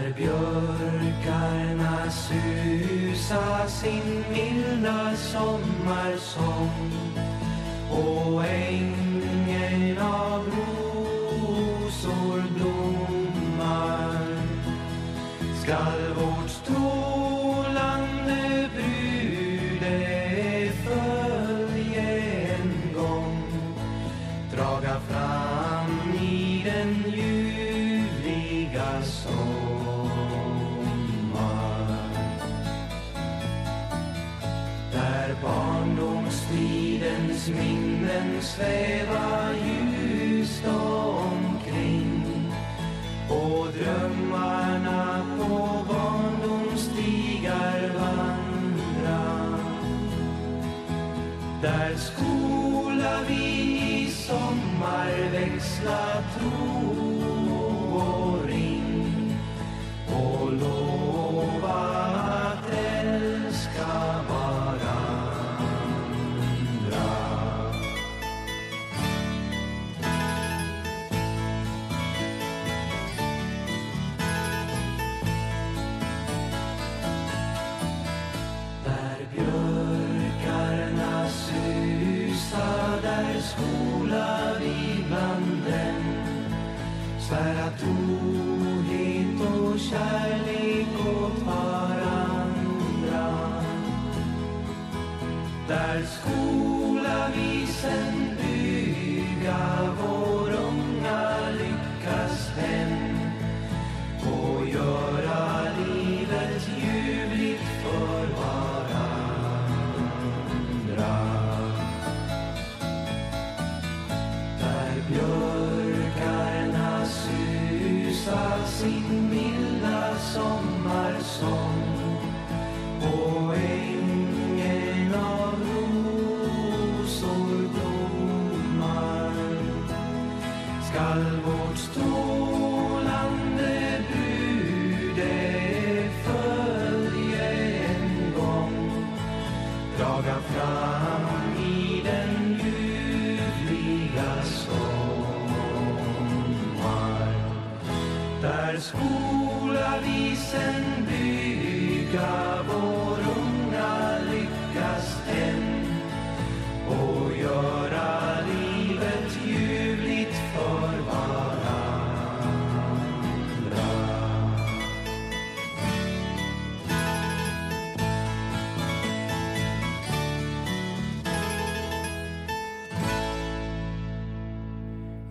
När 0.09 0.15
björkarna 0.15 2.11
susa 2.11 3.69
sin 3.69 4.25
milda 4.33 5.17
sommarsång 5.17 6.93
Och 7.91 8.45
ängen 8.45 9.99
av 9.99 10.45
rosor 11.37 12.43
blommar 12.55 14.27
Skall 15.63 16.15
vårt 16.15 16.65
tåg 16.67 16.98
sväva 38.59 39.53
ljust 39.65 40.67
omkring. 40.67 42.53
Och 43.29 43.67
drömmarna 43.73 45.27
på 45.39 45.85
barndomstigar 45.89 47.81
vandra. 47.99 49.59
Där 51.63 51.97
skolan 51.97 52.38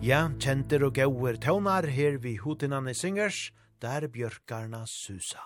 Ja, 0.08 0.22
kjenter 0.40 0.80
og 0.86 0.94
gauer 0.96 1.36
tøvnar 1.36 1.84
her 1.92 2.14
vi 2.22 2.38
hotinane 2.40 2.94
Singers, 2.96 3.52
der 3.82 4.06
bjørkarna 4.08 4.86
susa. 4.88 5.42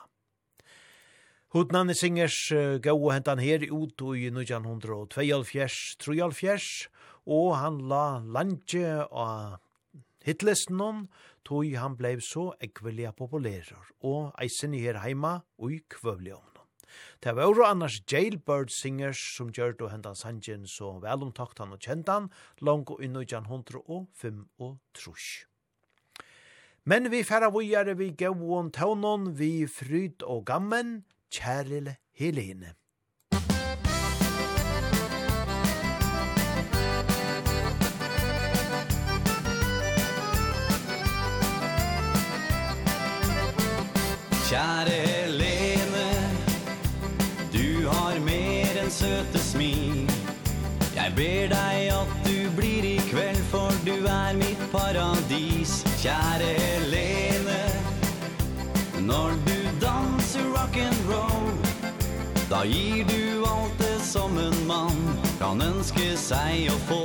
Hotinane 1.50 1.94
Singers 1.98 2.52
uh, 2.54 2.78
hentan 3.10 3.42
her 3.42 3.66
ut 3.72 3.98
i 4.14 4.30
1922-23, 4.30 6.86
og 7.26 7.58
han 7.58 7.82
la 7.90 8.22
landje 8.22 9.02
av 9.10 9.58
hitlisten 10.22 10.78
hon, 10.78 11.10
tog 11.42 11.66
han 11.74 11.98
blei 11.98 12.22
så 12.22 12.54
ekvelia 12.62 13.10
populærer, 13.10 13.82
og 14.06 14.30
eisen 14.38 14.78
i 14.78 14.86
her 14.86 15.02
heima 15.02 15.42
og 15.58 15.74
i 15.74 15.82
kvøvlion. 15.90 16.51
Det 17.22 17.36
var 17.36 17.52
jo 17.52 17.64
annars 17.64 18.00
Jailbird 18.10 18.70
Singers 18.70 19.20
som 19.36 19.52
gjør 19.54 19.76
det 19.78 19.92
hendan 19.92 20.18
sangen 20.18 20.66
så 20.66 20.98
velomtakt 21.02 21.58
han 21.62 21.72
og 21.72 21.80
kjent 21.80 22.08
han, 22.08 22.28
langt 22.60 22.90
og 22.90 23.02
inn 23.02 23.16
i 23.16 23.26
jan 23.28 23.48
hundre 23.50 23.84
og 23.86 24.08
fem 24.12 24.46
og 24.58 24.78
trus. 24.94 25.46
Men 26.84 27.10
vi 27.12 27.22
færa 27.22 27.52
vujare 27.54 27.94
vi 27.94 28.10
gauon 28.10 28.72
taunon, 28.74 29.32
vi 29.38 29.66
fryd 29.70 30.22
og 30.26 30.46
gammen, 30.46 31.04
kjærlille 31.30 31.96
Helene. 32.18 32.74
Kjære 44.52 45.11
Jeg 51.12 51.18
ber 51.18 51.48
deg 51.52 51.90
at 51.92 52.12
du 52.24 52.36
blir 52.56 52.84
i 52.88 52.96
kveld 53.10 53.40
For 53.50 53.74
du 53.84 54.06
er 54.08 54.32
mitt 54.32 54.60
paradis. 54.72 55.82
Kjære 56.00 56.46
Helene 56.56 57.58
Når 59.04 59.34
du 59.44 59.58
danser 59.82 60.46
rock 60.54 60.78
and 60.80 61.02
roll 61.10 61.52
Da 62.48 62.62
gir 62.64 63.04
du 63.10 63.44
alt 63.44 63.76
det 63.82 64.00
som 64.00 64.38
en 64.40 64.56
mann 64.64 65.04
Kan 65.36 65.60
ønske 65.60 66.14
seg 66.16 66.72
å 66.72 66.78
få. 66.88 67.04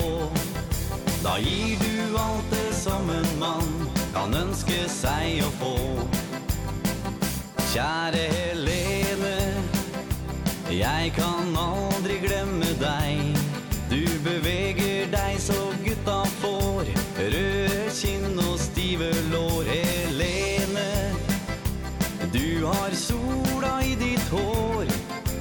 Da 1.25 1.35
gir 1.43 1.75
du 1.83 2.15
alt 2.15 2.47
det 2.55 2.71
som 2.79 3.11
en 3.11 3.31
mann 3.43 3.73
Kan 4.15 4.39
ønske 4.39 4.85
seg 4.87 5.43
å 5.43 5.51
få. 5.59 5.75
Kjære 7.73 8.23
Helene 8.37 9.35
Jeg 10.71 11.11
kan 11.19 11.51
aldri 11.59 12.21
glemme 12.23 12.71
deg. 12.79 13.26
syvelår 18.97 19.63
Helene 19.63 21.13
Du 22.33 22.65
har 22.65 22.91
sola 22.91 23.83
i 23.83 23.95
ditt 23.95 24.29
hår 24.31 24.85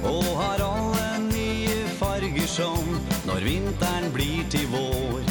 Og 0.03 0.27
har 0.37 0.61
alle 0.61 1.07
nye 1.31 1.77
farger 1.97 2.47
som 2.47 2.99
Når 3.25 3.41
vinteren 3.45 4.11
blir 4.13 4.45
til 4.49 4.67
vår. 4.71 5.25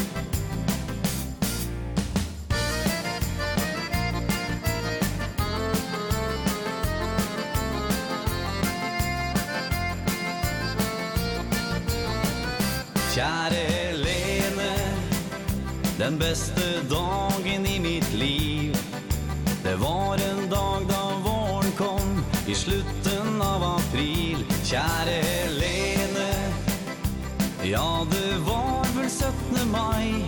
Kjære 13.15 13.63
Helene 13.71 14.73
Den 15.99 16.19
beste 16.19 16.75
dagen 16.91 17.26
Kjære 24.67 25.13
Helene 25.23 26.31
Ja, 27.65 28.05
det 28.11 28.47
var 28.47 28.89
vel 28.97 29.11
17. 29.11 29.71
mai. 29.71 30.27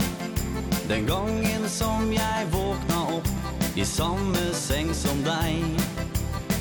Den 0.88 1.06
gangen 1.06 1.68
som 1.68 2.12
jeg 2.12 2.46
våkna 2.52 3.00
opp 3.16 3.28
I 3.76 3.84
samme 3.84 4.44
seng 4.54 4.94
som 4.94 5.24
deg. 5.26 5.82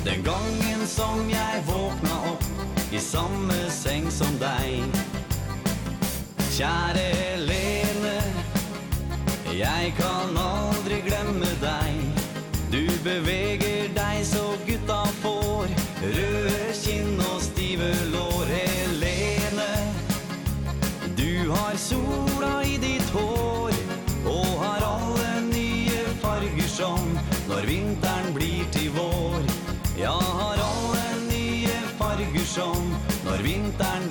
Den 0.06 0.26
gangen 0.26 0.88
som 0.88 1.30
jeg 1.30 1.62
våkna 1.68 2.18
opp 2.32 2.44
I 2.92 2.98
samme 2.98 3.60
seng 3.70 4.10
som 4.12 4.34
deg. 4.42 4.98
Kjære 6.58 7.06
Helene 7.20 8.18
Jeg 9.54 9.94
kan 10.02 10.34
aldri 10.48 11.04
glemme 11.06 11.54
deg. 11.62 12.26
Du 12.74 12.90
beveger 13.06 13.94
deg 13.94 14.26
så 14.26 14.50
gutta 14.66 15.04
får. 15.22 15.70
Rød 16.02 16.37
som 32.58 32.88
når 33.26 33.44
vinteren 33.46 34.07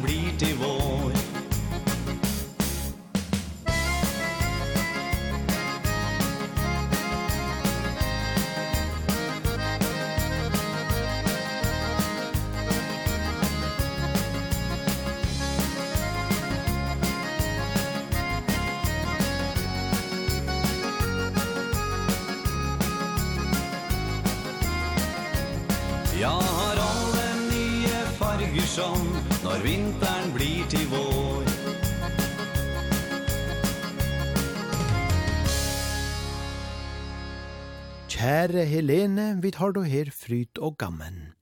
Herre 38.27 38.65
Helene, 38.65 39.39
vi 39.43 39.53
tar 39.53 39.73
då 39.73 39.83
her 39.87 40.11
fryt 40.11 40.59
og 40.59 40.75
gammen. 40.79 41.35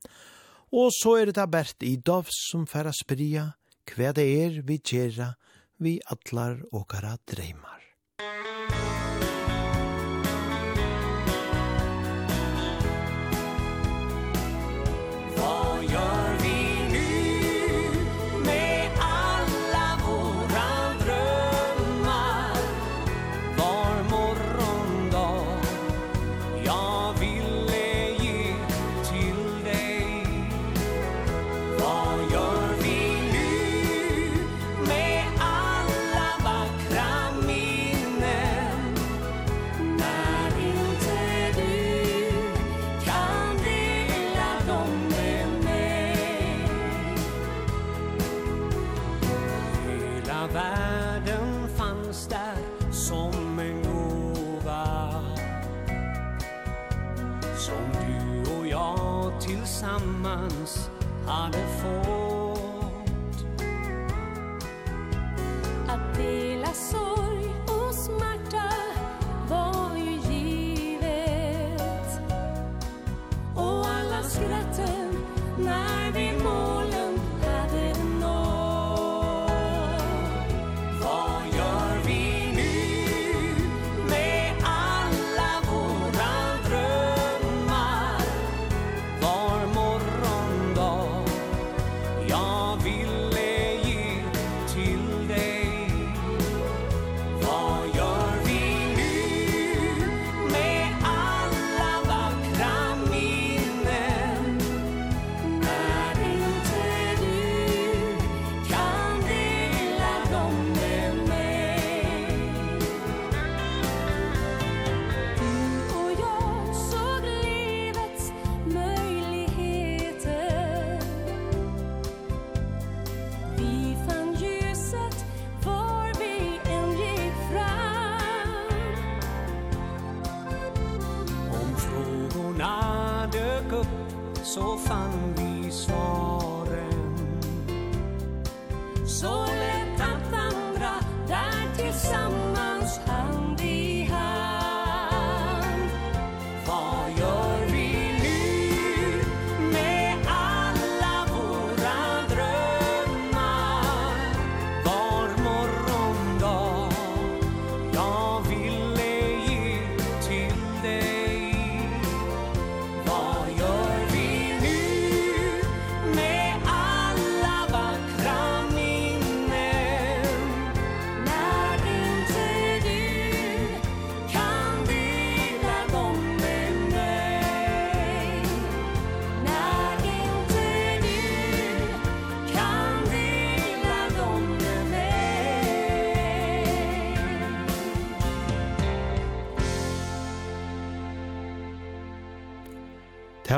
Og 0.69 0.90
så 0.93 1.15
er 1.16 1.31
det 1.31 1.39
da 1.39 1.47
Bert 1.48 1.81
Idov 1.81 2.28
som 2.28 2.66
færa 2.69 2.93
spria, 2.93 3.44
hva 3.89 4.11
det 4.12 4.27
er 4.28 4.59
vi 4.69 4.77
tjera, 4.85 5.31
vi 5.81 5.94
atlar 6.12 6.61
og 6.77 6.85
kara 6.93 7.15
dreymar. 7.24 7.81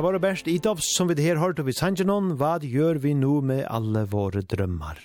var 0.06 0.12
det 0.12 0.22
best 0.22 0.46
i 0.46 0.60
som 0.62 1.08
vi 1.08 1.22
her 1.22 1.40
hørte 1.42 1.64
vi 1.66 1.72
sanger 1.74 2.06
noen, 2.06 2.36
hva 2.38 2.60
gjør 2.62 3.00
vi 3.02 3.14
nå 3.14 3.40
med 3.42 3.64
alle 3.66 4.04
våre 4.06 4.42
drømmar? 4.42 5.00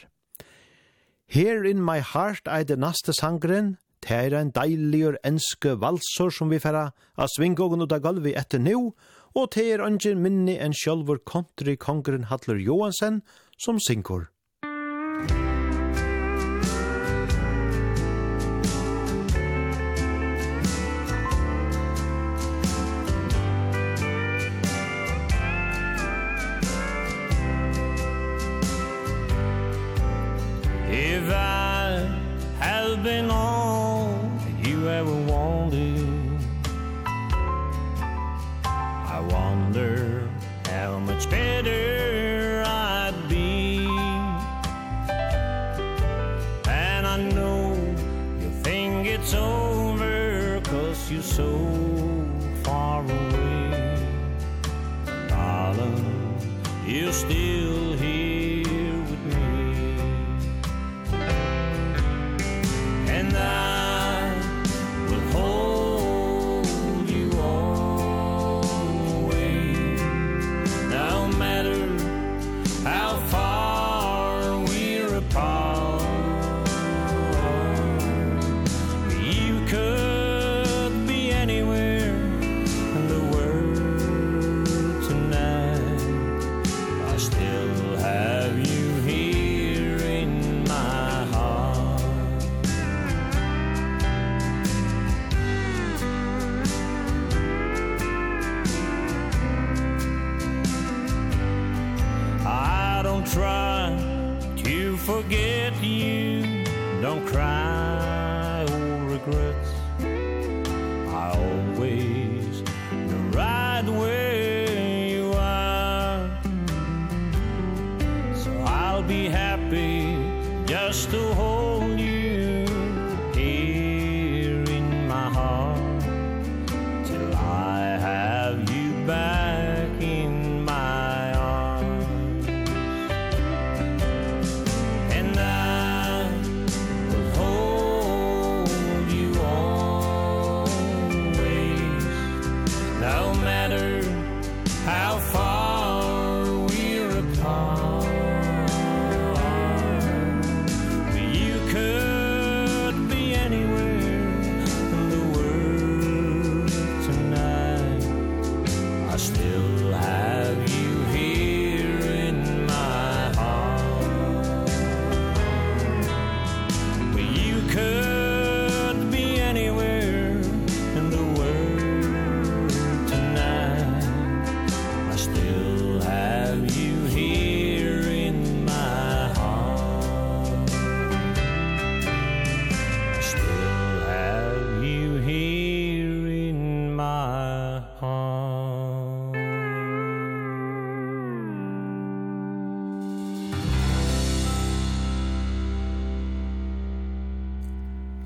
Here 1.26 1.66
in 1.66 1.82
my 1.82 2.02
heart 2.02 2.46
er 2.46 2.64
det 2.64 2.78
neste 2.78 3.14
sangren, 3.14 3.78
det 4.06 4.12
er 4.12 4.38
en 4.38 4.52
deilig 4.54 5.18
enske 5.26 5.74
valsor 5.82 6.30
som 6.30 6.54
vi 6.54 6.60
færa 6.60 6.92
av 7.18 7.34
svingågen 7.34 7.82
ut 7.82 7.92
av 7.92 8.04
gulvet 8.06 8.38
etter 8.38 8.62
nå, 8.62 8.94
og 9.34 9.50
det 9.56 9.72
er 9.74 9.82
ungen 9.82 10.22
minne 10.22 10.60
en 10.62 10.74
sjølver 10.74 11.18
country-kongren 11.26 12.30
Hattler 12.30 12.62
Johansen 12.62 13.24
som 13.58 13.82
synger. 13.82 14.30
Musikk 14.62 15.51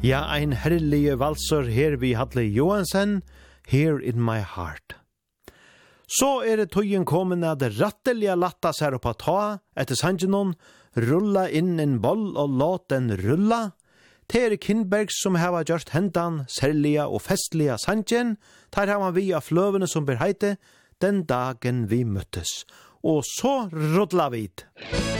Ja, 0.06 0.27
ein 0.30 0.52
herlige 0.52 1.15
valser 1.18 1.65
her 1.65 1.95
vi 1.98 2.11
Hadle 2.14 2.44
Johansen, 2.44 3.23
Here 3.65 3.98
in 3.98 4.22
my 4.22 4.38
heart. 4.38 4.94
Så 6.06 6.44
er 6.45 6.60
det 6.61 6.68
tøyen 6.76 7.07
kommet 7.10 7.41
at 7.41 7.64
det 7.64 7.72
rattelige 7.80 8.36
latta 8.38 8.69
seg 8.69 8.99
opp 8.99 9.07
at 9.10 9.23
ta, 9.23 9.40
etter 9.73 9.98
sangenon, 9.98 10.53
rulla 10.94 11.48
inn 11.49 11.80
en 11.82 11.98
boll 12.03 12.38
og 12.38 12.53
låt 12.60 12.86
den 12.94 13.10
rulla. 13.23 13.72
Det 14.30 14.44
er 14.44 14.57
Kindberg 14.61 15.10
som 15.10 15.40
heva 15.41 15.64
gjort 15.65 15.95
hentan, 15.98 16.44
særlige 16.53 17.10
og 17.10 17.26
festlige 17.26 17.80
sangen, 17.82 18.38
der 18.77 18.94
heva 18.94 19.10
vi 19.10 19.32
av 19.34 19.49
fløvene 19.49 19.90
som 19.90 20.06
ber 20.06 20.22
heite, 20.22 20.60
den 21.02 21.26
dagen 21.26 21.88
vi 21.90 22.03
møttes. 22.06 22.61
Og 23.02 23.26
så 23.26 23.64
rullar 23.73 24.36
vi. 24.38 24.52
Musikk 24.53 25.15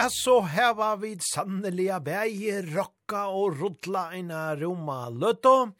Ja, 0.00 0.06
så 0.08 0.38
heva 0.48 0.94
vi 0.96 1.10
sanneliga 1.20 1.98
bægi 2.00 2.54
rokka 2.72 3.26
og 3.36 3.58
rudla 3.60 4.06
eina 4.16 4.54
roma 4.56 5.10
løtto. 5.12 5.74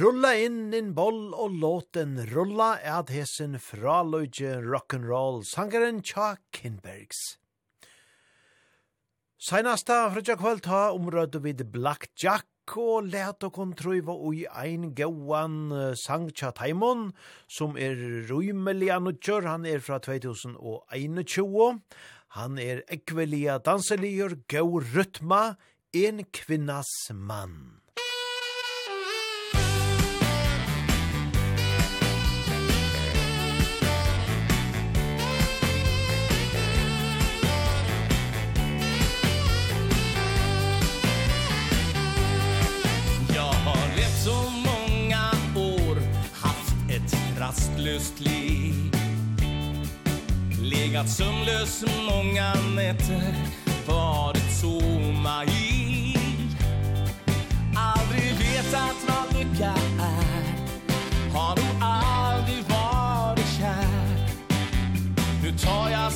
Rulla 0.00 0.32
inn 0.42 0.72
en 0.74 0.88
boll 0.96 1.28
og 1.30 1.54
låten 1.62 2.16
rulla 2.32 2.72
at 2.82 3.12
hesen 3.14 3.60
fraløyge 3.62 4.56
rock'n'roll 4.66 5.44
sangeren 5.46 6.00
Tja 6.02 6.32
Kinbergs. 6.50 7.20
Seinasta 9.38 10.08
frutja 10.10 10.34
kvöld 10.40 10.66
ha 10.66 10.88
omrødde 10.90 11.44
vid 11.46 11.62
Black 11.70 12.10
Jack 12.18 12.74
og 12.74 13.06
let 13.10 13.42
og 13.46 13.54
kontruiva 13.54 14.14
ui 14.18 14.48
ein 14.50 14.94
gauan 14.98 15.94
sang 15.98 16.28
tja 16.34 16.50
taimon 16.50 17.12
som 17.50 17.78
er 17.78 17.94
rymelig 18.30 18.90
anutjør, 18.94 19.46
han 19.46 19.66
er 19.66 19.78
fra 19.78 19.98
2021. 20.02 21.78
Han 22.32 22.56
er 22.56 22.78
ekvelia 22.88 23.58
danseligur 23.60 24.38
gau 24.48 24.80
rytma, 24.80 25.58
en 25.92 26.24
kvinnas 26.32 26.88
mann. 27.12 27.82
rastlöst 47.42 48.20
liv 48.20 48.41
legat 50.92 51.10
sömnlös 51.10 51.84
många 52.10 52.54
nätter 52.76 53.34
Varit 53.86 54.60
tomma 54.60 55.44
i. 55.44 56.16
Aldrig 57.76 58.32
vetat 58.38 58.96
vad 59.08 59.38
lycka 59.38 59.74
är. 60.00 60.54
Har 61.34 61.56
nog 61.56 61.82
aldrig 61.82 62.64
varit 62.64 63.58
kär. 63.58 64.28
Nu 65.42 65.58
tar 65.58 65.90
jag 65.90 66.12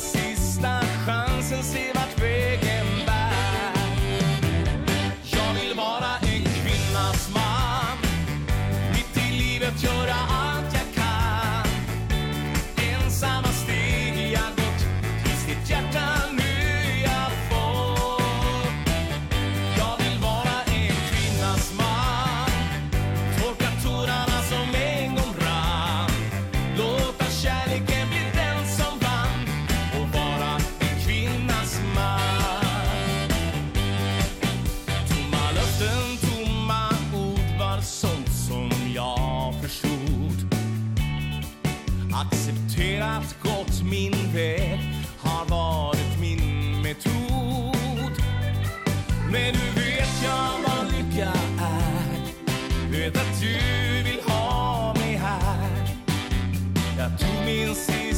min 57.47 57.75
sista 57.75 58.16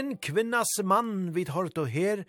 inn 0.00 0.16
kvinnas 0.22 0.78
mann 0.82 1.30
vid 1.36 1.52
hårt 1.54 1.78
og 1.80 1.90
her, 1.92 2.24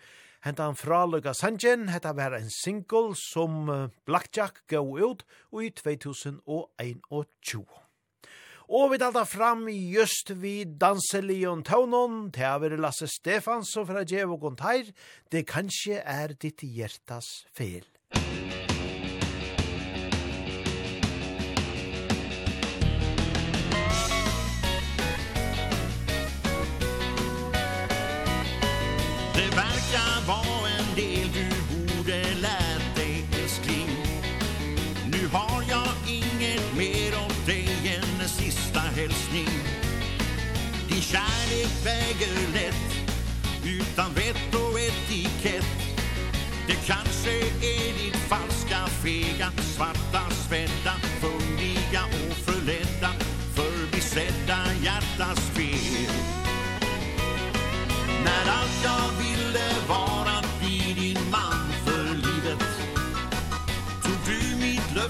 hentan 0.45 0.71
han 0.71 0.79
fra 0.79 1.05
Luka 1.07 1.33
Sanjen, 1.37 1.87
hetta 1.93 2.13
var 2.17 2.35
en 2.37 2.49
single 2.51 3.15
som 3.19 3.69
Blackjack 4.07 4.65
gå 4.71 4.81
ut 4.99 5.23
i 5.61 5.71
2021. 5.79 7.63
Og 8.71 8.91
vi 8.93 8.99
dalda 9.01 9.25
fram 9.27 9.65
just 9.67 10.31
vi 10.39 10.63
danselion 10.63 11.63
taunon, 11.67 12.29
det 12.31 12.45
er 12.47 12.61
veri 12.63 12.79
Lasse 12.79 13.09
Stefans 13.11 13.73
og 13.75 13.89
fra 13.89 14.05
Djevo 14.07 14.39
Gontair, 14.39 14.93
det 15.27 15.43
kanskje 15.51 15.99
er 15.99 16.37
ditt 16.39 16.63
hjertas 16.63 17.27
fel. 17.51 17.83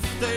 löfte 0.02 0.31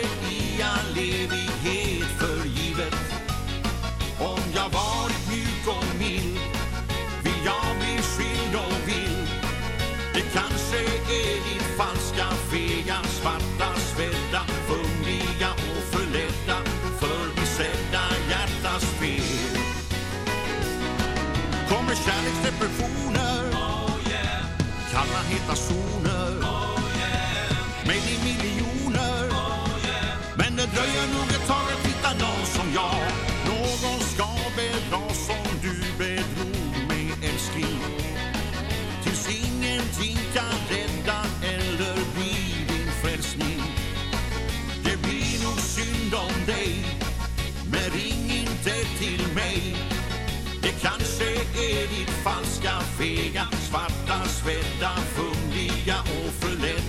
är 51.57 51.87
ditt 51.87 52.09
falska 52.23 52.79
fega 52.97 53.47
Svarta, 53.69 54.25
svedda, 54.25 54.91
fungliga 55.15 55.95
och 55.99 56.33
förlätt 56.33 56.84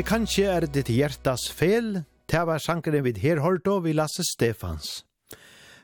Det 0.00 0.06
kanskje 0.08 0.46
er 0.48 0.64
ditt 0.64 0.88
hjertas 0.88 1.42
fel, 1.52 1.90
det 2.32 2.40
var 2.48 2.62
sankeren 2.64 3.02
vid 3.04 3.18
her 3.20 3.42
hårdo 3.44 3.74
vi 3.84 3.92
Lasse 3.92 4.24
Stefans. 4.24 5.04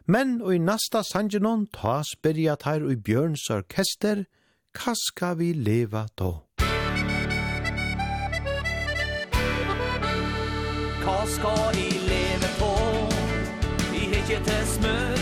Men 0.08 0.38
og 0.40 0.54
i 0.54 0.58
nasta 0.58 1.02
sangenon 1.04 1.66
ta 1.68 1.98
spyrja 2.00 2.54
her 2.64 2.86
i 2.88 2.96
Bjørns 2.96 3.44
orkester, 3.52 4.24
hva 4.72 4.94
skal 4.96 5.36
vi 5.36 5.50
leva 5.52 6.06
då? 6.16 6.32
Hva 11.04 11.20
skal 11.36 11.76
vi 11.76 11.90
leva 12.08 12.50
på? 12.56 12.72
Vi 13.92 14.08
hitje 14.16 14.40
til 14.48 14.66
smør 14.78 15.15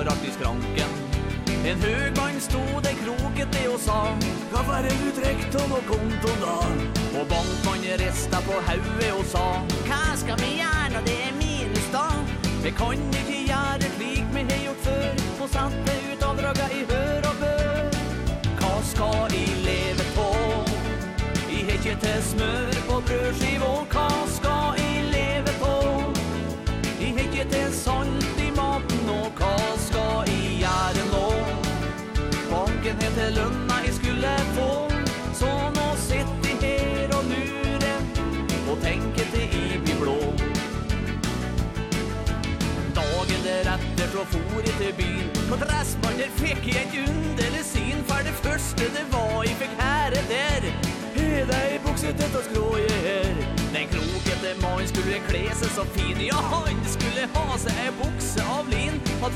och 0.00 0.06
rart 0.06 0.24
i 0.28 0.30
skranken. 0.30 0.90
En 1.66 1.80
hög 1.80 2.16
vagn 2.16 2.40
stod 2.40 2.86
en 2.86 2.96
kroket 3.04 3.48
det 3.52 3.68
och 3.68 3.80
sa 3.80 4.16
Gaffar 4.52 4.84
ut 4.84 5.54
om 5.54 5.72
och 5.72 5.86
konton 5.86 6.38
då 6.40 6.58
Och 7.20 7.26
bankmannen 7.26 7.98
resta 7.98 8.36
på 8.40 8.52
hauet 8.52 9.14
och 9.18 9.26
sa 9.26 9.62
Hva 9.86 10.16
ska 10.16 10.34
vi 10.34 10.56
gjerne, 10.56 11.00
det 11.06 11.18
er 11.28 11.32
minus 11.38 11.88
da? 11.92 12.06
Vi 12.62 12.70
kan 12.70 12.92
ikke 12.92 13.38
gjøre 13.50 13.90
slik 13.96 14.24
vi 14.34 14.42
har 14.52 14.64
gjort 14.66 14.82
før. 14.84 15.14
Og 15.42 15.48
satte 15.48 15.92
ut 16.12 16.22
avdraga 16.22 16.66
i 16.78 16.82
hør 16.90 17.30
og 17.30 17.36
bør 17.42 17.90
Hva 18.60 18.74
skal 18.92 19.20
vi 19.32 19.44
leve 19.68 20.04
på? 20.16 20.28
I 21.50 21.64
hekje 21.70 21.96
til 22.00 22.22
smør 22.32 22.72
på 22.88 23.02
brødskiv 23.06 23.62
Og 23.68 23.86
hva 23.92 24.08
skal 24.36 24.79
heter 33.02 33.30
lønna 33.36 33.80
jeg 33.86 33.94
skulle 33.98 34.34
få 34.56 34.70
Så 35.40 35.50
nå 35.76 35.86
sitter 36.06 36.50
jeg 36.50 36.58
her 36.64 37.14
og 37.16 37.24
lurer 37.32 38.00
Og 38.70 38.76
tenker 38.84 39.26
til 39.34 39.56
i 39.62 39.80
blir 39.84 39.98
blå. 40.02 40.18
Dagen 43.00 43.42
der 43.46 43.72
etter 43.74 44.12
fra 44.14 44.24
for 44.34 44.62
i 44.62 44.76
til 44.82 44.94
byen 45.00 45.34
På 45.48 45.58
dressmannen 45.64 46.38
fikk 46.42 46.70
jeg 46.74 46.86
et 46.86 46.96
underlig 47.08 47.66
syn 47.72 48.06
For 48.10 48.26
det 48.28 48.36
første 48.44 48.94
det 48.96 49.06
var 49.14 49.44
jeg 49.48 49.60
fikk 49.64 49.76
herre 49.80 50.24
der 50.30 50.89
man 54.62 54.86
skulle 54.88 55.18
kle 55.28 55.42
seg 55.54 55.70
så 55.76 55.84
fin. 55.94 56.18
Ja, 56.20 56.38
han 56.50 56.78
skulle 56.88 57.26
ha 57.34 57.58
seg 57.58 57.82
en 57.86 57.98
bukse 58.00 58.44
av 58.58 58.68
lin. 58.68 59.00
Har 59.22 59.30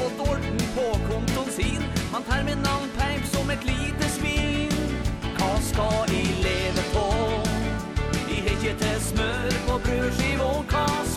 fått 0.00 0.20
orden 0.28 0.58
på 0.74 0.86
konton 1.08 1.50
sin. 1.50 1.82
Han 2.12 2.22
tar 2.22 2.42
min 2.44 2.64
som 3.32 3.50
et 3.50 3.64
litet 3.64 4.10
svin. 4.10 4.72
Hva 5.38 5.52
skal 5.62 6.10
i 6.10 6.24
leve 6.42 6.82
på? 6.94 7.06
I 8.28 8.40
hekje 8.48 8.74
til 8.80 9.00
smør 9.10 9.60
på 9.68 9.78
brødskiv 9.86 10.40
og 10.42 10.64
kas 10.68 11.15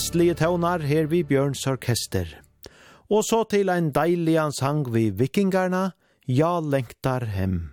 festlige 0.00 0.34
tøvnar 0.34 0.80
her 0.80 1.04
vi 1.10 1.18
Bjørns 1.28 1.66
orkester. 1.68 2.24
Og 3.12 3.20
så 3.24 3.42
til 3.44 3.68
ein 3.68 3.90
deilig 3.92 4.38
sang 4.56 4.86
vi 4.94 5.10
vikingarna, 5.10 5.90
Ja 6.26 6.60
lengtar 6.60 7.24
hem. 7.24 7.70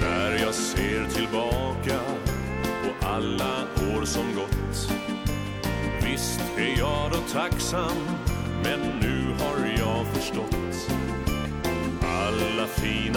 När 0.00 0.38
jag 0.42 0.54
ser 0.54 1.06
tillbaka 1.06 2.00
på 2.82 3.06
alla 3.06 3.66
år 3.96 4.04
som 4.04 4.34
gått 4.34 4.92
Visst 6.04 6.40
är 6.58 6.78
jag 6.78 7.10
då 7.12 7.18
tacksam 7.32 8.31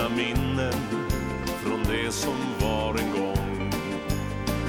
gamla 0.05 0.15
minnen 0.15 0.73
från 1.63 1.83
det 1.83 2.11
som 2.11 2.35
var 2.61 2.89
en 2.89 3.11
gång. 3.11 3.71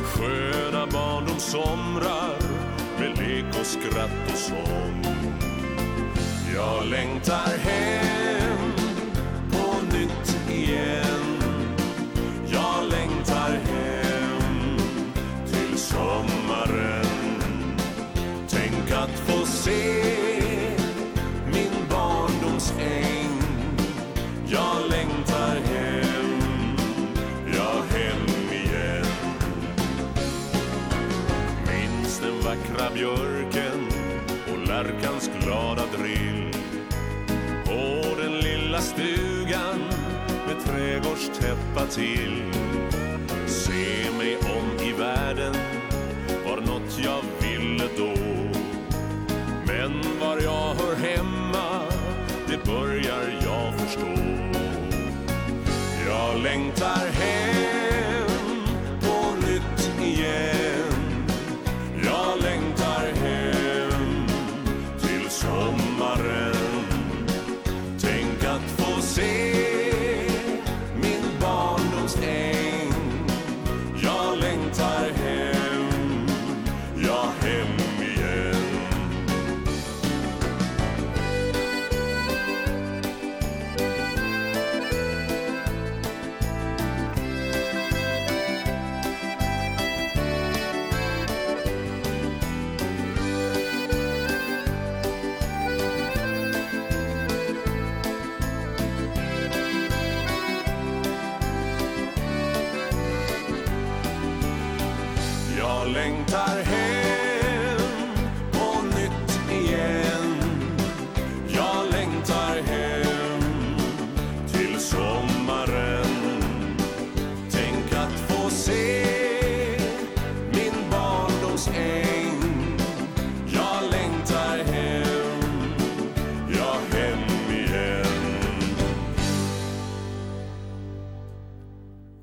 Sköna 0.05 0.87
barndomssomrar 0.87 2.37
med 2.99 3.19
lek 3.19 3.61
och 3.61 3.67
skratt 3.67 4.33
och 4.33 4.39
sång. 4.39 5.05
Jag 6.55 6.87
längtar 6.87 7.59
hem 7.59 8.73
på 9.51 9.97
nytt 9.97 10.51
igen. 10.51 11.16
björken 33.07 33.89
och 34.53 34.69
lärkans 34.69 35.31
glada 35.41 35.83
drill. 35.99 36.53
På 37.65 38.20
den 38.23 38.41
lilla 38.41 38.81
stugan 38.81 39.78
med 40.47 40.65
trädgårdstäppa 40.65 41.87
till. 41.91 42.53
Se 43.47 44.11
mig 44.19 44.37
om 44.37 44.87
i 44.87 44.93
världen 44.93 45.55
var 46.45 46.57
något 46.57 46.99
jag 47.05 47.23
ville 47.41 47.89
då. 47.97 48.15
Men 49.66 49.93
var 50.20 50.41
jag 50.41 50.74
hör 50.74 50.97
hemma 50.97 51.83
det 52.49 52.70
börjar 52.70 53.41
jag 53.45 53.81
förstå. 53.81 54.23
Jag 56.09 56.43
längtar 56.43 57.16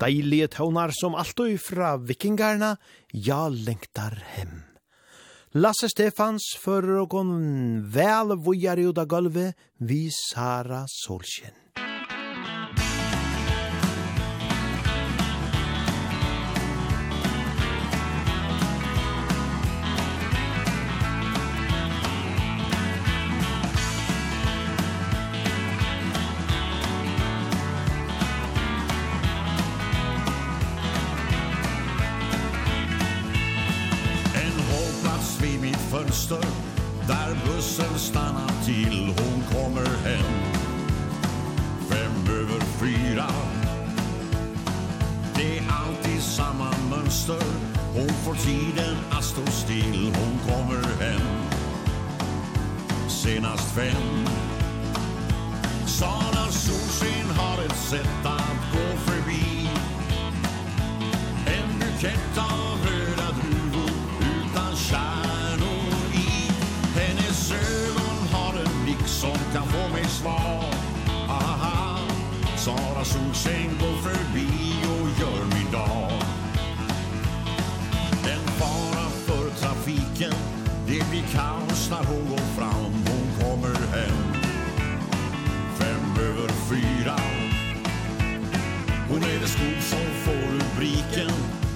deilige 0.04 0.50
tøvnar 0.58 0.92
som 0.92 1.16
alltid 1.16 1.58
fra 1.62 1.96
vikingarna, 1.96 2.76
ja 3.12 3.48
lengtar 3.48 4.18
hem. 4.36 4.62
Lasse 5.54 5.88
Stefans 5.88 6.50
fører 6.60 7.04
og 7.04 7.14
vel 7.94 8.34
vujar 8.42 8.80
i 8.82 8.88
uda 8.90 9.06
gulvet 9.06 9.54
vi 9.78 10.08
Sara 10.10 10.84
Solskjent. 10.90 11.63
syster 47.24 47.46
Hon 47.94 48.08
får 48.08 48.34
tiden 48.34 48.96
att 49.10 49.24
stå 49.24 49.46
still. 49.46 50.12
Hon 50.14 50.38
kommer 50.46 51.04
hem 51.04 51.20
Senast 53.08 53.74
fem. 53.74 54.26
Sara 55.86 56.50
Solsken 56.50 57.30
har 57.36 57.64
ett 57.64 57.76
sätt 57.76 58.24
att 58.24 58.72
gå 58.72 58.96
förbi. 58.96 59.68
En 61.46 61.78
bukett 61.78 62.38
av 62.38 62.78
röda 62.86 63.30
druvor 63.32 63.90
utan 64.20 64.76
kärnor 64.76 65.92
i. 66.14 66.50
Hennes 66.98 67.52
ögon 67.52 68.28
har 68.32 68.58
en 68.58 68.84
blick 68.84 69.06
som 69.06 69.38
kan 69.52 69.66
få 69.66 69.88
mig 69.88 70.04
svar. 70.04 70.64
Aha, 71.28 71.98
Sara 72.56 73.04
Solsken 73.04 73.83
snart 81.84 82.06
hon 82.06 82.28
går 82.28 82.36
fram. 82.36 82.92
Hon 82.92 83.26
kommer 83.40 83.74
hem. 83.74 84.32
Fem 85.78 86.24
över 86.24 86.48
fyra. 86.48 87.16
Hon 89.08 89.22
är 89.22 89.40
det 89.40 89.46
skog 89.46 89.82
som 89.82 89.98
får 90.24 90.52
rubriken 90.52 91.30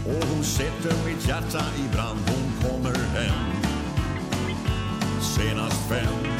Och 0.06 0.28
hon 0.28 0.44
sätter 0.44 1.06
mitt 1.06 1.28
hjärta 1.28 1.64
i 1.78 1.94
brand. 1.94 2.20
Hon 2.26 2.70
kommer 2.70 2.94
hem. 2.94 3.52
Senast 5.20 5.88
fem. 5.88 6.37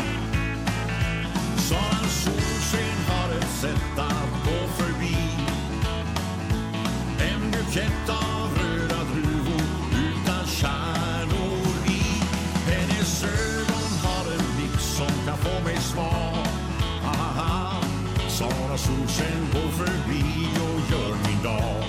går 19.62 19.70
förbi 19.70 20.22
och 20.54 20.92
gör 20.92 21.16
min 21.28 21.42
dag. 21.42 21.84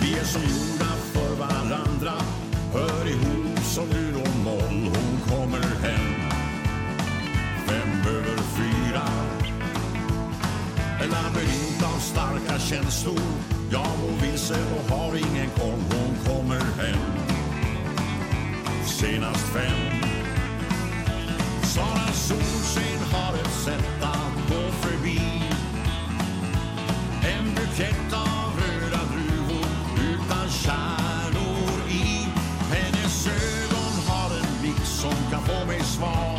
Vi 0.00 0.18
är 0.18 0.24
som 0.24 0.42
gjorda 0.42 0.92
för 1.12 1.36
varandra 1.36 2.12
Hör 2.72 3.06
ihop 3.08 3.58
som 3.58 3.90
ur 3.90 4.14
och 4.16 4.36
moll 4.44 4.90
Hon 4.94 5.20
kommer 5.28 5.60
hem 5.60 6.14
Fem 7.66 8.14
över 8.16 8.36
fyra? 8.36 9.02
En 11.02 11.10
labyrint 11.10 11.82
av 11.82 11.98
starka 11.98 12.58
känslor 12.58 13.55
Jag 13.70 13.78
hon 13.78 14.18
vilse 14.22 14.54
och 14.54 14.96
har 14.96 15.16
ingen 15.16 15.50
koll. 15.50 15.80
Hon 15.90 16.16
kommer 16.26 16.60
hem. 16.60 16.98
Senast 18.84 19.46
fem. 19.46 20.00
Sara 21.62 22.12
Solsken 22.12 23.00
har 23.12 23.34
ett 23.34 23.54
sätt 23.64 24.02
att 24.02 24.48
gå 24.48 24.72
förbi. 24.72 25.20
En 27.22 27.54
bukett 27.54 28.12
av 28.12 28.60
röda 28.60 29.00
druvor 29.12 29.66
utan 29.98 30.48
kärnor 30.50 31.90
i. 31.90 32.26
Hennes 32.74 33.26
ögon 33.26 34.06
har 34.08 34.36
en 34.36 34.60
blick 34.60 34.84
som 34.84 35.14
kan 35.30 35.42
få 35.42 35.66
mig 35.66 35.80
svar. 35.80 36.38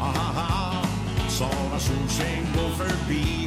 Aha, 0.00 0.82
Sara 1.28 1.78
Solsken 1.78 2.46
går 2.54 2.84
förbi. 2.84 3.43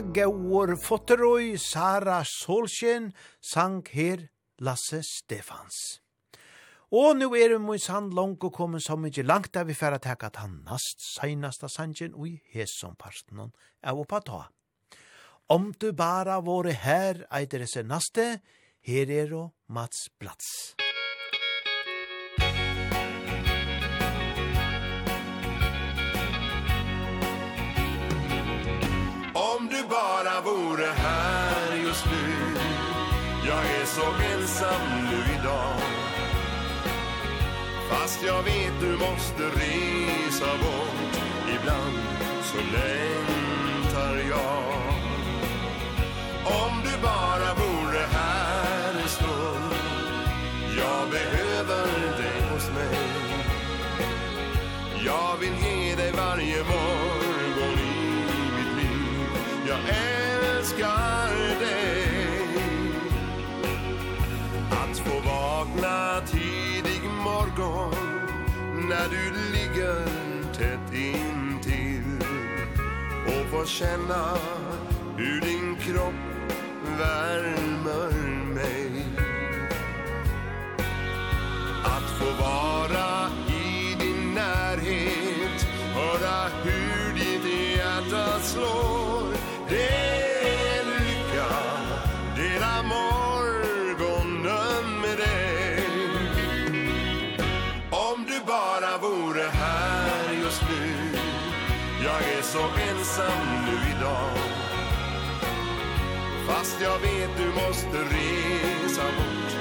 gaur 0.00 0.76
fotteroi 0.76 1.56
Sara 1.58 2.22
Solskjen 2.24 3.12
sang 3.40 3.82
her 3.92 4.28
Lasse 4.60 5.02
Stefans. 5.02 6.00
Og 6.90 7.16
nu 7.18 7.34
er 7.36 7.52
vi 7.52 7.58
mun 7.60 7.78
sann 7.78 8.08
langt 8.16 8.44
og 8.44 8.54
kommet 8.54 8.82
så 8.82 8.96
mykje 8.96 9.26
langt 9.26 9.52
der 9.54 9.66
vi 9.68 9.76
færa 9.76 9.98
teka 9.98 10.30
at 10.30 10.40
han 10.40 10.62
nast 10.64 11.04
seinasta 11.04 11.68
sangen 11.68 12.14
og 12.14 12.28
i 12.28 12.38
hesom 12.54 12.96
parten 12.96 13.50
av 13.82 14.00
oppa 14.00 14.20
ta. 14.24 14.42
Om 15.48 15.72
du 15.80 15.92
bara 15.92 16.40
våre 16.40 16.72
her 16.72 17.26
eitere 17.32 17.66
se 17.66 17.82
naste, 17.82 18.40
her 18.80 19.10
er 19.10 19.34
og 19.34 19.54
Mats 19.68 20.08
Plats. 20.18 20.74
Mats 20.78 20.87
ensam 34.58 34.80
nu 35.10 35.34
idag 35.40 35.74
Fast 37.90 38.22
jag 38.26 38.42
vet 38.42 38.80
du 38.80 38.92
måste 38.92 39.42
resa 39.42 40.46
bort. 40.46 41.22
Ibland 41.48 41.98
så 42.42 42.56
längtar 42.56 44.16
jag. 44.30 44.74
Om 46.44 46.82
du 46.84 47.02
bara 47.02 47.57
när 68.88 69.08
du 69.08 69.52
ligger 69.52 70.04
tätt 70.52 70.94
intill 70.94 72.22
Och 73.26 73.50
får 73.50 73.66
känna 73.66 74.36
hur 75.16 75.40
din 75.40 75.76
kropp 75.76 76.14
värmer 76.98 78.12
mig. 78.54 79.06
Att 81.84 82.10
få 82.18 82.42
vara 82.42 83.30
i 83.48 83.94
din 84.04 84.34
närhet 84.34 85.66
Höra 85.94 86.48
hur 86.64 87.14
ditt 87.14 87.76
hjärta 87.76 88.40
slår 88.40 89.32
Det 89.68 90.07
Fast 106.48 106.80
jag 106.80 106.98
vet 106.98 107.30
du 107.36 107.46
måste 107.46 107.98
resa 107.98 109.02
bort. 109.02 109.52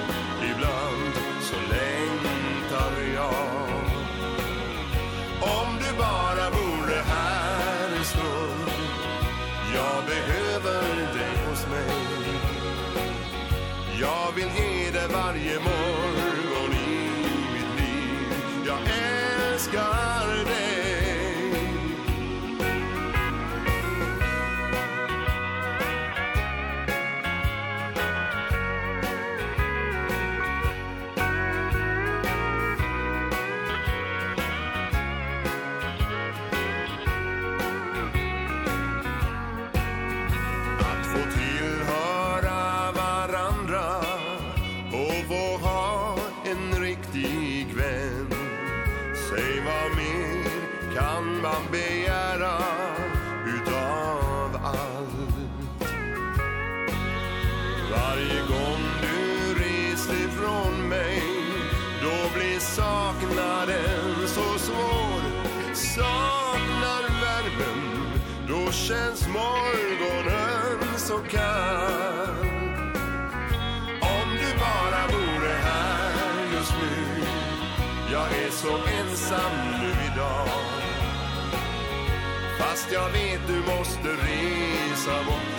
Ibland 0.43 1.13
så 1.41 1.55
längtar 1.55 2.91
jag. 3.13 3.67
Om 5.41 5.77
du 5.79 5.97
bara 5.97 6.49
vore 6.49 7.01
här 7.01 7.97
en 7.97 8.05
stund. 8.05 8.71
Jag 9.73 10.05
behöver 10.05 10.83
dig 11.17 11.47
hos 11.49 11.67
mig. 11.67 11.95
Jag 13.99 14.31
vill 14.35 14.49
ge 14.57 14.91
dig 14.91 15.07
varje 15.13 15.59
morgon 15.59 16.73
i 16.73 17.09
mitt 17.53 17.79
liv. 17.79 18.41
Jag 18.65 18.79
älskar 19.51 20.06
Fast 82.87 82.99
jag 82.99 83.09
vet 83.09 83.47
du 83.47 83.59
måste 83.59 84.09
resa 84.09 85.23
bort. 85.25 85.57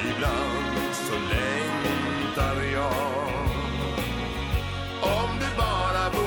Ibland 0.00 0.94
så 0.94 1.12
längtar 1.12 2.62
jag. 2.72 3.28
Om 5.02 5.38
du 5.40 5.56
bara 5.56 6.10
bor 6.10 6.25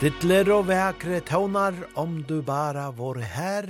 Stidler 0.00 0.48
og 0.48 0.62
vekre 0.64 1.18
tøvnar, 1.28 1.74
om 2.00 2.22
du 2.24 2.38
bara 2.40 2.86
vår 2.96 3.18
her, 3.34 3.66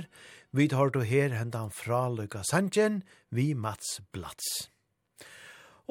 vi 0.55 0.69
tar 0.71 0.93
du 0.95 1.01
her 1.03 1.33
hendan 1.35 1.73
fra 1.75 2.05
Luka 2.07 2.39
Sanchen, 2.47 3.01
vi 3.35 3.49
Mats 3.51 3.97
Blats. 4.15 4.69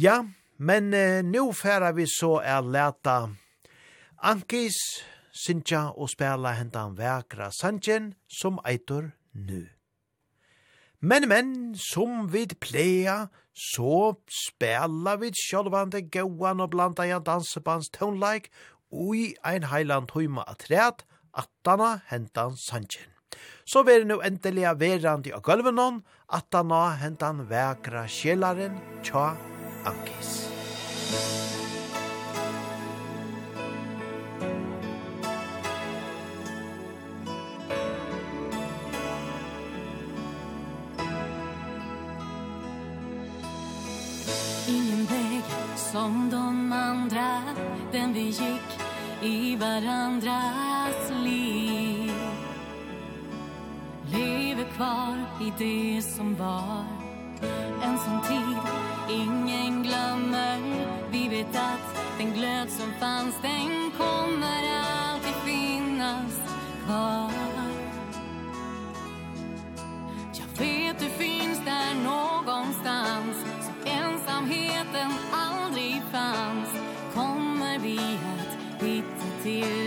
Ja, 0.00 0.24
Men 0.58 0.94
eh, 0.94 1.22
nu 1.24 1.52
færa 1.52 1.92
vi 1.92 2.06
så 2.08 2.40
er 2.40 2.64
leta 2.64 3.28
Ankis, 4.22 4.76
Sintja 5.36 5.90
og 5.92 6.08
spela 6.08 6.54
hentan 6.56 6.94
vekra 6.96 7.50
Sanjen 7.52 8.14
som 8.28 8.56
eitur 8.64 9.10
nu. 9.32 9.66
Men, 11.00 11.28
men, 11.28 11.74
som 11.76 12.32
vid 12.32 12.56
pleia, 12.60 13.26
så 13.52 14.16
spela 14.32 15.18
vid 15.20 15.36
sjálvande 15.36 16.00
gauan 16.08 16.64
og 16.64 16.72
blanda 16.72 17.04
i 17.04 17.12
dansebands 17.20 17.92
tonleik 17.92 18.48
ui 18.90 19.34
ein 19.44 19.68
heiland 19.68 20.10
høyma 20.16 20.46
atræt, 20.48 21.04
attana 21.36 22.00
hentan 22.08 22.56
Sanjen. 22.56 23.12
Så 23.68 23.82
vi 23.84 23.98
er 23.98 24.08
nu 24.08 24.20
endelig 24.24 24.72
verandi 24.80 25.34
av 25.36 25.44
gulvenon, 25.44 26.00
attana 26.32 26.96
hentan 27.02 27.44
vekra 27.50 28.06
sjelaren 28.08 28.80
tja 29.04 29.34
Ankis. 29.86 30.45
Ingen 31.06 31.14
väg 45.06 45.42
som 45.76 46.30
de 46.30 46.72
andra 46.72 47.42
Den 47.92 48.12
vi 48.12 48.20
gick 48.20 48.80
i 49.22 49.56
varandras 49.56 51.10
liv. 51.24 52.12
Lever 54.12 54.64
kvar 54.76 55.24
i 55.40 55.52
det 55.58 56.02
som 56.02 56.34
var 56.34 57.05
en 57.82 57.98
sån 57.98 58.22
tid 58.22 58.56
Ingen 59.10 59.82
glömmer. 59.82 60.58
Vi 61.10 61.28
vet 61.28 61.56
att 61.56 62.18
den 62.18 62.32
glöd 62.32 62.70
som 62.70 62.92
fanns 63.00 63.34
Den 63.42 63.90
kommer 63.96 64.62
alltid 64.84 65.34
finnas 65.44 66.40
kvar. 66.86 67.32
Jag 70.32 70.66
vet 70.66 70.98
du 70.98 71.08
finns 71.24 71.60
där 71.64 71.94
någonstans 72.04 73.36
Så 73.60 73.90
ensamheten 73.90 75.12
aldrig 75.32 76.02
fanns. 76.12 76.68
Kommer 77.14 77.78
vi 77.78 77.98
att 77.98 78.82
hitta 78.82 79.42
till? 79.42 79.85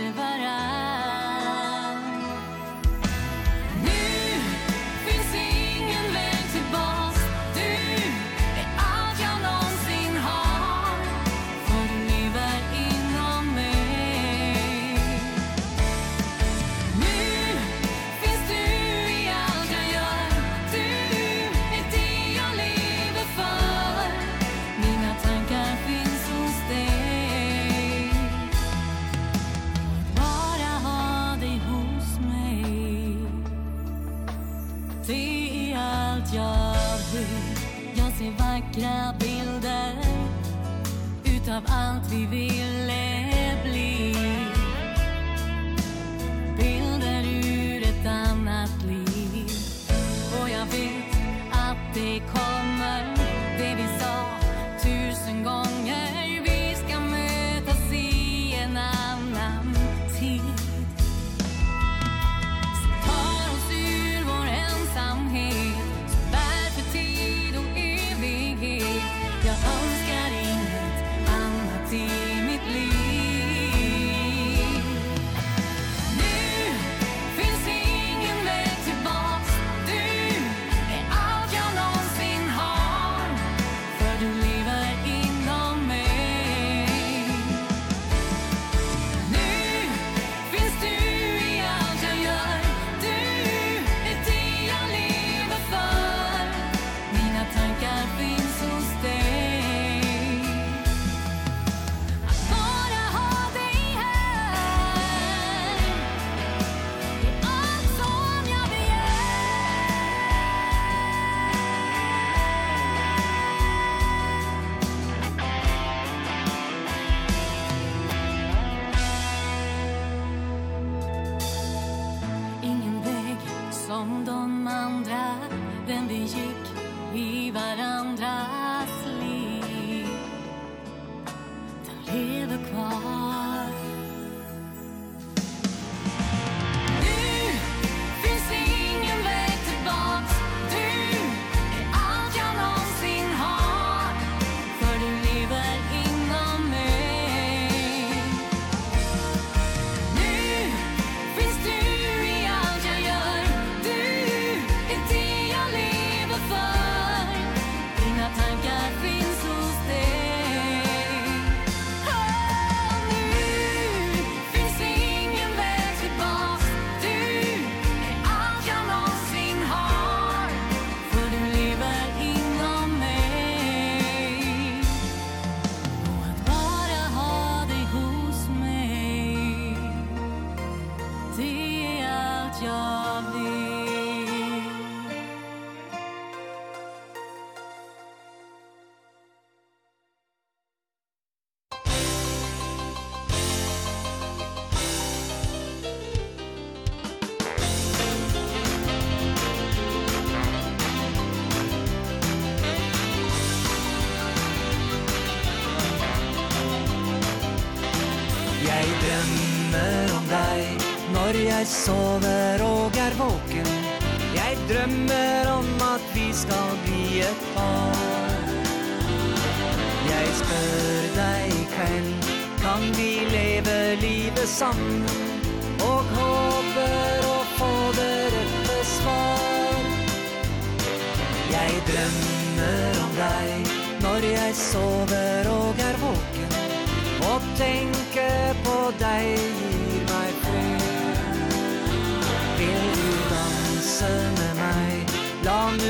vivi 42.10 42.49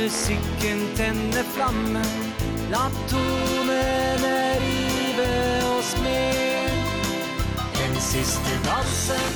musikken 0.03 0.79
tenner 0.97 1.45
flammen 1.55 2.07
La 2.71 2.91
tonene 3.09 4.59
rive 4.63 5.29
oss 5.79 5.97
med. 6.03 6.71
Den 7.79 8.01
siste 8.01 8.53
dansen, 8.65 9.35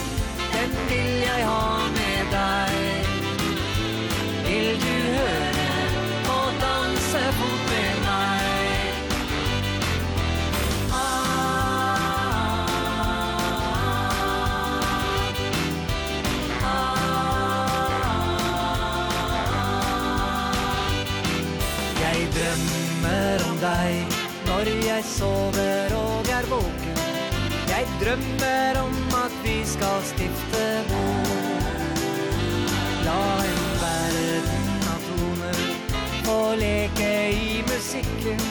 den 0.52 0.70
vil 0.88 1.10
jeg 1.26 1.46
ha 1.48 1.88
med 1.98 2.32
deg. 2.36 2.73
deg 23.64 24.16
Når 24.48 24.70
jeg 24.84 25.04
sover 25.08 25.94
og 25.96 26.28
er 26.38 26.48
våken. 26.50 26.98
Jeg 27.68 27.86
drømmer 28.02 28.80
om 28.82 28.96
at 29.24 29.36
vi 29.44 29.56
skal 29.66 30.04
stifte 30.10 30.64
bo 30.90 31.04
La 33.06 33.22
en 33.48 33.64
verden 33.80 34.86
av 34.92 35.08
toner 35.08 35.64
Få 36.26 36.38
leke 36.60 37.10
i 37.32 37.64
musikken 37.72 38.46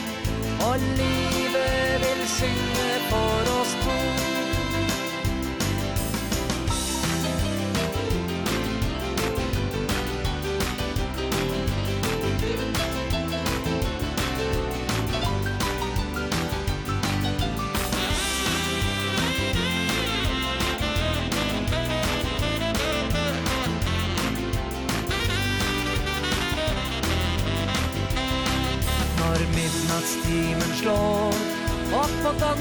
Og 0.68 0.86
livet 1.00 2.04
vil 2.04 2.28
synge 2.38 2.92
for 3.10 3.58
oss 3.60 3.76
to. 3.86 4.33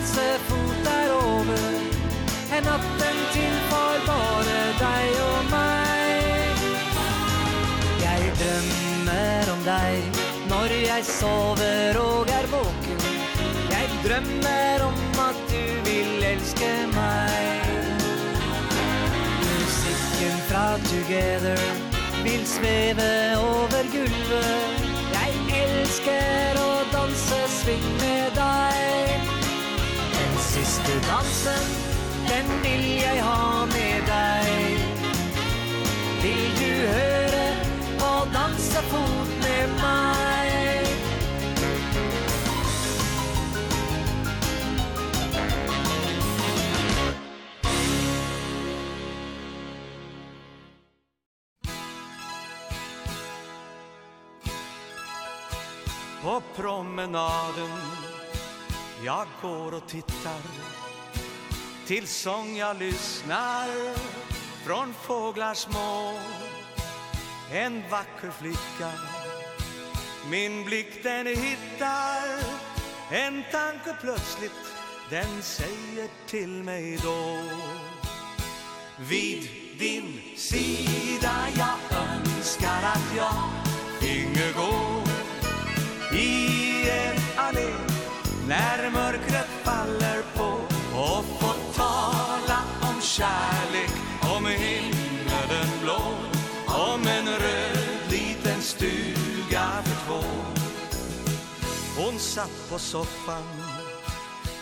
dansefotar 0.03 1.09
over 1.11 1.63
Er 2.51 2.61
natten 2.61 3.17
til 3.33 3.55
for 3.69 3.95
bare 4.07 4.59
deg 4.79 5.19
og 5.23 5.45
meg 5.51 6.63
Jeg 8.03 8.33
drømmer 8.41 9.51
om 9.53 9.63
deg 9.63 10.19
Når 10.49 10.75
jeg 10.87 11.05
sover 11.07 11.99
og 12.01 12.27
er 12.39 12.49
våken 12.51 12.99
Jeg 13.71 13.87
drømmer 14.03 14.85
om 14.89 15.23
at 15.27 15.39
du 15.53 15.63
vil 15.87 16.27
elske 16.33 16.71
meg 16.95 17.71
Musikken 19.47 20.37
fra 20.49 20.67
Together 20.89 21.63
Vil 22.23 22.45
sveve 22.47 23.11
over 23.35 23.83
gulvet. 23.91 24.83
Jeg 25.11 25.63
elsker 25.63 26.59
å 26.61 26.71
danse 26.93 27.39
sving 27.59 27.92
siste 30.83 31.07
dansen 31.07 31.65
Den 32.27 32.45
vil 32.63 32.85
jeg 33.01 33.23
ha 33.23 33.65
med 33.65 34.07
deg. 34.07 34.77
Vil 36.23 36.45
du 36.59 36.71
høre 36.95 37.47
og 38.01 38.27
danse 38.33 38.83
fort 38.91 39.33
med 39.43 39.67
meg? 39.79 40.87
På 56.23 56.41
promenaden 56.55 57.92
Jag 59.05 59.27
går 59.41 59.73
och 59.73 59.87
tittar 59.87 60.41
Till 61.87 62.07
sång 62.07 62.57
jag 62.57 62.77
lyssnar 62.77 63.67
Från 64.65 64.93
fåglar 64.93 65.53
små. 65.53 66.19
En 67.51 67.83
vacker 67.89 68.31
flicka 68.31 68.91
Min 70.29 70.65
blick 70.65 71.03
den 71.03 71.27
hittar. 71.27 72.23
En 73.11 73.43
tanke 73.51 73.95
plötsligt 74.01 74.51
Den 75.09 75.41
säger 75.41 76.09
till 76.27 76.63
mig 76.63 76.97
då. 77.03 77.37
Vid 78.97 79.49
din 79.79 80.21
sida 80.37 81.33
jag 81.57 81.97
önskar 81.99 82.83
att 82.83 83.15
jag 83.17 83.33
finge 84.01 84.51
gå 84.55 85.03
I 86.17 86.89
en 86.89 87.17
allé. 87.37 87.82
När 88.47 88.89
mörkret 88.89 89.49
faller 89.63 90.23
på 90.35 90.59
Och 90.97 91.25
få 91.25 91.53
tala 91.73 92.59
om 92.81 93.01
kärlek 93.01 93.91
Om 94.37 94.45
himmelen 94.45 95.67
blå 95.81 96.01
Om 96.67 97.07
en 97.07 97.27
röd 97.27 97.83
liten 98.09 98.61
stuga 98.61 99.69
för 99.83 100.07
två. 100.07 100.27
Hon 101.97 102.19
satt 102.19 102.69
på 102.69 102.79
soffan 102.79 103.43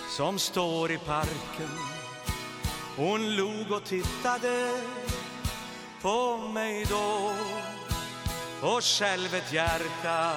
Som 0.09 0.39
står 0.39 0.91
i 0.91 0.97
parken. 0.97 1.71
Hon 2.97 3.35
log 3.35 3.71
och 3.71 3.83
tittade 3.83 4.81
På 6.01 6.37
mig 6.37 6.85
då. 6.89 7.31
Och 8.61 8.83
själv 8.83 9.35
ett 9.35 9.53
hjärta 9.53 10.33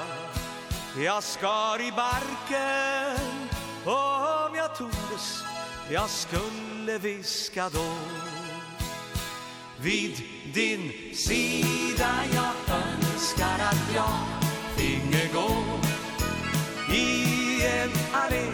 Jag 0.96 1.22
skar 1.22 1.80
i 1.80 1.92
barken 1.92 3.48
Om 3.84 4.54
jag 4.54 4.76
tordes 4.76 5.42
Jag 5.90 6.10
skulle 6.10 6.98
viska 6.98 7.68
då. 7.68 7.94
Vid 9.80 10.22
din 10.54 10.92
sida 11.14 12.10
Jag 12.34 12.76
önskar 12.76 13.58
att 13.60 13.94
jag 13.94 14.18
Finge 14.76 15.28
gå. 15.34 15.64
I 16.94 17.66
en 17.66 17.90
allé 18.12 18.52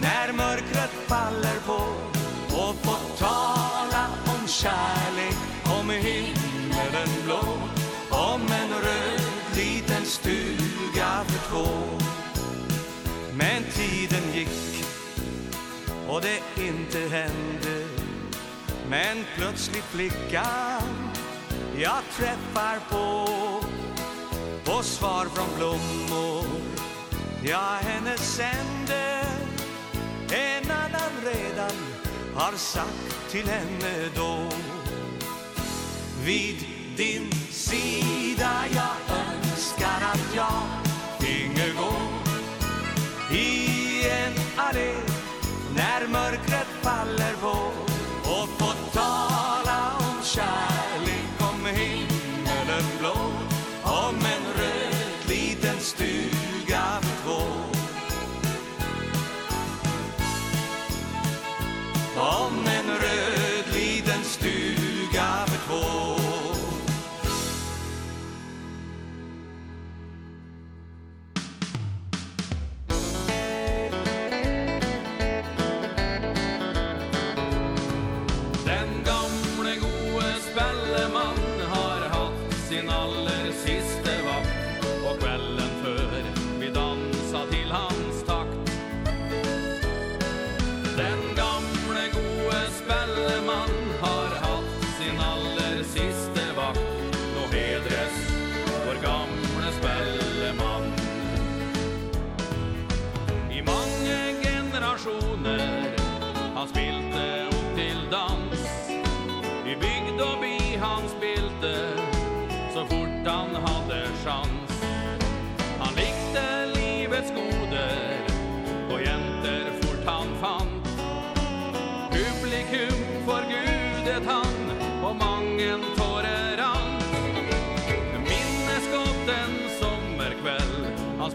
När 0.00 0.32
mörkret 0.32 0.90
faller 1.06 1.60
på 1.66 1.82
Och 2.56 2.74
få 2.74 3.16
tala 3.18 4.06
om 4.26 4.48
kärlek 4.48 5.36
Om 5.80 5.90
himmelen 5.90 7.24
blå 7.24 7.58
Om 8.10 8.40
en 8.42 8.68
röd 8.68 9.22
liten 9.56 10.04
stug 10.04 10.71
för 11.24 11.50
två. 11.50 11.68
Men 13.34 13.62
tiden 13.72 14.34
gick 14.34 14.84
Och 16.08 16.20
det 16.20 16.40
inte 16.62 16.98
hände. 16.98 17.86
Men 18.90 19.24
plötsligt 19.36 19.84
flickan 19.84 20.82
Jag 21.76 22.02
träffar 22.16 22.78
på 22.90 23.26
På 24.64 24.82
svar 24.82 25.26
från 25.26 25.56
blommor. 25.58 26.44
Ja, 27.44 27.78
henne 27.80 28.16
sände 28.18 29.24
En 30.30 30.70
annan 30.70 31.12
redan 31.24 31.76
Har 32.34 32.52
sagt 32.52 33.30
till 33.30 33.48
henne 33.48 34.08
då. 34.16 34.48
Vid 36.24 36.66
din 36.96 37.32
sida 37.50 38.64
jag 38.74 39.16
önskar 39.16 40.00
att 40.12 40.34
jag 40.36 40.81
Som 62.14 62.61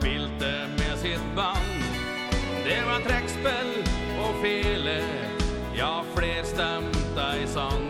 spilte 0.07 0.67
med 0.77 0.97
sitt 0.97 1.35
band. 1.35 1.83
Det 2.65 2.85
var 2.85 2.99
träckspel 2.99 3.83
och 4.19 4.41
fele. 4.41 5.03
Ja, 5.77 6.03
flerstemta 6.15 7.37
i 7.43 7.47
sang. 7.47 7.86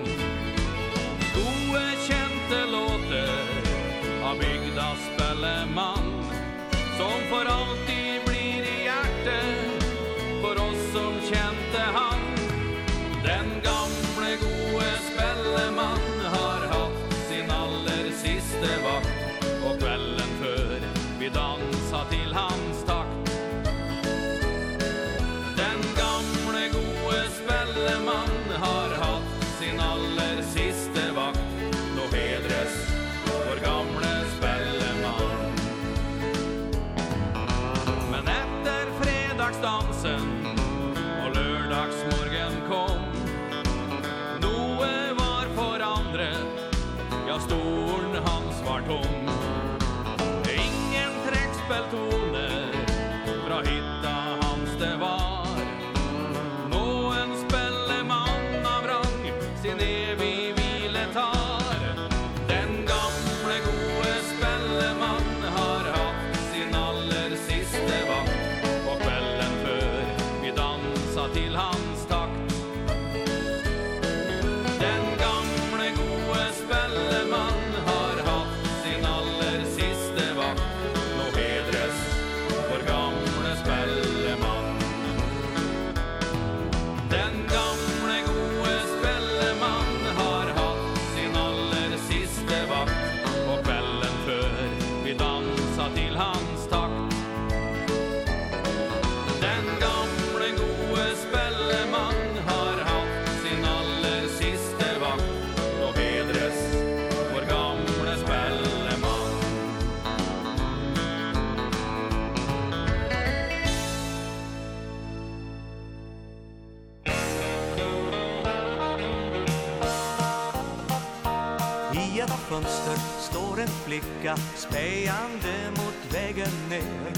flicka 123.97 124.37
spejande 124.55 125.71
mot 125.77 126.13
väggen 126.13 126.69
ner. 126.69 127.13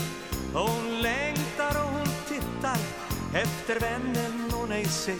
Hon 0.53 1.01
längtar 1.01 1.83
och 1.83 1.89
hon 1.89 2.07
tittar 2.27 2.77
efter 3.33 3.79
vännen 3.79 4.51
hon 4.51 4.71
ej 4.71 4.85
ser. 4.85 5.15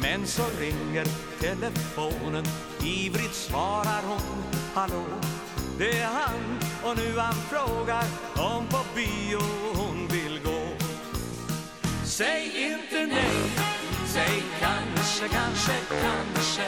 Men 0.00 0.26
så 0.26 0.42
ringer 0.60 1.06
telefonen, 1.40 2.44
ivrigt 2.84 3.34
svarar 3.34 4.02
hon 4.08 4.44
Hallå, 4.74 5.04
det 5.78 5.98
är 5.98 6.06
han. 6.06 6.58
Och 6.82 6.96
nu 6.96 7.18
han 7.18 7.34
frågar 7.34 8.04
om 8.36 8.66
på 8.66 8.78
bio 8.94 9.40
hon 9.74 10.08
vill 10.08 10.40
gå. 10.44 10.62
Säg 12.04 12.72
inte 12.72 13.14
nej, 13.14 13.52
säg 14.06 14.42
kanske, 14.60 15.28
kanske, 15.28 15.72
kanske. 16.02 16.62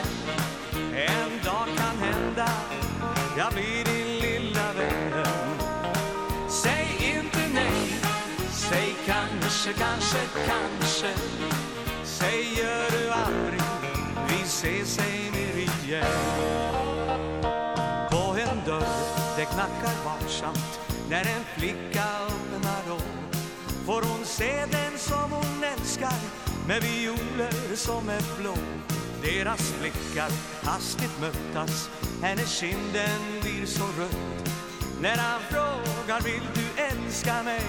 En 0.95 1.43
dag 1.43 1.67
kan 1.77 1.97
hända, 1.97 2.49
jag 3.37 3.53
blir 3.53 3.85
din 3.85 4.14
vän 4.77 5.59
Säg 6.49 7.15
inte 7.17 7.53
nej. 7.53 7.99
Säg 8.51 8.95
kanske, 9.05 9.73
kanske, 9.73 10.19
kanske. 10.47 11.13
Säger 12.03 12.91
du 12.91 13.09
aldrig 13.09 13.61
Vi 14.27 14.43
ses 14.43 14.95
sen 14.95 15.35
igen 15.35 16.05
På 18.11 18.35
en 18.39 18.65
dörr 18.65 18.85
Det 19.37 19.45
knackar 19.45 19.95
varsamt. 20.05 20.79
När 21.09 21.21
en 21.21 21.43
flicka 21.57 22.03
öppnar 22.65 22.93
om 22.93 23.15
Får 23.85 24.01
hon 24.01 24.25
se 24.25 24.65
den 24.71 24.97
som 24.97 25.31
hon 25.31 25.63
älskar. 25.63 26.19
Med 26.67 26.81
violer 26.81 27.75
som 27.75 28.09
är 28.09 28.41
blå. 28.41 28.55
Deras 29.21 29.73
blickar 29.79 30.29
hastigt 30.63 31.19
mötas. 31.21 31.89
Hennes 32.21 32.59
kinden 32.59 33.21
blir 33.41 33.65
så 33.65 33.83
röd 33.83 34.44
När 35.01 35.17
han 35.17 35.41
frågar 35.49 36.21
vill 36.21 36.47
du 36.53 36.81
älska 36.81 37.43
mig? 37.43 37.61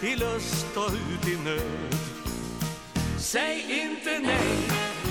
I 0.00 0.16
lust 0.16 0.76
och 0.76 0.90
ut 0.92 1.28
i 1.28 1.36
nöd. 1.44 1.94
Säg 3.18 3.82
inte 3.82 4.18
nej. 4.18 4.58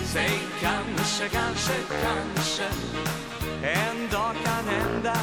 Säg 0.06 0.40
kanske, 0.62 1.30
kanske, 1.30 1.74
kanske. 2.04 2.64
En 3.64 4.10
dag 4.12 4.36
kan 4.46 4.68
hända. 4.68 5.18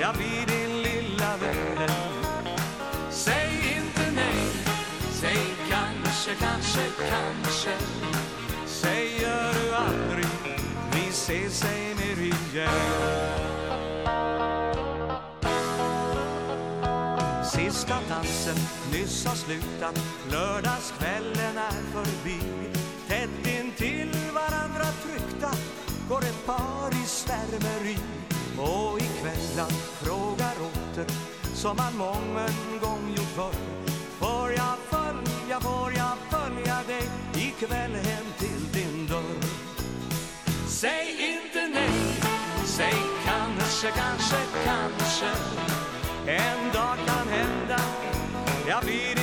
Jag 0.00 0.14
blir 0.14 0.46
din 0.46 0.82
lilla 0.82 1.36
vän. 1.36 1.90
Säg 3.10 3.76
inte 3.76 4.10
nej. 4.14 4.48
Säg 5.12 5.54
kanske, 5.70 6.34
kanske, 6.34 6.82
kanske. 7.10 7.72
Säger 8.66 9.52
du 9.52 9.74
aldrig 9.74 10.26
Vi 10.92 11.08
ses 11.08 11.58
sen 11.58 11.98
igen. 12.18 13.57
ska 17.88 18.14
dansen 18.14 18.56
nyss 18.92 19.26
ha 19.26 19.34
slutat. 19.34 20.00
Lördagskvällen 20.30 21.56
är 21.56 21.82
förbi. 21.92 22.40
Tätt 23.08 23.46
in 23.58 23.72
till 23.76 24.10
varandra 24.34 24.84
tryckta 25.04 25.50
Går 26.08 26.18
ett 26.18 26.46
par 26.46 26.90
i 26.90 27.06
svärmeri. 27.06 27.98
Och 28.58 28.98
i 28.98 29.08
kvällan 29.20 29.70
frågar 30.02 30.54
åter 30.68 31.06
Som 31.54 31.76
man 31.76 31.96
mången 31.96 32.80
gång 32.80 33.14
gjort 33.16 33.34
förr. 33.36 33.54
Får 34.18 34.52
jag 34.52 34.76
följa, 34.90 35.60
får 35.60 35.92
jag 35.92 36.16
följa 36.30 36.82
dig 36.86 37.10
Ikväll 37.34 37.94
hem 37.94 38.26
till 38.38 38.72
din 38.72 39.06
dörr? 39.06 39.42
Säg 40.68 41.06
inte 41.10 41.68
nej 41.74 42.20
Säg 42.64 42.94
kanske, 43.24 43.90
kanske, 43.90 44.36
kanske. 44.64 45.30
En 46.28 46.72
dag 46.72 46.96
kan 47.06 47.28
hända 47.28 47.67
Jag 48.68 48.84
blir 48.84 49.17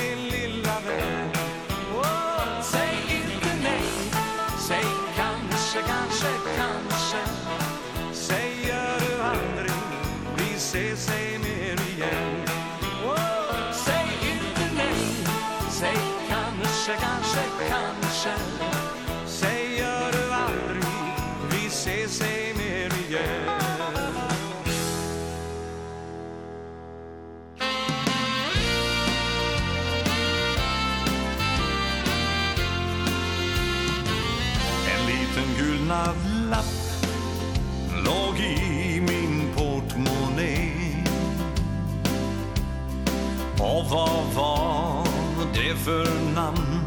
Vad 43.96 44.34
var 44.34 45.06
det 45.54 45.74
för 45.76 46.34
namn 46.34 46.80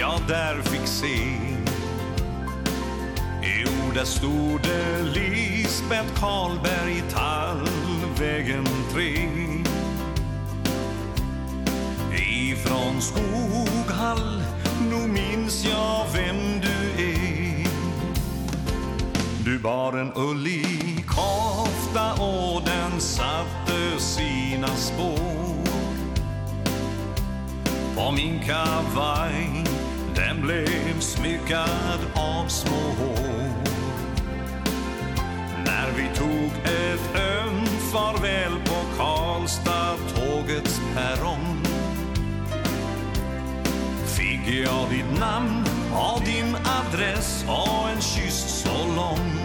jag 0.00 0.20
där 0.28 0.62
fick 0.62 0.86
se? 0.86 1.36
Jo, 3.42 3.92
där 3.94 4.04
stod 4.04 4.62
det 4.62 5.02
Lisbeth 5.02 6.20
Karlberg 6.20 7.02
Tallvägen 7.10 8.66
3 8.92 9.02
Ifrån 12.18 13.00
Skoghall, 13.00 14.42
nu 14.90 15.06
minns 15.06 15.64
jag 15.64 16.06
vem 16.14 16.60
du 16.60 17.02
är. 17.02 17.68
Du 19.44 19.58
bar 19.58 19.92
en 19.92 20.12
ullig 20.16 21.06
kofta 21.06 22.12
och 22.12 22.62
den 22.62 23.00
satte 23.00 23.98
sina 23.98 24.68
spår. 24.68 25.65
Och 27.96 28.14
min 28.14 28.40
kavaj 28.40 29.64
Den 30.14 30.42
blev 30.42 31.00
smyckad 31.00 32.00
av 32.14 32.48
små 32.48 32.76
hår 32.76 33.48
När 35.64 35.90
vi 35.96 36.18
tog 36.18 36.50
ett 36.64 37.16
ömt 37.16 37.92
farväl 37.92 38.52
På 38.64 38.96
Karlstad 38.96 39.96
tågets 40.14 40.80
perrong 40.94 41.62
Fick 44.06 44.54
jag 44.64 44.90
ditt 44.90 45.20
namn 45.20 45.64
och 45.92 46.20
din 46.24 46.56
adress 46.56 47.44
Och 47.48 47.90
en 47.90 48.00
kyss 48.00 48.64
så 48.64 48.94
lång. 48.96 49.35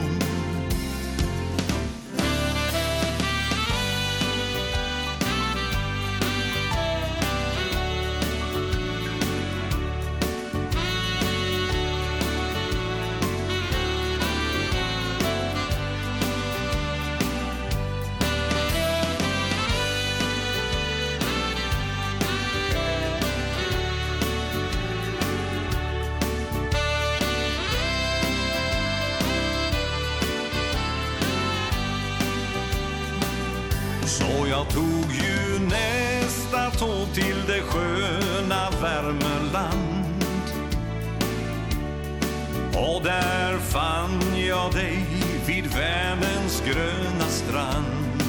fann 43.72 44.20
jag 44.48 44.74
dig 44.74 45.06
vid 45.46 45.66
Vänerns 45.66 46.64
gröna 46.66 47.26
strand. 47.26 48.24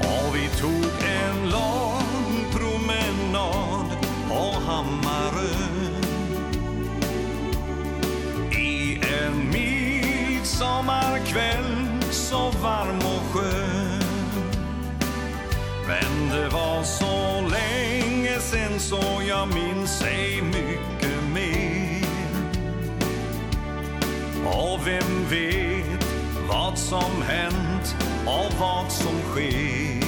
Och 0.00 0.36
vi 0.36 0.48
tog 0.60 0.84
en 1.04 1.50
lång 1.50 2.44
promenad 2.52 3.86
på 4.28 4.54
Hammarö 4.66 5.48
I 8.52 8.94
en 8.94 9.50
midsommarkväll 9.50 11.86
så 12.10 12.50
varm 12.50 12.98
och 12.98 13.22
skön. 13.32 14.02
Men 15.86 16.28
det 16.28 16.48
var 16.48 16.82
så 16.82 17.40
länge 17.40 18.40
sen 18.40 18.80
så 18.80 19.22
jag 19.28 19.48
minns 19.48 20.02
ej 20.02 20.42
mycket. 20.42 20.71
vem 24.84 25.28
vet 25.30 26.06
vad 26.48 26.78
som 26.78 27.22
hänt 27.22 27.96
och 28.26 28.52
vad 28.60 28.92
som 28.92 29.20
sker. 29.32 30.02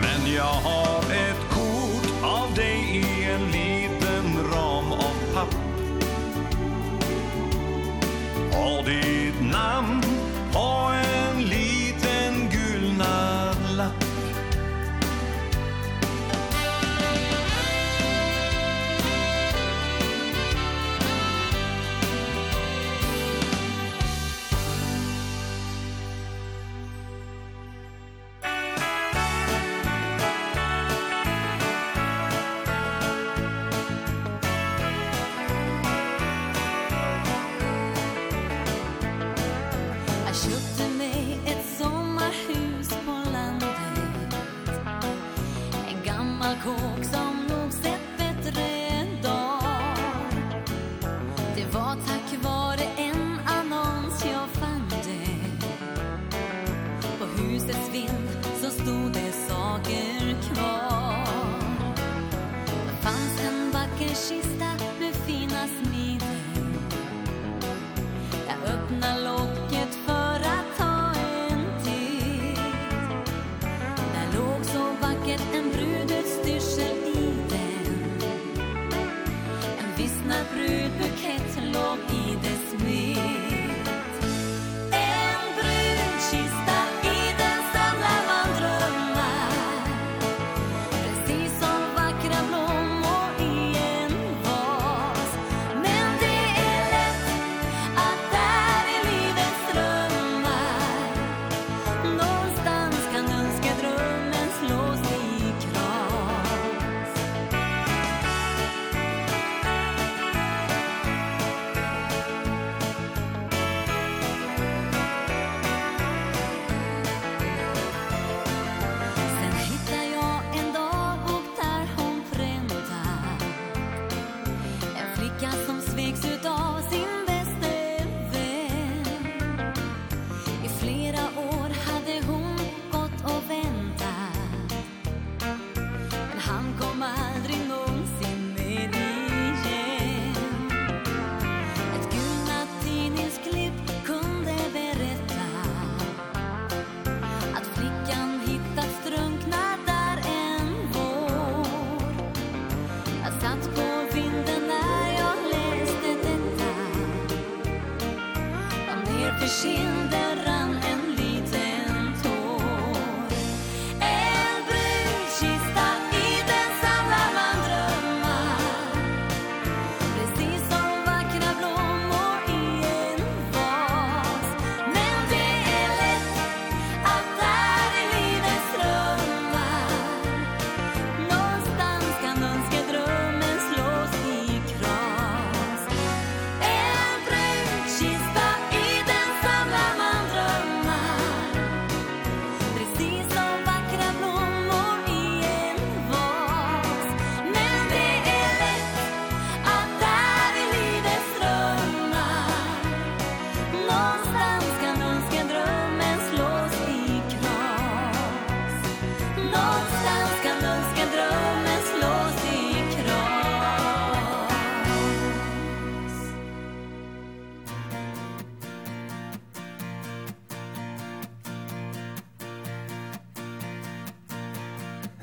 Men 0.00 0.34
jag 0.34 0.42
har 0.44 0.98
ett 0.98 1.50
kort 1.50 2.22
av 2.22 2.54
dig 2.54 2.78
i 2.96 3.24
en 3.24 3.44
liten 3.44 4.50
ram 4.52 4.92
av 4.92 5.34
papp. 5.34 5.54
Och 8.52 8.84
ditt 8.84 9.52
namn 9.52 10.21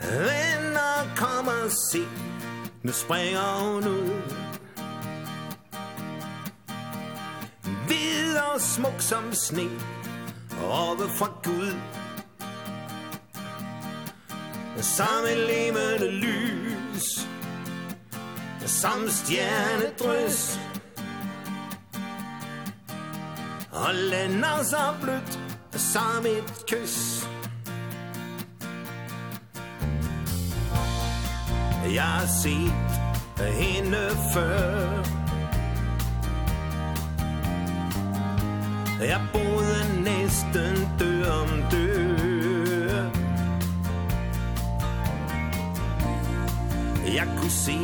Then 0.09 0.75
I'll 0.75 1.15
come 1.15 1.49
and 1.49 1.71
see. 1.71 2.07
Nu 2.83 2.91
springer 2.91 3.59
hun 3.59 3.87
ud. 3.87 4.21
Hvid 7.87 8.37
og 8.37 8.61
smuk 8.61 9.01
som 9.01 9.33
sne. 9.33 9.69
Oppe 10.63 11.09
fra 11.09 11.31
Gud. 11.43 11.75
Som 14.81 15.25
et 15.31 15.37
levende 15.37 16.11
lys. 16.11 17.27
Som 18.65 19.09
stjernedrys. 19.09 20.59
Og 23.71 23.95
lander 23.95 24.63
så 24.63 24.93
blødt. 25.01 25.39
Som 25.71 26.25
et 26.25 26.65
kys. 26.67 27.28
Jeg 31.93 32.03
har 32.03 32.25
sitt 32.41 32.91
hinner 33.59 34.09
før 34.33 35.03
Jeg 39.01 39.21
borde 39.33 40.03
næsten 40.03 40.75
dö 40.99 41.31
om 41.31 41.49
dö 41.71 41.89
Jeg 47.15 47.27
kunne 47.37 47.51
se 47.51 47.79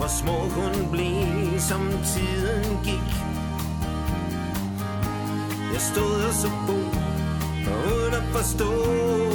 hvor 0.00 0.08
små 0.08 0.32
hun 0.32 0.90
blev 0.90 1.60
som 1.60 1.88
tiden 1.88 2.78
gik. 2.84 3.10
Jeg 5.72 5.80
stod 5.80 6.24
og 6.28 6.34
så 6.34 6.48
på 6.66 6.72
uden 7.66 8.14
at 8.14 8.22
forstå. 8.32 9.29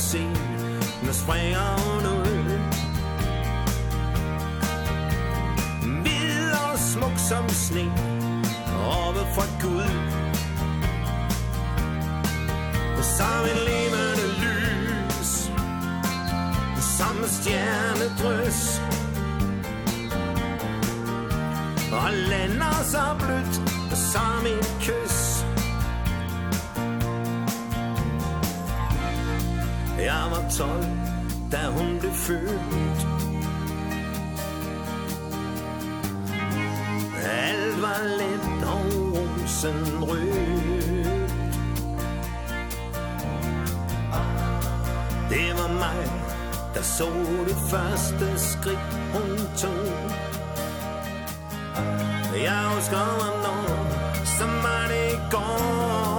seen 0.00 0.32
this 1.02 1.26
way 1.28 1.54
on 1.54 2.06
earth 2.06 2.76
Vill 6.04 6.52
og 6.70 6.78
smuk 6.78 7.18
som 7.18 7.48
sne 7.48 7.84
Over 8.80 9.24
for 9.34 9.48
guld 9.60 10.00
Som 13.02 13.44
en 13.52 13.60
levende 13.68 14.26
lys 14.42 15.32
Som 16.96 17.16
en 17.22 17.28
stjernedrøs 17.28 18.80
Og 21.92 22.12
lander 22.12 22.84
så 22.92 23.04
blødt 23.18 23.62
Som 24.12 24.46
et 24.46 24.76
kys. 24.80 25.29
Jeg 30.04 30.26
var 30.30 30.44
tolv, 30.58 30.86
da 31.52 31.66
hun 31.66 31.98
blev 32.00 32.12
født 32.12 33.06
Alt 37.24 37.82
var 37.82 38.02
let 38.18 38.64
og 38.64 38.84
rosen 39.14 40.04
rødt 40.04 40.70
Det 45.30 45.52
var 45.58 45.68
mig, 45.68 46.10
der 46.74 46.82
så 46.82 47.08
det 47.48 47.56
første 47.70 48.38
skridt 48.38 48.98
hun 49.12 49.38
tog. 49.56 50.10
Jeg 52.42 52.62
husker, 52.74 52.96
hvornår, 52.96 53.66
som 54.24 54.48
var 54.48 54.86
det 54.88 55.12
i 55.12 55.18
går 55.30 56.09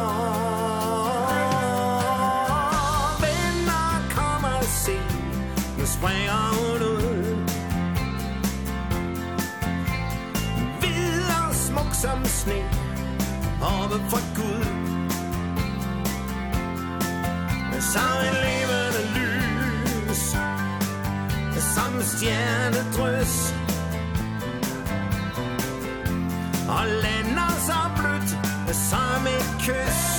gave 13.91 14.09
fra 14.09 14.19
Gud 14.35 14.65
Jeg 17.73 17.83
sang 17.83 18.19
en 18.27 18.35
levende 18.45 19.01
lys. 19.15 20.35
Jeg 21.55 21.63
sang 21.75 21.95
en 21.95 22.03
stjernedrys 22.03 23.53
Og 26.69 26.85
lander 27.03 27.51
så 27.67 27.79
blødt 27.97 28.39
Jeg 28.67 28.75
sang 28.75 29.27
et 29.27 29.55
kys. 29.59 30.10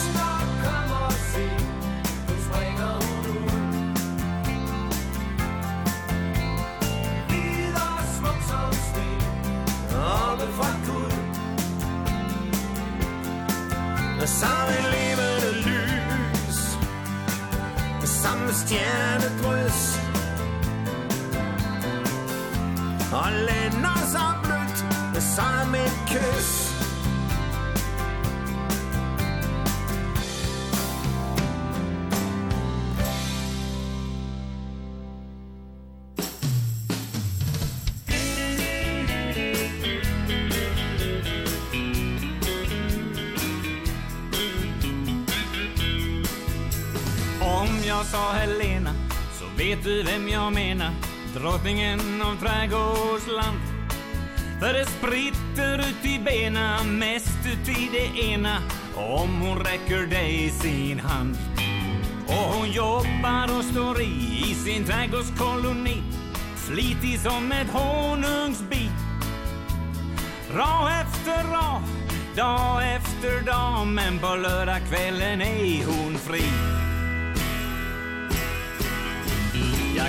vet 49.77 49.85
du 49.85 50.03
vem 50.03 50.29
jag 50.29 50.53
menar 50.53 50.91
Drottningen 51.35 52.23
av 52.23 52.37
trädgårdsland 52.37 53.59
För 54.61 54.73
det 54.73 54.87
spritter 54.87 55.79
ut 55.79 56.05
i 56.05 56.19
bena 56.19 56.85
Mest 56.85 57.39
ut 57.47 57.69
i 57.69 57.89
det 57.93 58.21
ena 58.21 58.59
Om 58.97 59.41
hon 59.41 59.59
räcker 59.59 60.07
dig 60.07 60.51
sin 60.51 61.01
hand. 61.01 61.37
Och 62.27 62.55
hon 62.55 62.71
jobbar 62.71 63.59
och 63.59 63.65
står 63.65 64.01
i 64.01 64.45
I 64.51 64.55
sin 64.55 64.85
trädgårdskoloni 64.85 66.03
Flitig 66.57 67.21
som 67.21 67.53
ett 67.53 67.71
honungsbi 67.73 68.91
Rå 70.55 70.89
efter 71.03 71.45
rå 71.53 71.83
Dag 72.37 72.95
efter 72.95 73.47
dag 73.47 73.87
Men 73.87 74.19
på 74.19 74.37
lördagskvällen 74.37 75.41
är 75.41 75.87
hon 75.87 76.19
fri. 76.19 76.82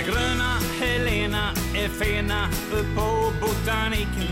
Den 0.04 0.14
gröna 0.14 0.58
Helena 0.80 1.50
är 1.74 1.88
fena 1.88 2.48
upp 2.72 2.96
på 2.96 3.32
botaniken 3.40 4.28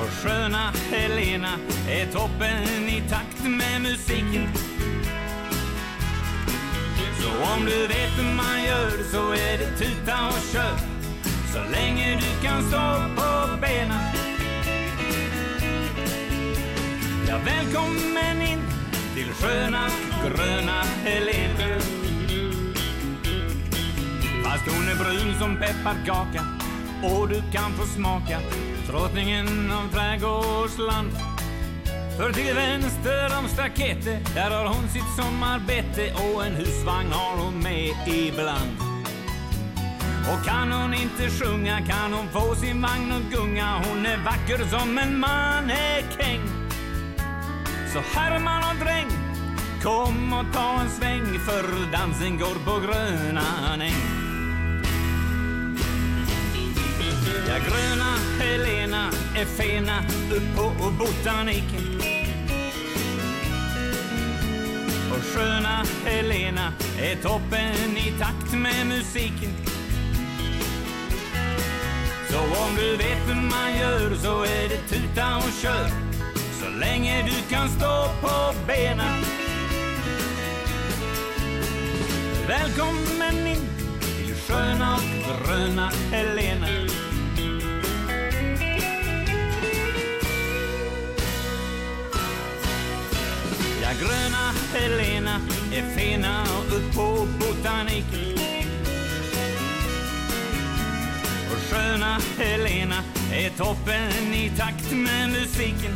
Och 0.00 0.10
sköna 0.10 0.72
Helena 0.90 1.58
är 1.88 2.06
toppen 2.06 2.88
i 2.88 3.02
takt 3.10 3.44
med 3.44 3.82
musiken. 3.82 4.48
Så 7.20 7.28
om 7.54 7.64
du 7.64 7.86
vet 7.86 8.18
hur 8.18 8.34
man 8.34 8.64
gör 8.64 8.90
så 9.12 9.32
är 9.32 9.58
det 9.58 9.78
tuta 9.78 10.28
och 10.28 10.52
kör. 10.52 10.76
Så 11.52 11.70
länge 11.72 12.20
du 12.20 12.46
kan 12.46 12.62
stå 12.62 13.02
på 13.16 13.60
benen. 13.60 14.00
Ja, 17.28 17.38
välkommen 17.44 18.42
in 18.42 18.60
till 19.14 19.32
sköna, 19.34 19.88
gröna 20.24 20.82
Helena. 21.04 21.99
Fast 24.60 24.76
hon 24.76 24.88
är 24.88 24.94
brun 24.94 25.38
som 25.38 25.56
pepparkaka. 25.56 26.44
Och 27.02 27.28
du 27.28 27.42
kan 27.52 27.72
få 27.72 27.86
smaka 27.86 28.40
Drottningen 28.88 29.72
av 29.72 29.92
trädgårdsland. 29.92 31.10
För 32.16 32.32
till 32.32 32.54
vänster 32.54 33.38
om 33.38 33.48
staketet 33.48 34.34
Där 34.34 34.50
har 34.50 34.66
hon 34.66 34.88
sitt 34.88 35.16
sommarbete. 35.16 36.12
Och 36.12 36.46
en 36.46 36.54
husvagn 36.54 37.12
har 37.12 37.44
hon 37.44 37.62
med 37.62 37.90
ibland. 38.06 38.76
Och 40.32 40.46
kan 40.46 40.72
hon 40.72 40.94
inte 40.94 41.30
sjunga 41.30 41.80
Kan 41.80 42.12
hon 42.12 42.28
få 42.28 42.54
sin 42.54 42.82
vagn 42.82 43.12
och 43.12 43.32
gunga. 43.38 43.82
Hon 43.88 44.06
är 44.06 44.16
vacker 44.24 44.78
som 44.78 44.98
en 44.98 45.18
mannekäng. 45.18 46.40
Så 47.92 48.18
Herman 48.18 48.62
och 48.70 48.86
dräng 48.86 49.10
Kom 49.82 50.32
och 50.32 50.54
ta 50.54 50.80
en 50.80 50.90
sväng 50.90 51.38
För 51.38 51.92
dansen 51.92 52.38
går 52.38 52.64
på 52.64 52.86
gröna 52.86 53.76
näng. 53.76 54.19
gröna 57.68 58.16
Helena 58.40 59.10
är 59.36 59.44
fena 59.44 59.98
upp 60.30 60.56
på 60.56 60.90
botaniken 60.98 62.00
Och 65.10 65.26
sköna 65.26 65.84
Helena 66.04 66.72
är 66.98 67.16
toppen 67.16 67.96
i 67.96 68.12
takt 68.18 68.52
med 68.52 68.86
musiken. 68.86 69.50
Så 72.30 72.38
om 72.38 72.76
du 72.76 72.96
vet 72.96 73.28
hur 73.28 73.34
man 73.34 73.78
gör 73.80 74.14
så 74.14 74.42
är 74.42 74.68
det 74.68 74.88
tuta 74.88 75.36
och 75.36 75.52
kör. 75.62 75.88
Så 76.60 76.68
länge 76.80 77.22
du 77.22 77.54
kan 77.54 77.68
stå 77.68 78.08
på 78.20 78.54
benen. 78.66 79.24
Välkommen 82.48 83.46
in 83.46 83.68
till 84.00 84.34
sköna 84.34 84.94
och 84.94 85.46
gröna 85.46 85.90
Helena. 86.10 86.79
gröna 94.00 94.52
Helena 94.74 95.40
är 95.72 95.96
fina 95.96 96.44
upp 96.70 96.94
på 96.94 97.28
botaniken 97.38 98.38
Och 101.52 101.58
sköna 101.70 102.18
Helena 102.38 103.02
är 103.32 103.50
toppen 103.50 104.34
i 104.34 104.52
takt 104.58 104.92
med 104.92 105.28
musiken. 105.28 105.94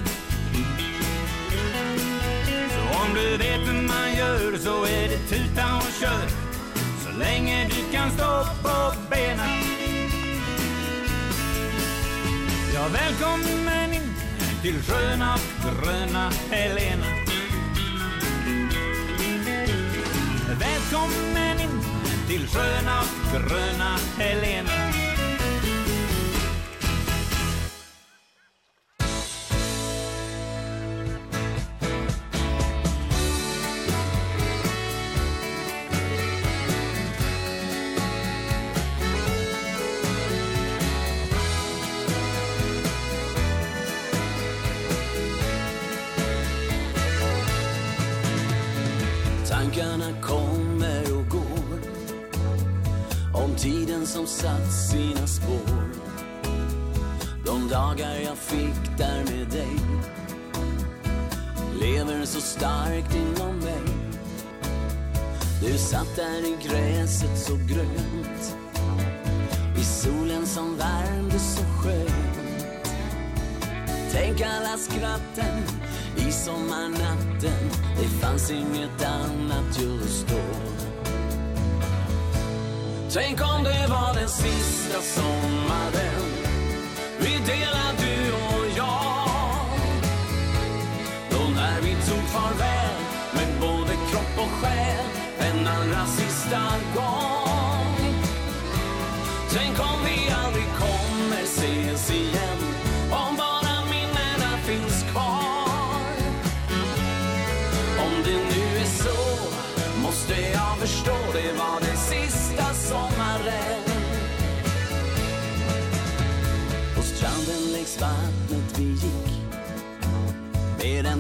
Så 2.71 3.01
om 3.01 3.15
du 3.15 3.37
vet 3.37 3.69
hur 3.69 3.83
man 3.83 4.15
gör 4.19 4.59
så 4.59 4.85
är 4.85 5.09
det 5.09 5.19
tuta 5.29 5.77
och 5.77 5.93
kör. 6.01 6.29
Så 7.05 7.19
länge 7.19 7.69
du 7.69 7.97
kan 7.97 8.11
stå 8.11 8.45
på 8.63 8.95
benen. 9.11 9.65
Ja, 12.75 12.89
välkommen 12.93 13.93
in 13.93 14.15
till 14.63 14.83
sköna 14.83 15.39
gröna 15.63 16.31
Helena. 16.51 17.14
välkommen 20.95 21.61
in 21.61 21.81
till 22.29 22.49
sköna 22.49 23.03
gröna 23.33 23.99
Helena. 24.19 24.94
starkt 62.45 63.15
inom 63.15 63.59
mig. 63.59 63.83
Du 65.61 65.79
satt 65.79 66.17
där 66.17 66.47
i 66.47 66.57
gräset 66.69 67.39
så 67.39 67.53
grönt. 67.53 68.57
I 69.79 69.85
solen 69.85 70.47
som 70.47 70.77
värmde 70.77 71.39
så 71.39 71.63
skönt. 71.63 72.87
Tänk 74.13 74.41
alla 74.41 74.77
skratten 74.79 75.63
i 76.17 76.33
sommarnatten. 76.33 77.71
Det 78.01 78.09
fanns 78.09 78.51
inget 78.51 79.05
annat 79.05 79.81
just 79.81 80.29
då 80.29 80.65
Tänk 83.15 83.41
om 83.41 83.65
det 83.65 83.87
var 83.89 84.15
den 84.15 84.29
sista 84.29 85.01
sommaren. 85.01 86.25
Vi 87.19 87.31
delade 87.31 87.97
du 87.99 88.33
och 88.33 88.67
jag 88.77 89.04
tid 91.95 92.05
som 92.05 92.23
farväl 92.23 92.95
Med 93.35 93.61
både 93.61 93.93
kropp 94.11 94.39
och 94.39 94.51
själ 94.51 95.05
En 95.39 95.67
allra 95.67 96.07
sista 96.07 96.63
gång. 96.95 98.15
Tänk 99.53 99.81
om 99.81 100.05
vi 100.05 100.24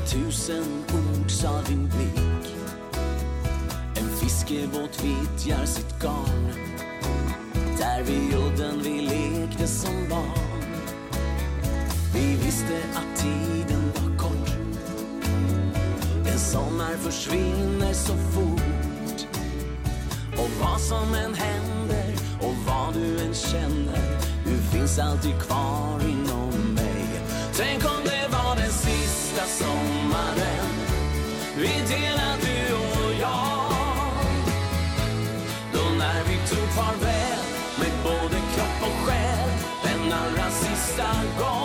tusen 0.06 0.84
ord 0.92 1.30
sa 1.30 1.62
din 1.68 1.88
blick. 1.88 2.54
En 3.96 4.08
fiskebåt 4.20 5.04
vittjar 5.04 5.64
sitt 5.66 6.00
garn. 6.02 6.52
Där 7.78 8.02
vi 8.02 8.36
udden 8.36 8.80
vi 8.82 9.00
lekte 9.00 9.66
som 9.66 10.08
barn. 10.10 10.64
Vi 12.14 12.36
visste 12.44 12.80
att 12.94 13.16
tiden 13.16 13.92
var 13.94 14.18
kort. 14.18 14.50
En 16.26 16.38
sommar 16.38 16.96
försvinner 16.96 17.92
så 17.92 18.12
fort. 18.12 19.26
Och 20.36 20.50
vad 20.60 20.80
som 20.80 21.14
än 21.14 21.34
händer 21.34 22.14
Och 22.40 22.54
vad 22.66 22.94
du 22.94 23.20
än 23.20 23.34
känner 23.34 24.20
Du 24.44 24.78
finns 24.78 24.98
alltid 24.98 25.34
kvar 25.40 26.00
inom 26.00 26.74
mig. 26.74 27.20
Tänk 27.56 27.84
om 27.84 28.04
det 28.04 28.13
sista 29.34 29.64
sommaren. 29.64 30.70
Vi 31.56 31.94
delar 31.94 32.36
du 32.40 32.74
och 32.74 33.14
jag. 33.20 33.70
Då 35.72 35.98
när 35.98 36.24
vi 36.24 36.36
tog 36.48 36.68
farväl 36.68 37.38
Med 37.78 37.92
både 38.04 38.36
kropp 38.54 38.82
och 38.82 39.06
själ. 39.06 39.50
Denna 39.82 40.16
allra 40.16 40.50
sista 40.50 41.06
gång. 41.38 41.63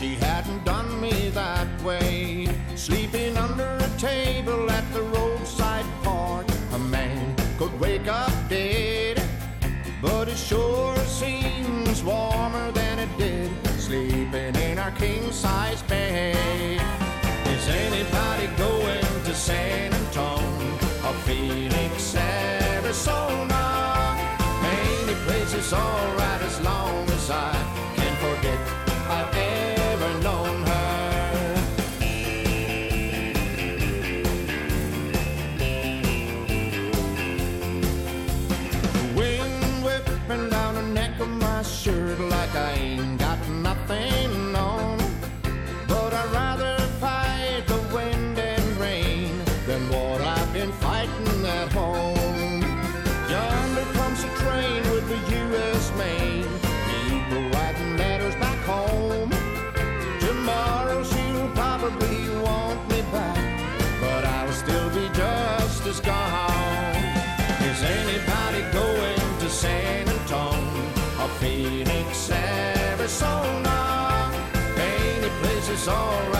She 0.00 0.14
hadn't 0.14 0.64
done 0.64 0.98
me 0.98 1.28
that 1.34 1.68
way. 1.82 2.48
Sleeping 2.74 3.36
under 3.36 3.76
a 3.76 3.98
table 3.98 4.70
at 4.70 4.90
the 4.94 5.02
roadside 5.02 5.84
park 6.02 6.46
A 6.72 6.78
man 6.78 7.36
could 7.58 7.78
wake 7.78 8.08
up 8.08 8.32
dead. 8.48 9.22
But 10.00 10.28
it 10.28 10.38
sure 10.38 10.96
seems 11.00 12.02
warmer 12.02 12.72
than 12.72 12.98
it 12.98 13.18
did 13.18 13.50
Sleeping 13.78 14.56
in 14.56 14.78
our 14.78 14.92
king-size 14.92 15.82
bed. 15.82 16.79
was 75.80 75.88
all 75.88 76.39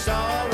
It's 0.00 0.08
all 0.08 0.50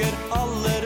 tänker 0.00 0.18
alla 0.30 0.79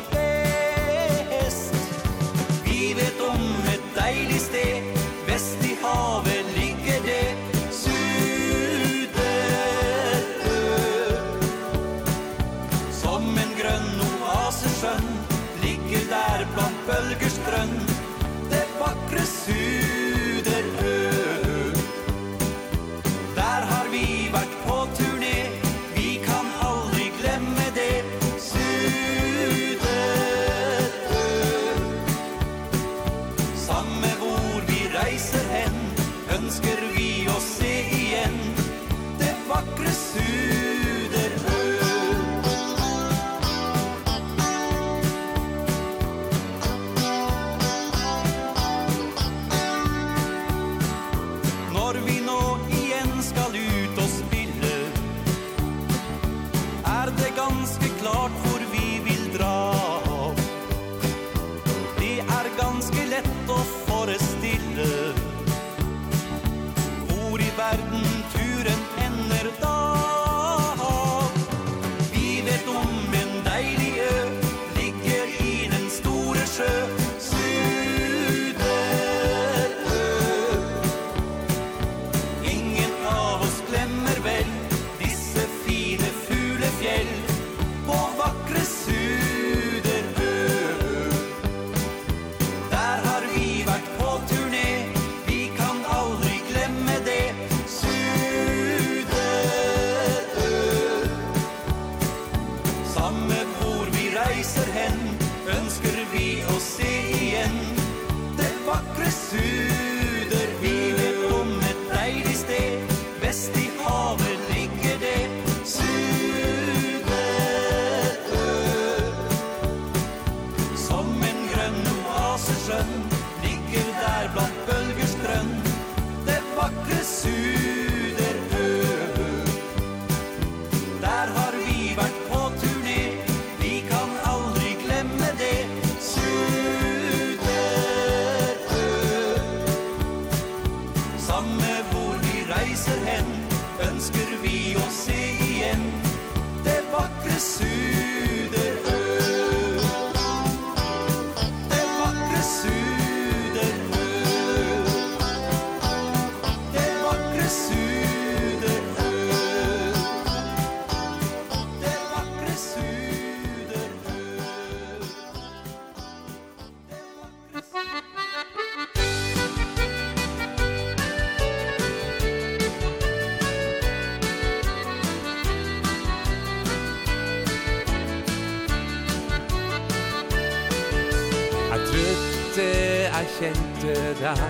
kjente 183.38 183.94
deg 184.20 184.42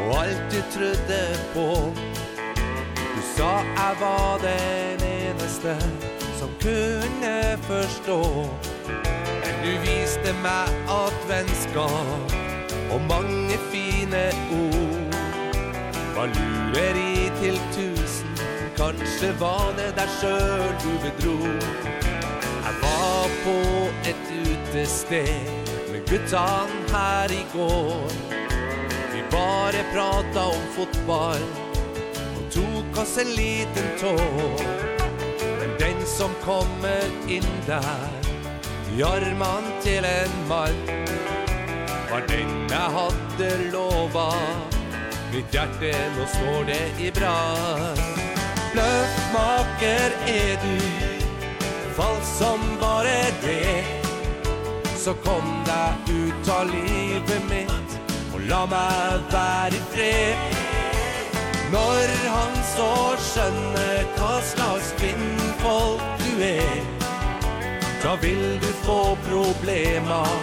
Og 0.00 0.18
alt 0.20 0.42
du 0.52 0.60
trodde 0.74 1.20
på. 1.54 1.66
Du 2.96 3.22
sa 3.34 3.50
jeg 3.64 3.96
var 4.00 4.38
den 4.42 5.04
eneste 5.08 5.76
Som 6.38 6.50
kunne 6.62 7.58
forstå. 7.68 8.20
Men 9.42 9.54
du 9.64 9.72
viste 9.84 10.34
meg 10.44 10.72
at 10.88 11.18
vennskap 11.28 12.36
Og 12.90 13.00
mange 13.08 13.58
fine 13.72 14.24
ord 14.60 15.14
Var 16.16 16.26
lureri 16.36 17.30
til 17.40 17.60
tusen. 17.76 18.28
Kanskje 18.76 19.34
var 19.40 19.72
det 19.76 19.92
deg 19.96 20.08
selv 20.20 20.70
du 20.82 20.92
bedro. 21.04 21.38
Jeg 22.64 22.74
var 22.82 23.28
på 23.44 23.56
et 24.08 24.26
utested 24.40 25.59
utan 26.12 26.68
här 26.92 27.32
igår. 27.32 28.10
Vi 29.14 29.22
bara 29.30 29.92
prata 29.92 30.46
om 30.46 30.62
fotboll. 30.76 31.70
Och 32.36 32.52
tog 32.52 33.02
oss 33.02 33.18
en 33.18 33.30
liten 33.30 33.98
tår 34.00 34.64
Men 35.58 35.78
den 35.78 36.06
som 36.06 36.30
kommer 36.44 37.04
in 37.28 37.44
där 37.66 38.08
Gör 38.96 39.34
man 39.38 39.62
till 39.82 40.04
en 40.04 40.48
man. 40.48 40.68
Var 42.10 42.22
den 42.28 42.66
jag 42.70 42.90
hade 42.90 43.70
lovat 43.72 44.76
Mitt 45.34 45.54
hjärte, 45.54 46.10
nå 46.18 46.26
står 46.26 46.64
det 46.64 47.04
i 47.04 47.12
brann 47.12 47.96
Bløffmaker 48.72 50.10
är 50.26 50.58
du 50.62 50.80
Falsk 51.94 52.38
som 52.38 52.60
bara 52.80 53.30
det. 53.42 53.99
Så 55.00 55.14
kom 55.24 55.46
deg 55.64 56.10
ut 56.12 56.48
av 56.52 56.66
livet 56.68 57.44
mitt 57.48 57.94
Og 58.34 58.42
la 58.50 58.58
meg 58.68 59.22
være 59.32 59.78
i 59.78 59.80
fred. 59.94 60.58
Når 61.72 62.12
han 62.26 62.58
så 62.74 62.90
skjønner 63.30 64.04
Hva 64.18 64.34
slags 64.52 64.92
kvinnfolk 65.00 66.04
du 66.20 66.44
er 66.44 66.82
Da 68.04 68.16
vil 68.20 68.58
du 68.60 68.68
få 68.84 69.02
problemer 69.30 70.36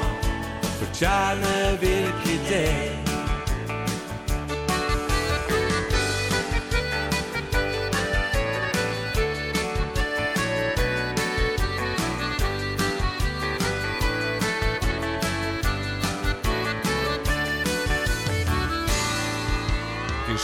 Fortjerne 0.79 1.77
virkelig 1.81 2.39
det. 2.49 3.06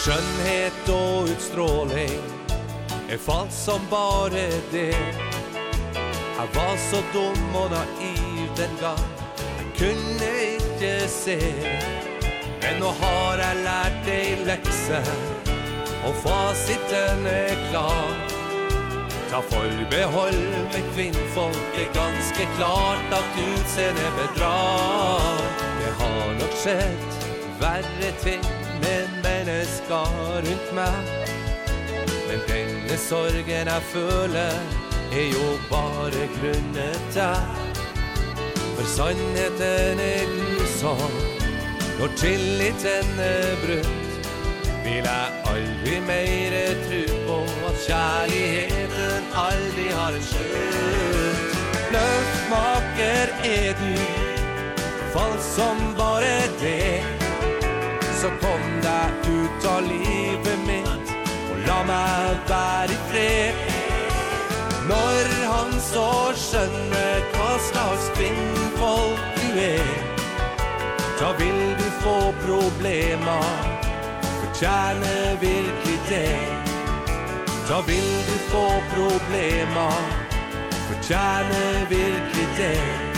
Skönhet 0.06 0.90
och 0.90 1.28
utstråling 1.28 2.20
Är 3.10 3.18
falsk 3.18 3.58
som 3.58 3.80
bara 3.90 4.30
det. 4.72 4.96
Han 6.38 6.48
var 6.54 6.78
så 6.78 6.96
dum 7.14 7.56
och 7.56 7.72
naiv 7.72 8.50
den 8.58 8.78
gang. 8.82 9.06
Han 9.58 9.72
kunde 9.78 10.56
ikke 10.56 11.08
se. 11.08 11.40
Men 12.62 12.80
nå 12.80 12.90
har 13.00 13.38
jeg 13.38 13.64
lært 13.64 14.02
deg 14.06 14.44
lekse 14.48 15.00
Og 16.08 16.16
fasiten 16.26 17.26
er 17.26 17.56
klar. 17.70 18.12
Ta 19.32 19.40
forbehold 19.54 20.44
med 20.74 20.92
kvinnfolk 20.96 21.64
Det 21.76 21.88
er 21.88 21.96
ganske 21.96 22.50
klart 22.58 23.16
at 23.22 23.40
utseende 23.46 24.12
bedrar. 24.20 25.40
Det 25.80 25.96
har 26.04 26.36
nok 26.42 26.60
skjedd 26.64 27.24
verre 27.64 28.12
ting 28.24 28.63
med 28.84 29.20
mennesker 29.26 30.16
rundt 30.48 30.72
meg. 30.78 31.14
Men 32.28 32.48
denne 32.48 32.98
sorgen 32.98 33.68
jeg 33.74 33.82
føler 33.94 34.56
er 35.14 35.28
jo 35.30 35.50
bare 35.70 36.28
grunnet 36.38 37.02
deg 37.14 37.60
For 38.76 38.88
sannheten 38.90 40.02
er 40.02 40.24
grusom 40.32 41.14
Når 42.00 42.16
tilliten 42.18 43.22
er 43.22 43.54
brutt 43.62 44.30
Vil 44.86 45.06
jeg 45.06 45.44
aldri 45.54 46.00
mer 46.08 46.58
tro 46.88 47.04
på 47.28 47.40
At 47.70 47.82
kjærligheten 47.86 49.30
aldri 49.46 49.90
har 49.94 50.18
en 50.18 50.30
slutt. 50.32 51.60
Løftmaker 51.94 53.36
er 53.54 53.78
du 53.84 53.94
Fall 55.14 55.38
som 55.54 55.92
bare 56.00 56.40
det. 56.64 57.23
Så 58.24 58.30
kom 58.30 58.62
deg 58.80 59.26
ut 59.28 59.66
av 59.68 59.82
livet 59.84 60.60
mitt 60.64 61.10
Og 61.52 61.58
la 61.66 61.80
meg 61.84 62.46
være 62.48 62.96
i 62.96 63.00
fred. 63.10 63.74
Når 64.88 65.34
han 65.50 65.74
så 65.84 66.06
skjønner 66.40 67.28
Hva 67.34 67.50
slags 67.68 68.08
kvinnfolk 68.16 69.28
du 69.42 69.60
er 69.66 69.92
Da 71.20 71.34
vil 71.42 71.62
du 71.82 71.86
få 72.00 72.18
problemer 72.46 73.52
Fortjerne 74.40 75.16
virkelig 75.44 76.00
det. 76.08 76.36
Da 77.68 77.84
vil 77.90 78.12
du 78.30 78.38
få 78.54 78.68
problemer 78.94 80.14
Fortjerne 80.88 81.66
virkelig 81.92 82.48
det. 82.62 83.13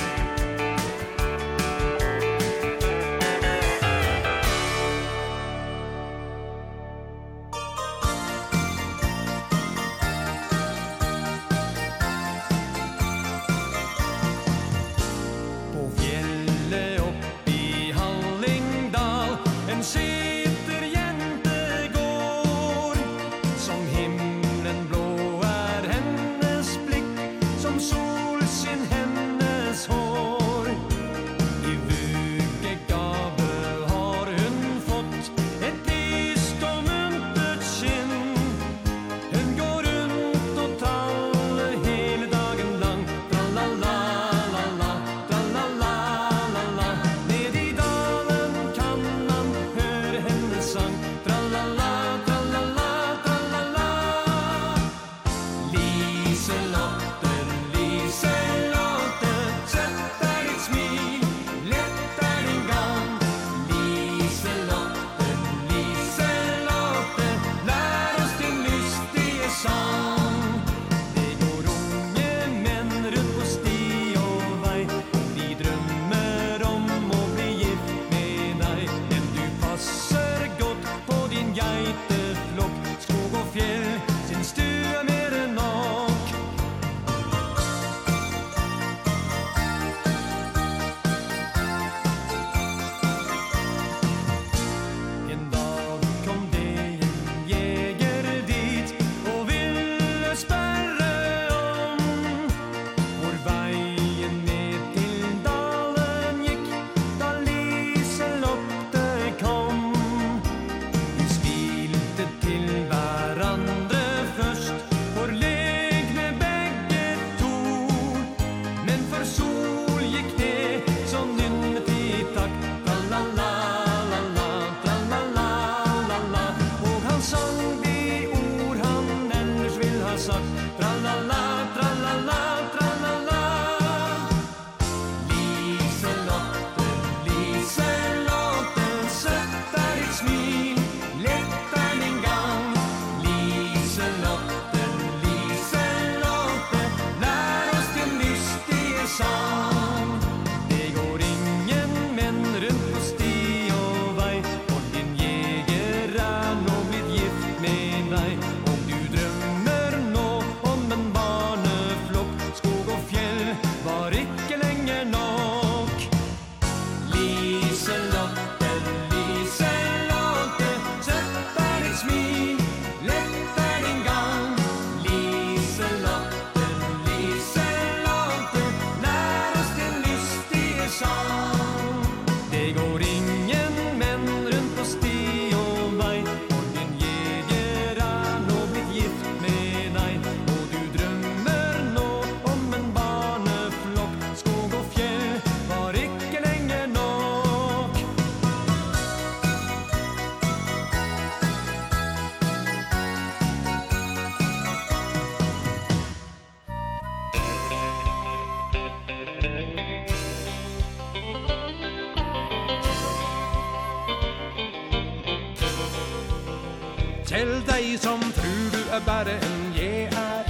bedre 219.15 219.35
en 219.47 219.73
jeg 219.75 220.03
er 220.03 220.43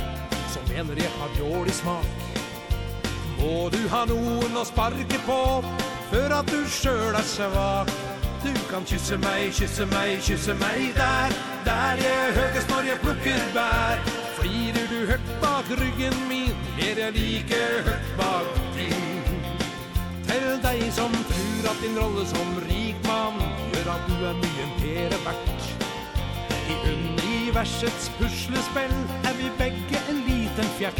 Som 0.53 0.63
mener 0.69 0.95
jeg 0.95 1.11
har 1.19 1.29
dårlig 1.39 1.73
smak. 1.73 2.05
Må 3.39 3.69
du 3.69 3.81
ha 3.91 4.05
noen 4.09 4.57
å 4.57 4.65
sparke 4.65 5.19
på 5.27 5.41
För 6.11 6.33
at 6.39 6.49
du 6.51 6.65
selv 6.69 7.17
er 7.19 7.27
svak. 7.27 7.91
Du 8.45 8.53
kan 8.69 8.85
kysse 8.85 9.17
meg, 9.17 9.53
kysse 9.57 9.85
meg, 9.89 10.19
kysse 10.21 10.53
meg 10.61 10.93
der 10.97 11.33
Der 11.65 12.01
jeg 12.01 12.35
høyest 12.37 12.69
når 12.69 12.91
jeg 12.91 13.01
plukker 13.03 13.41
bær 13.55 14.03
Flirer 14.37 14.87
du 14.91 14.99
høyt 15.09 15.31
bak 15.41 15.71
ryggen 15.81 16.17
min 16.29 16.53
Er 16.77 17.01
jeg 17.05 17.17
like 17.17 17.63
høyt 17.89 18.13
bak 18.19 18.61
din. 18.77 19.03
Til 20.29 20.47
deg 20.61 20.87
som 20.93 21.13
tror 21.31 21.71
at 21.71 21.81
din 21.81 21.97
rolle 22.01 22.29
som 22.29 22.55
rik 22.69 23.09
mann 23.09 23.41
Gjør 23.73 23.93
at 23.97 24.09
du 24.09 24.17
er 24.29 24.41
mye 24.41 24.71
mere 24.79 25.21
verdt 25.25 25.54
universets 27.55 28.11
puslespill 28.19 28.95
er 29.23 29.33
vi 29.39 29.47
begge 29.57 29.99
en 30.09 30.17
liten 30.27 30.67
fjert. 30.77 30.97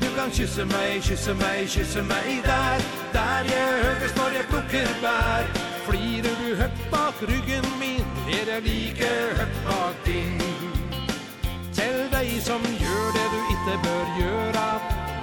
Du 0.00 0.06
kan 0.14 0.30
kysse 0.30 0.64
meg, 0.64 1.00
kysse 1.02 1.34
meg, 1.34 1.66
kysse 1.66 2.02
meg 2.06 2.44
der, 2.44 2.84
der 3.12 3.48
jeg 3.50 3.80
høres 3.82 4.14
når 4.16 4.36
jeg 4.36 4.46
plukker 4.52 4.92
bær. 5.02 5.48
Flirer 5.88 6.36
du 6.38 6.52
høyt 6.60 6.78
bak 6.92 7.18
ryggen 7.30 7.66
min, 7.80 8.06
er 8.30 8.52
jeg 8.52 8.62
like 8.68 9.08
høyt 9.40 9.58
bak 9.66 9.98
din. 10.06 10.38
Til 11.74 11.98
deg 12.12 12.30
som 12.46 12.62
gjør 12.62 13.08
det 13.16 13.26
du 13.34 13.40
ikke 13.56 13.74
bør 13.88 14.12
gjøre, 14.20 14.68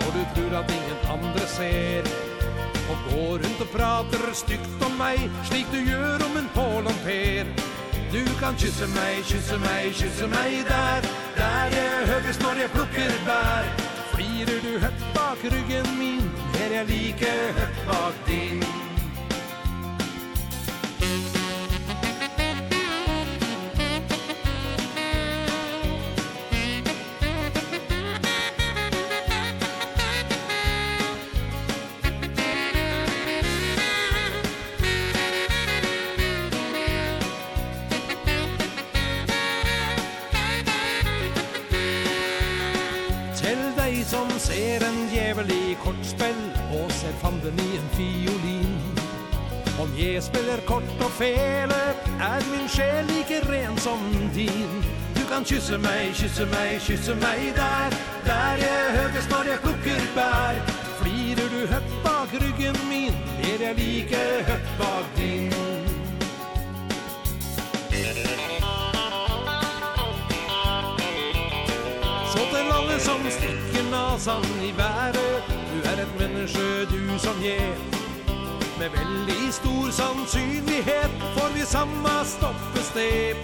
når 0.02 0.18
du 0.18 0.26
tror 0.36 0.58
at 0.60 0.74
ingen 0.80 1.08
andre 1.16 1.48
ser. 1.54 2.12
Og 2.92 3.08
går 3.08 3.40
rundt 3.46 3.64
og 3.64 3.72
prater 3.78 4.28
stygt 4.34 4.84
om 4.84 5.00
meg, 5.00 5.32
slik 5.48 5.72
du 5.72 5.80
gjør 5.80 6.28
om 6.28 6.38
en 6.44 6.52
Paul 6.60 6.92
og 6.92 7.02
Per. 7.08 7.75
Du 8.16 8.24
kan 8.40 8.56
kyssa 8.58 8.88
meg, 8.88 9.24
kysse 9.26 9.58
meg, 9.58 9.94
kysse 9.94 10.28
meg 10.28 10.64
där. 10.68 11.02
Där 11.36 11.68
jeg 11.78 12.08
höger 12.08 12.36
når 12.44 12.62
jag 12.62 12.72
plockar 12.72 13.12
bær 13.26 13.66
Flirer 14.14 14.60
du 14.62 14.80
högt 14.80 15.14
bak 15.16 15.40
ryggen 15.44 16.00
min 16.00 16.32
Är 16.64 16.76
jag 16.78 16.88
lika 16.88 17.32
högt 17.60 17.88
bak 17.88 18.16
din. 18.28 18.85
fele 51.18 51.82
er 52.20 52.42
min 52.52 52.68
sjel 52.70 53.06
like 53.06 53.40
ren 53.50 53.78
som 53.78 54.00
din. 54.36 54.84
Du 55.16 55.24
kan 55.32 55.44
kysse 55.44 55.78
meg, 55.78 56.14
kysse 56.14 56.46
meg, 56.46 56.80
kysse 56.88 57.16
meg 57.16 57.42
der. 57.56 57.90
Der 58.28 58.56
jeg 58.64 58.82
høyest 58.98 59.30
når 59.30 59.44
jeg 59.52 59.60
plukker 59.64 60.02
bær. 60.16 60.56
Flirer 61.00 61.48
du 61.54 61.62
høyt 61.72 61.92
bak 62.04 62.30
ryggen 62.42 62.78
min 62.90 63.14
Er 63.44 63.60
jeg 63.68 63.76
like 63.80 64.24
høyt 64.50 64.70
bak 64.80 65.06
din. 65.18 65.52
Så 72.32 72.42
til 72.54 72.72
alle 72.78 73.00
som 73.00 73.20
stikker 73.38 73.86
nasan 73.92 74.48
i 74.70 74.74
været. 74.78 75.54
Du 75.72 75.78
er 75.92 76.02
et 76.06 76.20
menneske, 76.20 76.66
du 76.92 77.20
som 77.20 77.44
jeg. 77.44 78.05
Med 78.80 78.90
veldig 78.90 79.54
stor 79.54 79.92
sannsynlighet 79.92 81.12
får 81.36 81.50
vi 81.56 81.62
samma 81.66 82.16
stoppestep. 82.26 83.38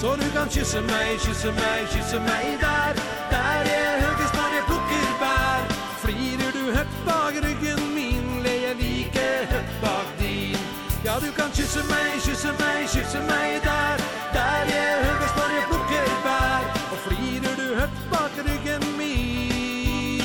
Så 0.00 0.08
du 0.20 0.26
kan 0.36 0.48
kysse 0.50 0.80
meg, 0.80 1.08
kysse 1.24 1.50
meg, 1.60 1.80
kysse 1.92 2.18
meg 2.18 2.46
der. 2.64 2.92
Der 3.32 3.58
jeg 3.70 3.90
høyest 4.02 4.34
når 4.38 4.50
jeg 4.56 4.64
plukker 4.70 5.06
bær. 5.22 5.62
Flirer 6.02 6.50
du 6.58 6.64
høyt 6.76 6.92
bak 7.06 7.34
ryggen 7.44 7.82
min 7.94 8.26
Leier 8.44 8.74
like 8.82 9.26
høyt 9.52 9.72
bak 9.84 10.08
din. 10.20 10.58
Ja, 11.06 11.14
du 11.24 11.30
kan 11.38 11.50
kysse 11.54 11.82
meg, 11.92 12.10
kysse 12.26 12.50
meg, 12.62 12.82
kysse 12.94 13.20
meg 13.30 13.50
der. 13.68 13.96
Der 14.34 14.62
jeg 14.74 14.92
høyest 15.06 15.36
når 15.38 15.50
jeg 15.58 15.64
plukker 15.70 16.06
bær. 16.26 16.62
Og 16.92 16.98
flirer 17.06 17.54
du 17.60 17.66
høyt 17.80 17.98
bak 18.10 18.34
ryggen 18.50 18.82
min. 18.98 20.22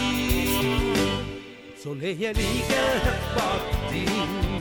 Så 1.84 1.94
leier 1.94 2.34
like 2.34 2.86
høyt 3.06 3.36
bak 3.38 3.77
ting 4.06 4.57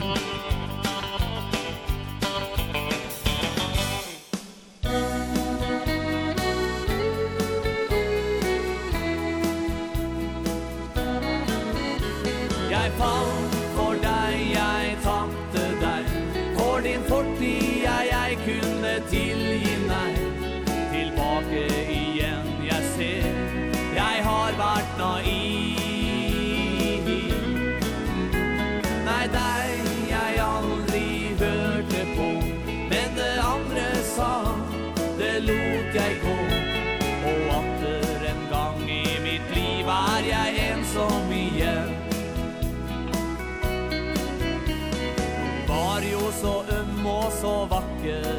så 47.41 47.65
vacker 47.65 48.35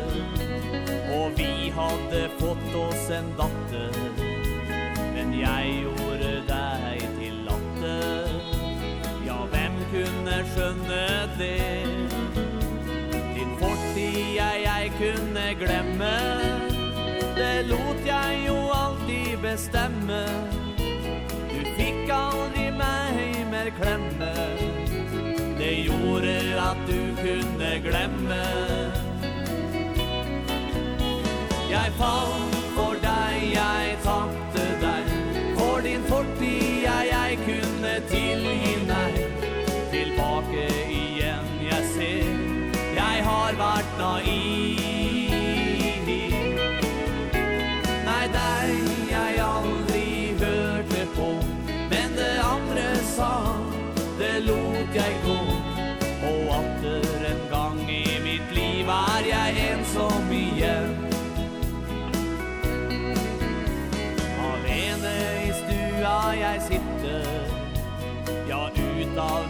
Och 1.12 1.30
vi 1.36 1.72
hade 1.76 2.28
fått 2.38 2.74
oss 2.74 3.10
en 3.10 3.36
datter 3.36 3.90
Men 5.14 5.40
jag 5.40 5.82
gjorde 5.82 6.42
dig 6.46 7.00
till 7.20 7.44
latter. 7.44 8.28
Ja, 9.26 9.46
vem 9.52 9.72
kunde 9.92 10.44
skönne 10.54 11.28
det? 11.38 11.84
Din 13.34 13.56
fortid 13.58 14.34
jag, 14.36 14.62
jag 14.62 14.92
kunde 14.98 15.54
glemme. 15.54 16.40
Det 17.36 17.62
lot 17.62 18.06
jag 18.06 18.46
jo 18.46 18.70
alltid 18.70 19.40
bestämma 19.42 20.24
Du 21.48 21.64
fick 21.76 22.10
aldrig 22.10 22.72
mig 22.72 23.46
mer 23.50 23.70
klemme. 23.70 24.34
Det 25.58 25.74
gjorde 25.74 26.62
att 26.62 26.86
du 26.86 27.16
kunde 27.16 27.78
glemme. 27.78 28.87
fang 31.98 32.50
for 32.76 32.94
deg 33.02 33.48
jeg 33.56 33.96
takk 34.04 34.37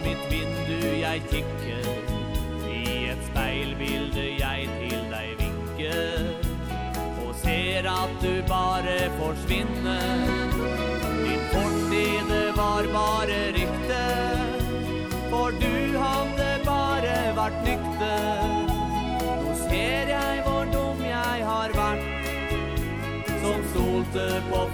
mitt 0.03 0.23
vindu 0.31 0.87
jeg 1.01 1.21
kikker. 1.31 1.87
I 2.69 2.81
et 3.11 3.21
speilbilde 3.29 4.25
jeg 4.39 4.67
til 4.79 5.01
deg 5.11 5.29
vinker 5.39 6.27
Og 7.25 7.33
ser 7.41 7.89
at 7.91 8.13
du 8.23 8.33
bare 8.49 8.97
forsvinner. 9.17 10.33
Din 11.23 11.43
fortid 11.53 12.33
var 12.57 12.89
bare 12.93 13.39
rykte. 13.57 14.03
For 15.29 15.57
du 15.63 15.75
hadde 16.03 16.49
bare 16.65 17.17
vært 17.41 17.59
nykte. 17.67 18.13
Nå 19.43 19.57
ser 19.65 20.13
jeg 20.15 20.43
hvor 20.47 20.69
dum 20.73 21.03
jeg 21.05 21.45
har 21.51 21.75
vært. 21.77 22.07
Som 23.39 23.65
solte 23.73 24.29
på 24.51 24.65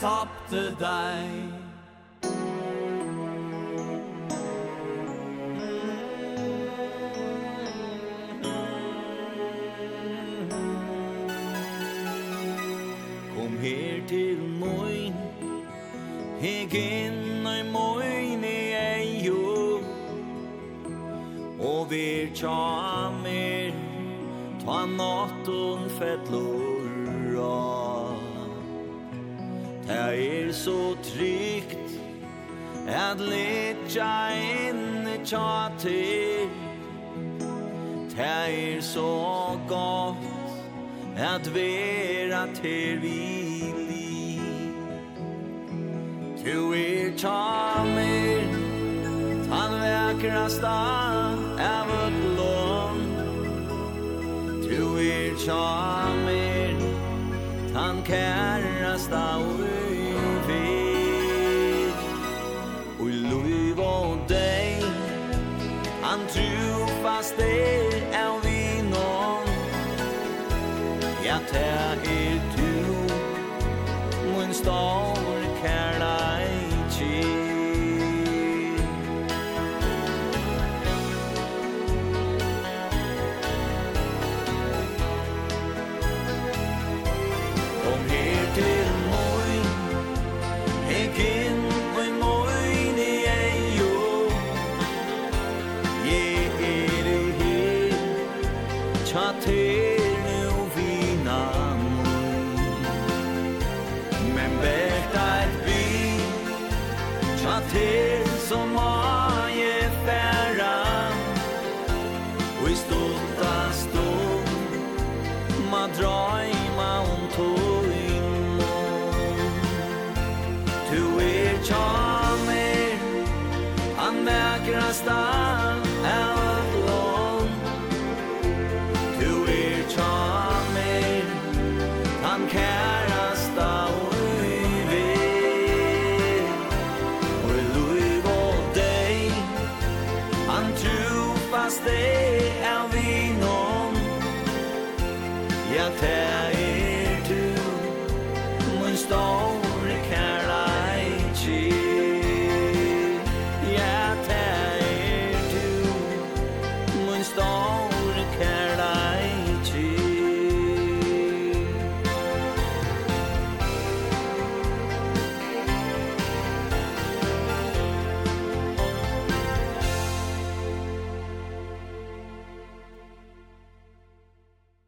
tappte 0.00 0.76
dig 0.78 1.52
Kom 13.36 13.58
her 13.58 14.06
til 14.08 14.38
moi 14.60 15.12
Heg 16.40 16.74
inn 16.74 17.44
i 17.44 17.62
moin 17.68 18.44
i 18.44 18.56
ei 18.80 19.20
jo 19.26 19.82
Og 21.60 21.90
vir 21.92 22.32
tja 22.32 22.56
amir 23.04 23.76
Ta 24.64 24.86
nattun 24.96 25.88
fett 26.00 26.32
lor 26.32 26.69
Her 29.90 30.12
er 30.12 30.52
så 30.52 30.96
trygt 31.02 31.90
At 32.86 33.20
litja 33.20 34.28
inne 34.68 35.16
tja 35.24 35.68
til 35.78 36.50
Her 38.16 38.46
er 38.46 38.80
så 38.80 39.58
godt 39.68 40.16
At 41.16 41.54
vera 41.54 42.46
til 42.54 43.02
vi 43.02 43.18
li 43.88 44.40
Tu 46.44 46.72
er 46.72 47.10
tja 47.18 47.82
mer 47.90 48.46
Tan 49.50 49.74
vekrasta 49.82 50.76
av 51.66 51.90
ut 52.04 52.20
lån 52.38 53.02
Tu 54.68 54.84
er 55.08 55.34
tja 55.42 55.66
mer 56.22 56.78
Tan 57.74 58.04
kære 58.06 58.79
stauen 59.10 60.36
ved 60.46 61.92
Og 63.00 63.08
i 63.08 63.12
lov 63.12 63.86
og 63.86 64.18
dag 64.28 64.82
Han 66.02 66.20
tror 66.28 66.86
fast 67.02 67.36
det 67.36 68.04
er 68.12 68.32
vi 68.44 68.88
nå 68.90 69.12
Ja, 71.24 71.38
det 71.52 71.66
er 71.78 72.40
du 72.56 72.72
Min 74.38 74.54
stav 74.54 75.09